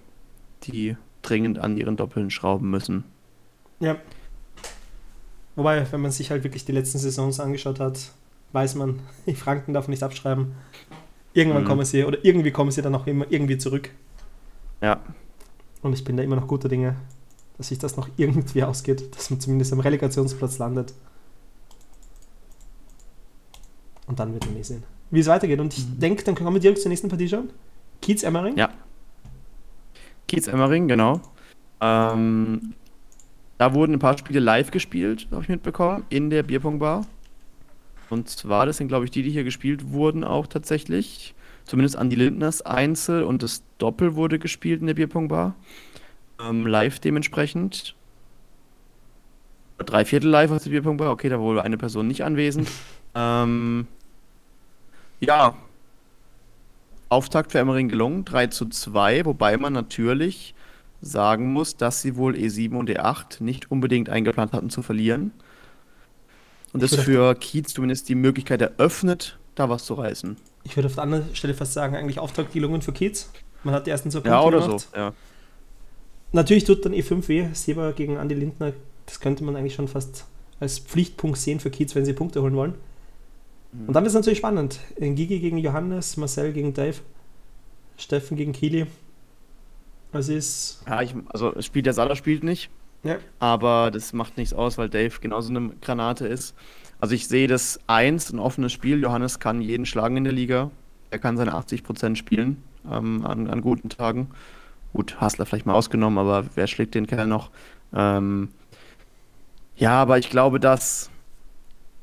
[0.63, 3.03] die dringend an ihren Doppeln schrauben müssen.
[3.79, 3.97] Ja.
[5.55, 8.11] Wobei, wenn man sich halt wirklich die letzten Saisons angeschaut hat,
[8.53, 10.53] weiß man, die Franken darf nicht abschreiben.
[11.33, 11.67] Irgendwann Mhm.
[11.67, 13.91] kommen sie, oder irgendwie kommen sie dann auch immer irgendwie zurück.
[14.81, 14.99] Ja,
[15.81, 16.95] Und ich bin da immer noch guter Dinge,
[17.59, 20.93] dass sich das noch irgendwie ausgeht, dass man zumindest am Relegationsplatz landet.
[24.07, 25.59] Und dann wird man eh sehen, wie es weitergeht.
[25.59, 25.99] Und ich Mhm.
[25.99, 27.49] denke, dann kommen wir direkt zur nächsten Partie schon.
[28.01, 28.57] Kiez Emmering.
[28.57, 28.69] Ja.
[30.27, 31.21] Kiez Emmering, genau.
[31.81, 32.73] Ähm,
[33.57, 37.05] da wurden ein paar Spiele live gespielt, habe ich mitbekommen, in der Bierpongbar.
[38.09, 41.35] Und zwar, das sind, glaube ich, die, die hier gespielt wurden, auch tatsächlich.
[41.65, 45.55] Zumindest Andi Lindners Einzel und das Doppel wurde gespielt in der Bierpongbar.
[46.39, 47.95] Ähm, live dementsprechend.
[49.77, 51.11] Drei Viertel live aus der Bierpongbar.
[51.11, 52.69] Okay, da war wohl eine Person nicht anwesend.
[53.15, 53.87] ähm,
[55.19, 55.55] ja,
[57.09, 60.53] Auftakt für Emmering gelungen, 3 zu 2, wobei man natürlich
[61.01, 65.31] sagen muss, dass sie wohl E7 und E8 nicht unbedingt eingeplant hatten zu verlieren.
[66.71, 70.37] Und das für Kiez zumindest die Möglichkeit eröffnet, da was zu reißen.
[70.63, 73.31] Ich würde auf der anderen Stelle fast sagen, eigentlich Auftakt gelungen für Kiez.
[73.63, 74.87] Man hat die ersten zwei Ja, Punkte oder gemacht.
[74.91, 74.97] so.
[74.97, 75.13] Ja.
[76.31, 77.47] Natürlich tut dann E5 weh.
[77.53, 78.73] Sieber gegen Andi Lindner,
[79.05, 80.25] das könnte man eigentlich schon fast
[80.59, 82.75] als Pflichtpunkt sehen für Kiez, wenn sie Punkte holen wollen.
[83.71, 84.79] Und dann wird es natürlich spannend.
[84.97, 86.97] Gigi gegen Johannes, Marcel gegen Dave,
[87.97, 88.87] Steffen gegen Kili.
[90.11, 90.81] Also ist.
[90.87, 92.71] Ja, ich, also spielt der Salah spielt nicht,
[93.03, 96.55] Ja, aber das macht nichts aus, weil Dave genauso eine Granate ist.
[96.99, 98.99] Also ich sehe das eins, ein offenes Spiel.
[99.01, 100.71] Johannes kann jeden schlagen in der Liga.
[101.11, 104.31] Er kann seine 80% spielen ähm, an, an guten Tagen.
[104.93, 107.51] Gut, Hassler vielleicht mal ausgenommen, aber wer schlägt den Kerl noch?
[107.93, 108.49] Ähm,
[109.75, 111.09] ja, aber ich glaube, dass,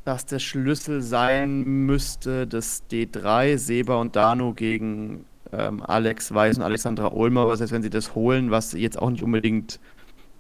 [0.05, 6.63] dass der Schlüssel sein müsste, dass D3, Seba und Dano gegen ähm, Alex Weiß und
[6.63, 9.81] Alexandra Ulmer, aber selbst wenn sie das holen, was jetzt auch nicht unbedingt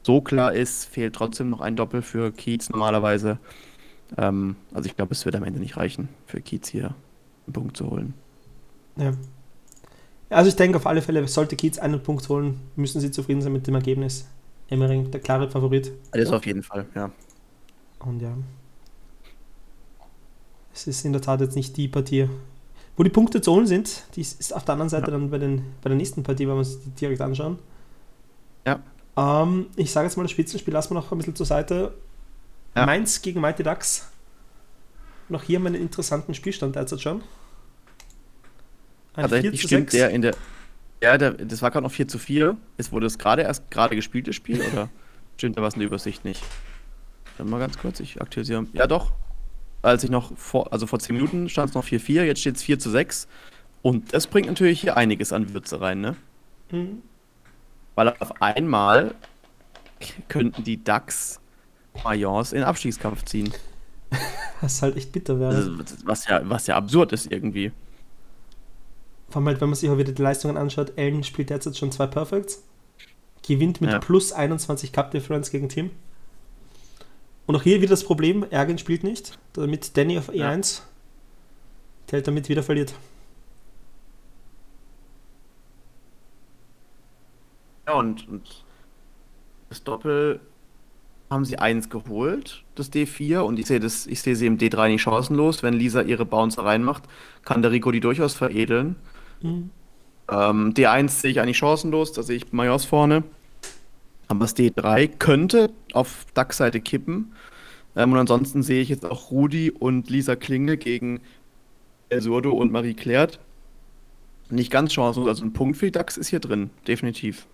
[0.03, 3.39] so klar ist, fehlt trotzdem noch ein Doppel für Kiez normalerweise.
[4.17, 6.95] Ähm, also ich glaube, es wird am Ende nicht reichen, für Kiez hier
[7.47, 8.15] einen Punkt zu holen.
[8.97, 9.13] ja.
[10.29, 13.53] Also ich denke auf alle Fälle, sollte Kiez einen Punkt holen, müssen sie zufrieden sein
[13.53, 14.27] mit dem Ergebnis.
[14.69, 15.93] Emmering, der klare Favorit.
[16.11, 17.13] Das auf jeden Fall, ja.
[18.01, 18.37] Und ja.
[20.75, 22.29] Es ist in der Tat jetzt nicht die Partie.
[22.97, 25.13] Wo die Punkte zu holen sind, die ist auf der anderen Seite ja.
[25.13, 27.59] dann bei, den, bei der nächsten Partie, wenn wir uns die direkt anschauen.
[28.67, 28.81] Ja.
[29.17, 31.95] Ähm, ich sage jetzt mal, das Spitzenspiel lassen wir noch ein bisschen zur Seite.
[32.75, 32.87] Ja.
[32.87, 34.09] Mainz gegen Mighty Ducks.
[35.29, 37.23] Noch hier meinen interessanten Spielstand derzeit schon.
[39.17, 39.93] Tatsächlich stimmt 6.
[39.93, 40.35] der in der.
[41.03, 42.57] Ja, der, das war gerade noch 4 zu 4.
[42.77, 44.89] Ist, wurde das gerade erst gerade gespielt, das Spiel, oder
[45.37, 46.43] stimmt da was in der Übersicht nicht?
[47.39, 48.67] Dann mal ganz kurz, ich aktualisiere.
[48.73, 49.13] Ja, doch.
[49.83, 52.63] Als ich noch vor, also vor 10 Minuten stand es noch 4-4, jetzt steht es
[52.63, 53.29] 4 zu 6.
[53.83, 56.17] Und das bringt natürlich hier einiges an Würze rein, ne?
[56.71, 57.03] Mhm.
[57.95, 59.15] Weil auf einmal
[60.29, 61.41] könnten die Ducks
[62.05, 63.53] Mayence in den Abstiegskampf ziehen.
[64.61, 65.79] Was halt echt bitter wäre.
[66.05, 67.73] Was ja, was ja absurd ist irgendwie.
[69.29, 71.93] Vor allem halt, wenn man sich auch wieder die Leistungen anschaut, Allen spielt derzeit schon
[71.93, 72.63] zwei Perfects,
[73.47, 73.99] gewinnt mit ja.
[73.99, 75.91] plus 21 Cup Difference gegen Team.
[77.47, 80.83] Und auch hier wieder das Problem, Ergen spielt nicht, damit Danny auf E1
[82.11, 82.21] ja.
[82.21, 82.95] damit wieder verliert.
[87.87, 88.65] Ja, und, und
[89.69, 90.41] das Doppel
[91.31, 94.89] haben sie eins geholt, das D4, und ich sehe das, ich sehe sie im D3
[94.89, 95.63] nicht chancenlos.
[95.63, 97.05] Wenn Lisa ihre Bouncer reinmacht,
[97.45, 98.97] kann der Rico die durchaus veredeln.
[99.43, 99.71] Mhm.
[100.29, 103.23] Ähm, D1 sehe ich eigentlich chancenlos, da sehe ich Majors vorne.
[104.29, 107.33] Aber das D3 könnte auf DAX-Seite kippen.
[107.95, 111.21] Ähm, und ansonsten sehe ich jetzt auch Rudi und Lisa Klinge gegen
[112.09, 113.31] El Surdo und Marie Claire.
[114.51, 117.47] Nicht ganz chancenlos, also ein Punkt für die DAX ist hier drin, definitiv.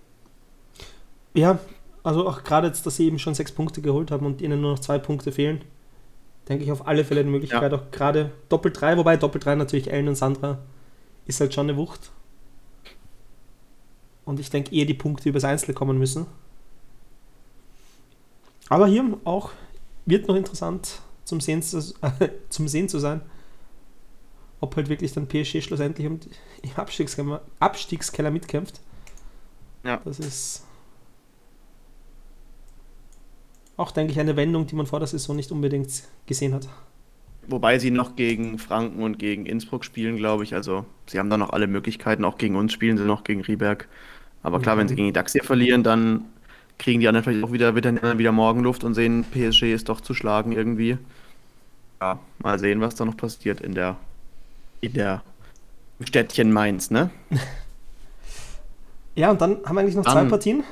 [1.35, 1.59] Ja,
[2.03, 4.73] also auch gerade jetzt, dass sie eben schon sechs Punkte geholt haben und ihnen nur
[4.73, 5.63] noch zwei Punkte fehlen,
[6.49, 7.79] denke ich auf alle Fälle die Möglichkeit, ja.
[7.79, 10.59] auch gerade Doppel 3, wobei Doppel 3 natürlich Ellen und Sandra
[11.33, 12.11] ist halt schon eine Wucht.
[14.25, 16.27] Und ich denke eher die Punkte übers Einzel kommen müssen.
[18.69, 19.51] Aber hier auch
[20.07, 23.23] wird noch interessant zum Sehen zu, äh, zum Sehen zu sein,
[24.61, 26.21] ob halt wirklich dann PSG schlussendlich im
[26.77, 28.81] Abstiegskeller, Abstiegskeller mitkämpft.
[29.85, 30.01] Ja.
[30.05, 30.65] Das ist
[33.77, 36.69] auch, denke ich, eine Wendung, die man vor der Saison nicht unbedingt gesehen hat.
[37.49, 40.55] Wobei sie noch gegen Franken und gegen Innsbruck spielen, glaube ich.
[40.55, 42.25] Also sie haben da noch alle Möglichkeiten.
[42.25, 43.89] Auch gegen uns spielen sie noch gegen Rieberg.
[44.43, 44.81] Aber klar, mhm.
[44.81, 46.25] wenn sie gegen die DAX hier verlieren, dann
[46.79, 50.15] kriegen die anderen vielleicht auch wieder, wieder, wieder Morgenluft und sehen, PSG ist doch zu
[50.15, 50.99] schlagen irgendwie.
[52.01, 53.97] Ja, mal sehen, was da noch passiert in der,
[54.81, 55.23] in der
[56.01, 57.11] Städtchen Mainz, ne?
[59.15, 60.65] ja, und dann haben wir eigentlich noch dann, zwei Partien.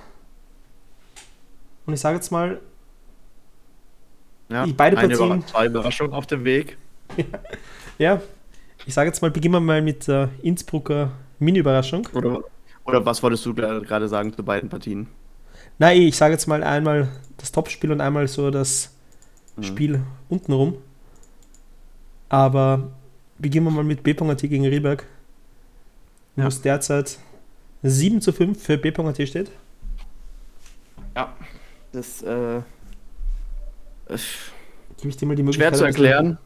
[1.87, 2.61] Und ich sage jetzt mal,
[4.51, 5.47] ja, die beide eine Partien.
[5.47, 6.77] zwei Überraschungen auf dem Weg.
[7.99, 8.21] ja,
[8.87, 12.09] ich sage jetzt mal, beginnen wir mal mit der Innsbrucker Mini-Überraschung.
[12.15, 12.43] Oder,
[12.85, 15.07] oder was wolltest du gerade sagen zu beiden Partien?
[15.79, 18.95] Nein, ich sage jetzt mal einmal das Topspiel und einmal so das
[19.57, 19.63] mhm.
[19.63, 20.77] Spiel untenrum.
[22.29, 22.91] Aber
[23.39, 25.07] beginnen wir mal mit B.AT gegen Rieberg.
[26.37, 26.49] Wo ja.
[26.49, 27.19] es derzeit
[27.83, 29.51] 7 zu 5 für B.AT steht.
[31.17, 31.35] Ja,
[31.93, 32.61] das äh,
[34.99, 35.71] Gebe ich dir mal die Möglichkeit.
[35.71, 36.39] Schwer zu erklären.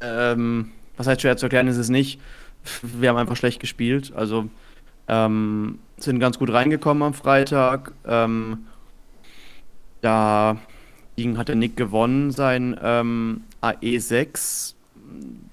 [0.00, 2.20] Ähm, was heißt schwer zu erklären, ist es nicht.
[2.82, 4.12] Wir haben einfach schlecht gespielt.
[4.14, 4.48] Also
[5.08, 7.92] ähm, sind ganz gut reingekommen am Freitag.
[8.06, 8.66] Ähm,
[10.00, 10.56] da
[11.36, 14.74] hat der Nick gewonnen, sein ähm, AE6.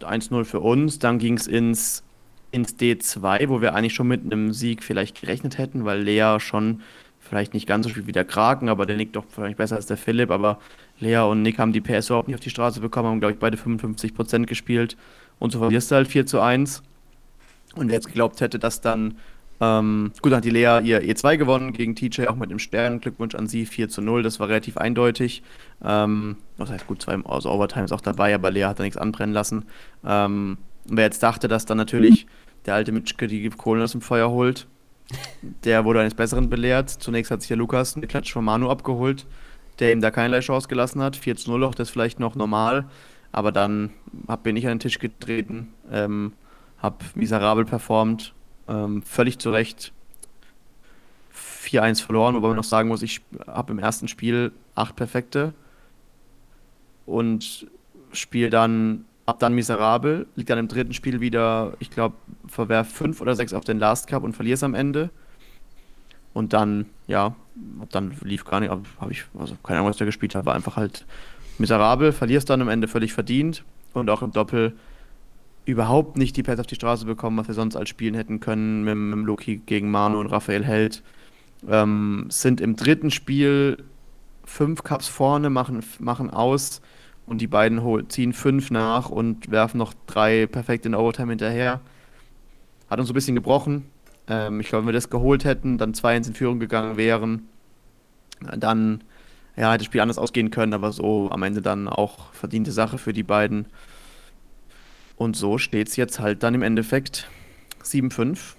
[0.01, 0.99] 1-0 für uns.
[0.99, 2.03] Dann ging es ins,
[2.51, 6.81] ins D2, wo wir eigentlich schon mit einem Sieg vielleicht gerechnet hätten, weil Lea schon
[7.29, 9.85] vielleicht nicht ganz so viel wie der Kraken, aber der Nick doch vielleicht besser als
[9.85, 10.31] der Philipp.
[10.31, 10.59] Aber
[10.99, 13.39] Lea und Nick haben die PS überhaupt nicht auf die Straße bekommen, haben, glaube ich,
[13.39, 14.97] beide 55% gespielt.
[15.37, 16.83] Und so verlierst du halt 4 zu 1.
[17.75, 19.15] Und wer jetzt geglaubt hätte, dass dann,
[19.61, 22.99] ähm, gut, dann hat die Lea ihr E2 gewonnen gegen TJ, auch mit dem Stern.
[22.99, 25.43] Glückwunsch an sie, 4 zu 0, das war relativ eindeutig.
[25.83, 28.97] Ähm, das heißt, gut, zwei also Overtime ist auch dabei, aber Lea hat da nichts
[28.97, 29.65] anbrennen lassen.
[30.03, 32.25] Ähm, wer jetzt dachte, dass dann natürlich
[32.65, 34.67] der alte Mitschke die Kohlen aus dem Feuer holt,
[35.41, 36.89] der wurde eines Besseren belehrt.
[36.89, 39.25] Zunächst hat sich der Lukas eine Klatsch von Manu abgeholt,
[39.79, 41.15] der ihm da keinerlei Chance gelassen hat.
[41.15, 42.85] 4 zu 0 auch, das ist vielleicht noch normal.
[43.31, 43.91] Aber dann
[44.27, 46.33] hab bin ich an den Tisch getreten, ähm,
[46.79, 48.33] hab miserabel performt,
[48.67, 49.93] ähm, völlig zu Recht
[51.33, 55.53] 4-1 verloren, wobei man noch sagen muss, ich habe im ersten Spiel acht Perfekte
[57.05, 57.67] und
[58.11, 62.15] spiele dann ab dann miserabel, liegt dann im dritten Spiel wieder, ich glaube,
[62.47, 65.09] verwerf fünf oder sechs auf den Last Cup und verlier's am Ende.
[66.33, 67.35] Und dann, ja,
[67.91, 70.77] dann lief gar nicht, habe ich, also keine Ahnung, was der gespielt hat, war einfach
[70.77, 71.05] halt
[71.57, 74.73] miserabel, verlierst dann am Ende völlig verdient und auch im Doppel
[75.65, 78.83] überhaupt nicht die Pässe auf die Straße bekommen, was wir sonst als spielen hätten können
[78.83, 81.03] mit, mit Loki gegen Manu und Raphael Held.
[81.67, 83.83] Ähm, sind im dritten Spiel
[84.45, 86.81] fünf Cups vorne, machen, machen aus
[87.29, 91.79] und die beiden ziehen fünf nach und werfen noch drei perfekt in Overtime hinterher.
[92.89, 93.85] Hat uns so ein bisschen gebrochen.
[94.27, 97.47] Ähm, ich glaube, wenn wir das geholt hätten, dann 2-1 in Führung gegangen wären,
[98.57, 99.03] dann
[99.55, 102.97] ja, hätte das Spiel anders ausgehen können, aber so am Ende dann auch verdiente Sache
[102.97, 103.67] für die beiden.
[105.15, 107.29] Und so steht es jetzt halt dann im Endeffekt
[107.83, 108.55] 7-5.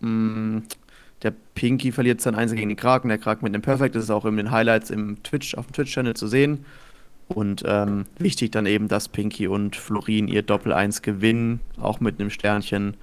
[0.00, 0.58] Mm,
[1.22, 4.10] der Pinky verliert sein Einzel gegen den Kraken, der Kraken mit einem Perfect, das ist
[4.10, 6.64] auch in den Highlights im Twitch, auf dem Twitch-Channel zu sehen.
[7.28, 12.30] Und ähm, wichtig dann eben, dass Pinky und Florin ihr Doppel-1 gewinnen, auch mit einem
[12.30, 12.96] Sternchen,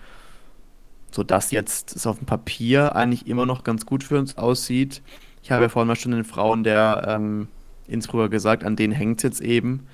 [1.11, 5.01] sodass jetzt es auf dem Papier eigentlich immer noch ganz gut für uns aussieht.
[5.43, 7.47] Ich habe ja vorhin mal schon den Frauen der ähm,
[7.87, 9.85] Innsbrucker gesagt, an denen hängt es jetzt eben.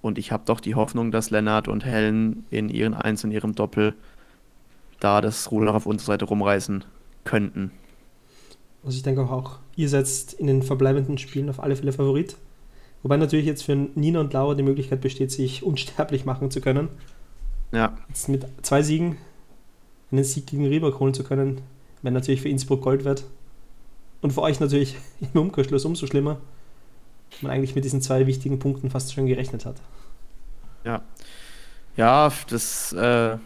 [0.00, 3.54] Und ich habe doch die Hoffnung, dass Lennart und Helen in ihren Eins und ihrem
[3.54, 3.94] Doppel
[5.00, 6.84] da das Ruder auf unsere Seite rumreißen
[7.24, 7.72] könnten.
[8.84, 12.36] Also ich denke auch, ihr seid in den verbleibenden Spielen auf alle Fälle Favorit.
[13.02, 16.88] Wobei natürlich jetzt für Nina und Laura die Möglichkeit besteht, sich unsterblich machen zu können.
[17.72, 17.96] Ja.
[18.08, 19.16] Jetzt mit zwei Siegen
[20.12, 21.62] einen Sieg gegen Rieberg holen zu können,
[22.02, 23.24] wenn natürlich für Innsbruck Gold wird.
[24.20, 26.38] Und für euch natürlich im Umkehrschluss umso schlimmer,
[27.40, 29.76] man eigentlich mit diesen zwei wichtigen Punkten fast schon gerechnet hat.
[30.84, 31.02] Ja.
[31.96, 33.36] Ja, das äh,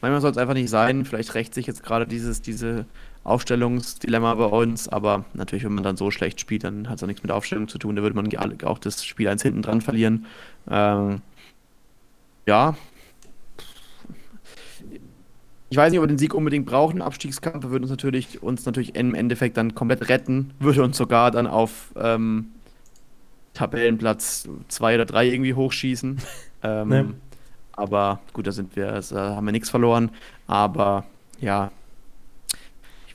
[0.00, 1.04] manchmal soll es einfach nicht sein.
[1.04, 2.86] Vielleicht rächt sich jetzt gerade dieses, diese
[3.26, 7.08] Aufstellungsdilemma bei uns, aber natürlich, wenn man dann so schlecht spielt, dann hat es auch
[7.08, 7.96] nichts mit Aufstellung zu tun.
[7.96, 8.30] Da würde man
[8.64, 10.26] auch das Spiel eins hinten dran verlieren.
[10.70, 11.20] Ähm,
[12.46, 12.76] ja.
[15.68, 17.02] Ich weiß nicht, ob wir den Sieg unbedingt brauchen.
[17.02, 21.48] Abstiegskampf würde uns natürlich, uns natürlich im Endeffekt dann komplett retten, würde uns sogar dann
[21.48, 22.52] auf ähm,
[23.54, 26.18] Tabellenplatz 2 oder 3 irgendwie hochschießen.
[26.62, 27.04] Ähm, nee.
[27.72, 30.10] Aber gut, da sind wir, also, haben wir nichts verloren.
[30.46, 31.04] Aber
[31.38, 31.70] ja,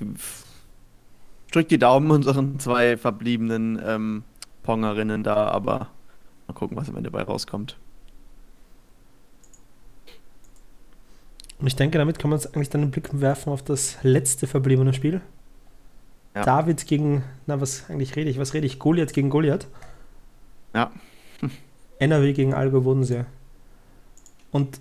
[0.02, 4.24] ich drücke die Daumen unseren zwei verbliebenen ähm,
[4.64, 5.90] Pongerinnen da, aber
[6.48, 7.78] mal gucken, was am Ende dabei rauskommt.
[11.60, 14.94] Und ich denke, damit kann man eigentlich dann einen Blick werfen auf das letzte verbliebene
[14.94, 15.22] Spiel.
[16.34, 16.44] Ja.
[16.44, 18.40] David gegen, na, was eigentlich rede ich?
[18.40, 18.80] Was rede ich?
[18.80, 19.68] Goliath gegen Goliath.
[20.74, 20.92] Ja.
[22.00, 23.26] NRW gegen Algo Bodensee.
[24.52, 24.80] Und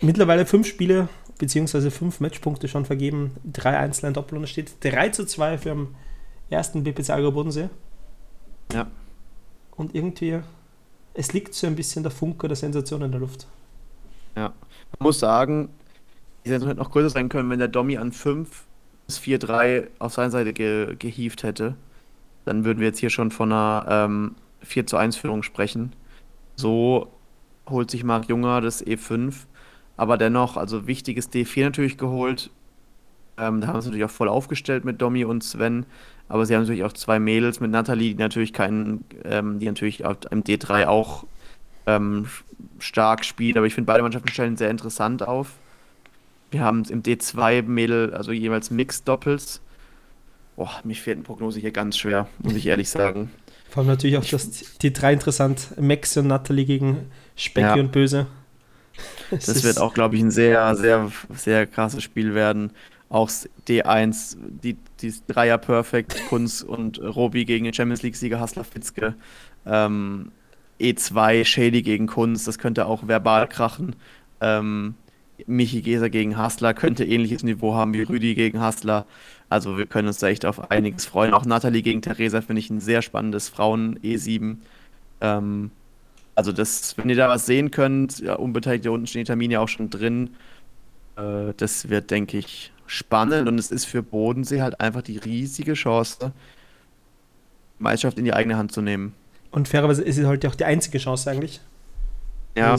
[0.00, 5.10] mittlerweile fünf Spiele beziehungsweise fünf Matchpunkte schon vergeben, drei einzelne Doppel und es steht 3
[5.10, 5.88] zu 2 für den
[6.50, 7.68] ersten BPC Algo Bodensee.
[8.72, 8.86] Ja.
[9.76, 10.40] Und irgendwie,
[11.14, 13.46] es liegt so ein bisschen der Funke der Sensation in der Luft.
[14.34, 14.52] Ja,
[14.98, 15.68] man muss sagen,
[16.44, 18.64] die Sensation hätte noch größer sein können, wenn der Domi an 5
[19.06, 21.76] bis 4-3 auf seiner Seite ge gehievt hätte.
[22.44, 25.92] Dann würden wir jetzt hier schon von einer ähm, 4 zu 1 Führung sprechen.
[26.56, 27.12] So
[27.68, 29.34] holt sich Marc Junger das E5,
[29.96, 32.50] aber dennoch, also wichtiges D4 natürlich geholt.
[33.38, 35.84] Ähm, da haben sie natürlich auch voll aufgestellt mit Domi und Sven,
[36.28, 40.00] aber sie haben natürlich auch zwei Mädels mit Nathalie, die natürlich keinen, ähm, die natürlich
[40.00, 41.24] im D3 auch
[41.86, 42.26] ähm,
[42.78, 45.52] stark spielen, aber ich finde beide Mannschaften stellen sehr interessant auf.
[46.50, 49.60] Wir haben im D2 Mädel, also jeweils Mix-Doppels.
[50.56, 53.30] Boah, mir fehlt eine Prognose hier ganz schwer, muss ich ehrlich sagen.
[53.68, 57.74] Vor allem natürlich auch das, die drei interessant, Max und Natalie gegen Specki ja.
[57.74, 58.26] und Böse.
[59.30, 62.72] Das, das wird auch, glaube ich, ein sehr, sehr, sehr krasses Spiel werden.
[63.08, 63.30] Auch
[63.68, 69.14] D1, die, die Dreier Perfect, Kunz und Robi gegen den Champions League-Sieger Hassler Fitzke.
[69.64, 70.32] Ähm,
[70.80, 73.96] E2, Shady gegen Kunz, das könnte auch verbal krachen.
[74.40, 74.94] Ähm,
[75.46, 79.06] Michi Geser gegen Hassler könnte ähnliches Niveau haben wie Rüdi gegen Hassler.
[79.48, 81.34] Also wir können uns da echt auf einiges freuen.
[81.34, 84.56] Auch Nathalie gegen Theresa finde ich ein sehr spannendes Frauen-E7.
[85.20, 85.70] Ähm,
[86.36, 89.60] also das, wenn ihr da was sehen könnt, ja, unbeteiligt, da unten stehen die Termine
[89.60, 90.36] auch schon drin.
[91.16, 95.72] Äh, das wird, denke ich, spannend und es ist für Bodensee halt einfach die riesige
[95.72, 96.32] Chance,
[97.78, 99.14] Meisterschaft in die eigene Hand zu nehmen.
[99.50, 101.60] Und fairerweise ist es halt auch die einzige Chance eigentlich.
[102.54, 102.76] Ja.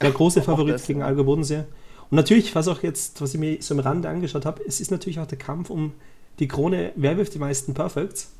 [0.00, 1.64] der große Favorit gegen Algo Bodensee.
[2.10, 4.90] Und natürlich, was auch jetzt, was ich mir so am Rande angeschaut habe, es ist
[4.90, 5.92] natürlich auch der Kampf um
[6.38, 8.32] die Krone, wer wirft die meisten Perfects.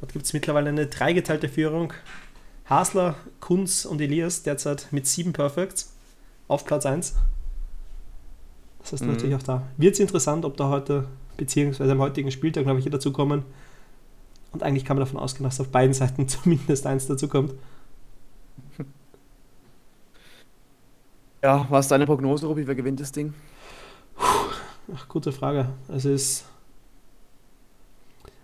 [0.00, 1.92] Dort gibt es mittlerweile eine dreigeteilte Führung.
[2.68, 5.94] Hasler, Kunz und Elias derzeit mit sieben Perfects
[6.48, 7.14] auf Platz 1.
[8.80, 9.12] Das heißt mhm.
[9.12, 9.62] natürlich auch da.
[9.76, 13.44] Wird es interessant, ob da heute, beziehungsweise am heutigen Spieltag, glaube ich, hier dazukommen.
[14.52, 17.54] Und eigentlich kann man davon ausgehen, dass auf beiden Seiten zumindest eins dazukommt.
[21.40, 22.66] Ja, was ist deine Prognose, Rubi?
[22.66, 23.32] Wer gewinnt das Ding?
[24.16, 25.68] Ach, gute Frage.
[25.86, 26.44] Also ist.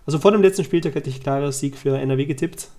[0.05, 2.69] Also vor dem letzten Spieltag hätte ich klarer Sieg für NRW getippt.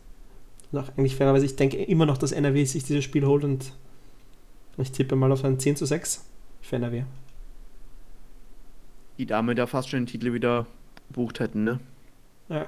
[0.72, 3.72] Und auch eigentlich fairerweise, ich denke immer noch, dass NRW sich dieses Spiel holt und
[4.78, 6.26] Ich tippe mal auf ein 10 zu 6
[6.60, 7.04] für NRW.
[9.16, 10.66] Die Dame da fast schon den Titel wieder
[11.08, 11.80] gebucht hätten, ne?
[12.50, 12.66] Ja.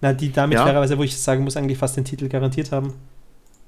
[0.00, 0.64] Na, die damit Ja.
[0.66, 2.92] fairerweise, wo ich sagen muss, eigentlich fast den Titel garantiert haben.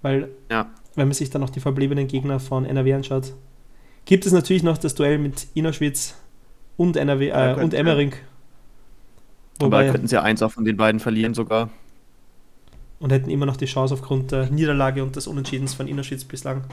[0.02, 0.68] Weil, Ja.
[0.96, 3.32] wenn man sich dann noch die verbliebenen Gegner von NRW anschaut,
[4.04, 6.14] gibt es natürlich noch das Duell mit Innerschwitz
[6.76, 8.12] und NRW Ja, äh, könnte- und Emmering.
[9.58, 11.70] Aber Wobei, könnten sie ja eins auch von den beiden verlieren sogar.
[12.98, 16.64] und hätten immer noch die Chance aufgrund der Niederlage und des Unentschiedens von Innerschwitz bislang.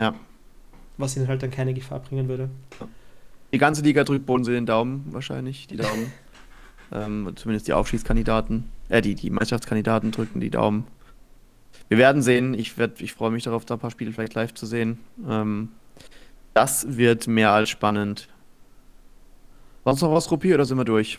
[0.00, 0.14] Ja.
[0.96, 2.50] Was ihnen halt dann keine Gefahr bringen würde.
[3.52, 6.12] Die ganze Liga drückt Boden sie den Daumen, wahrscheinlich, die Daumen.
[6.92, 10.86] ähm, zumindest die Aufstiegskandidaten, äh, die, die Meisterschaftskandidaten drücken die Daumen.
[11.88, 12.54] Wir werden sehen.
[12.54, 14.98] Ich, werd, ich freue mich darauf, da ein paar Spiele vielleicht live zu sehen.
[15.28, 15.70] Ähm,
[16.54, 18.28] das wird mehr als spannend.
[19.84, 21.18] Sonst noch was, Ruppi, oder sind wir durch?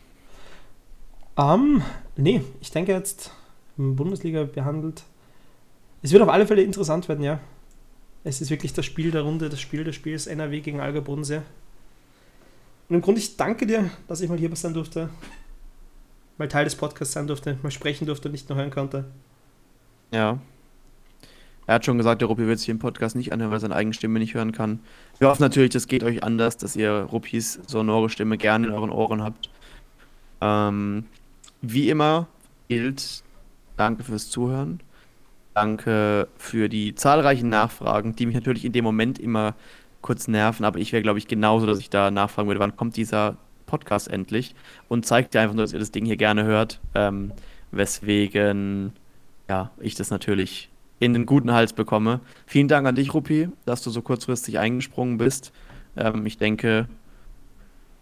[1.40, 1.82] Ähm,
[2.18, 3.32] nee, ich denke jetzt
[3.78, 5.04] Bundesliga behandelt.
[6.02, 7.40] Es wird auf alle Fälle interessant werden, ja.
[8.26, 11.42] Es ist wirklich das Spiel der Runde, das Spiel des Spiels NRW gegen Alga Bodensee.
[12.90, 15.10] Und im Grunde, ich danke dir, dass ich mal hier sein durfte.
[16.38, 19.06] Mal Teil des Podcasts sein durfte, mal sprechen durfte und nicht nur hören konnte.
[20.12, 20.40] Ja.
[21.68, 23.76] Er hat schon gesagt, der Ruppi wird sich im Podcast nicht anhören, weil er seine
[23.76, 24.80] eigene Stimme nicht hören kann.
[25.20, 28.90] Wir hoffen natürlich, das geht euch anders, dass ihr Ruppis sonore Stimme gerne in euren
[28.90, 29.50] Ohren habt.
[30.42, 31.06] Ähm,
[31.62, 32.28] wie immer
[32.68, 33.24] gilt,
[33.78, 34.80] danke fürs Zuhören.
[35.54, 39.56] Danke für die zahlreichen Nachfragen, die mich natürlich in dem Moment immer
[40.02, 42.96] kurz nerven, aber ich wäre, glaube ich, genauso, dass ich da nachfragen würde, wann kommt
[42.96, 44.56] dieser Podcast endlich?
[44.88, 46.80] Und zeigt dir einfach nur, dass ihr das Ding hier gerne hört.
[46.96, 47.34] Ähm,
[47.72, 48.94] weswegen
[49.50, 50.70] ja, ich das natürlich
[51.00, 52.20] in den guten Hals bekomme.
[52.46, 55.52] Vielen Dank an dich, Rupi, dass du so kurzfristig eingesprungen bist.
[55.98, 56.88] Ähm, ich denke,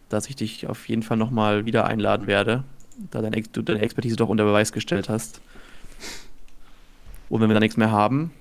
[0.09, 2.63] dass ich dich auf jeden Fall nochmal wieder einladen werde,
[3.11, 5.41] da deine, du deine Expertise doch unter Beweis gestellt hast.
[7.29, 8.31] Und wenn wir da nichts mehr haben,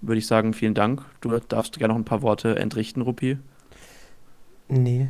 [0.00, 1.04] würde ich sagen, vielen Dank.
[1.20, 3.38] Du darfst gerne noch ein paar Worte entrichten, Rupi.
[4.68, 5.08] Nee,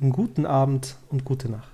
[0.00, 1.70] einen guten Abend und gute Nacht.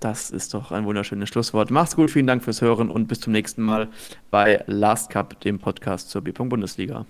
[0.00, 1.70] Das ist doch ein wunderschönes Schlusswort.
[1.70, 3.88] Mach's gut, vielen Dank fürs Hören und bis zum nächsten Mal
[4.30, 7.06] bei Last Cup, dem Podcast zur B-Punkt Bundesliga.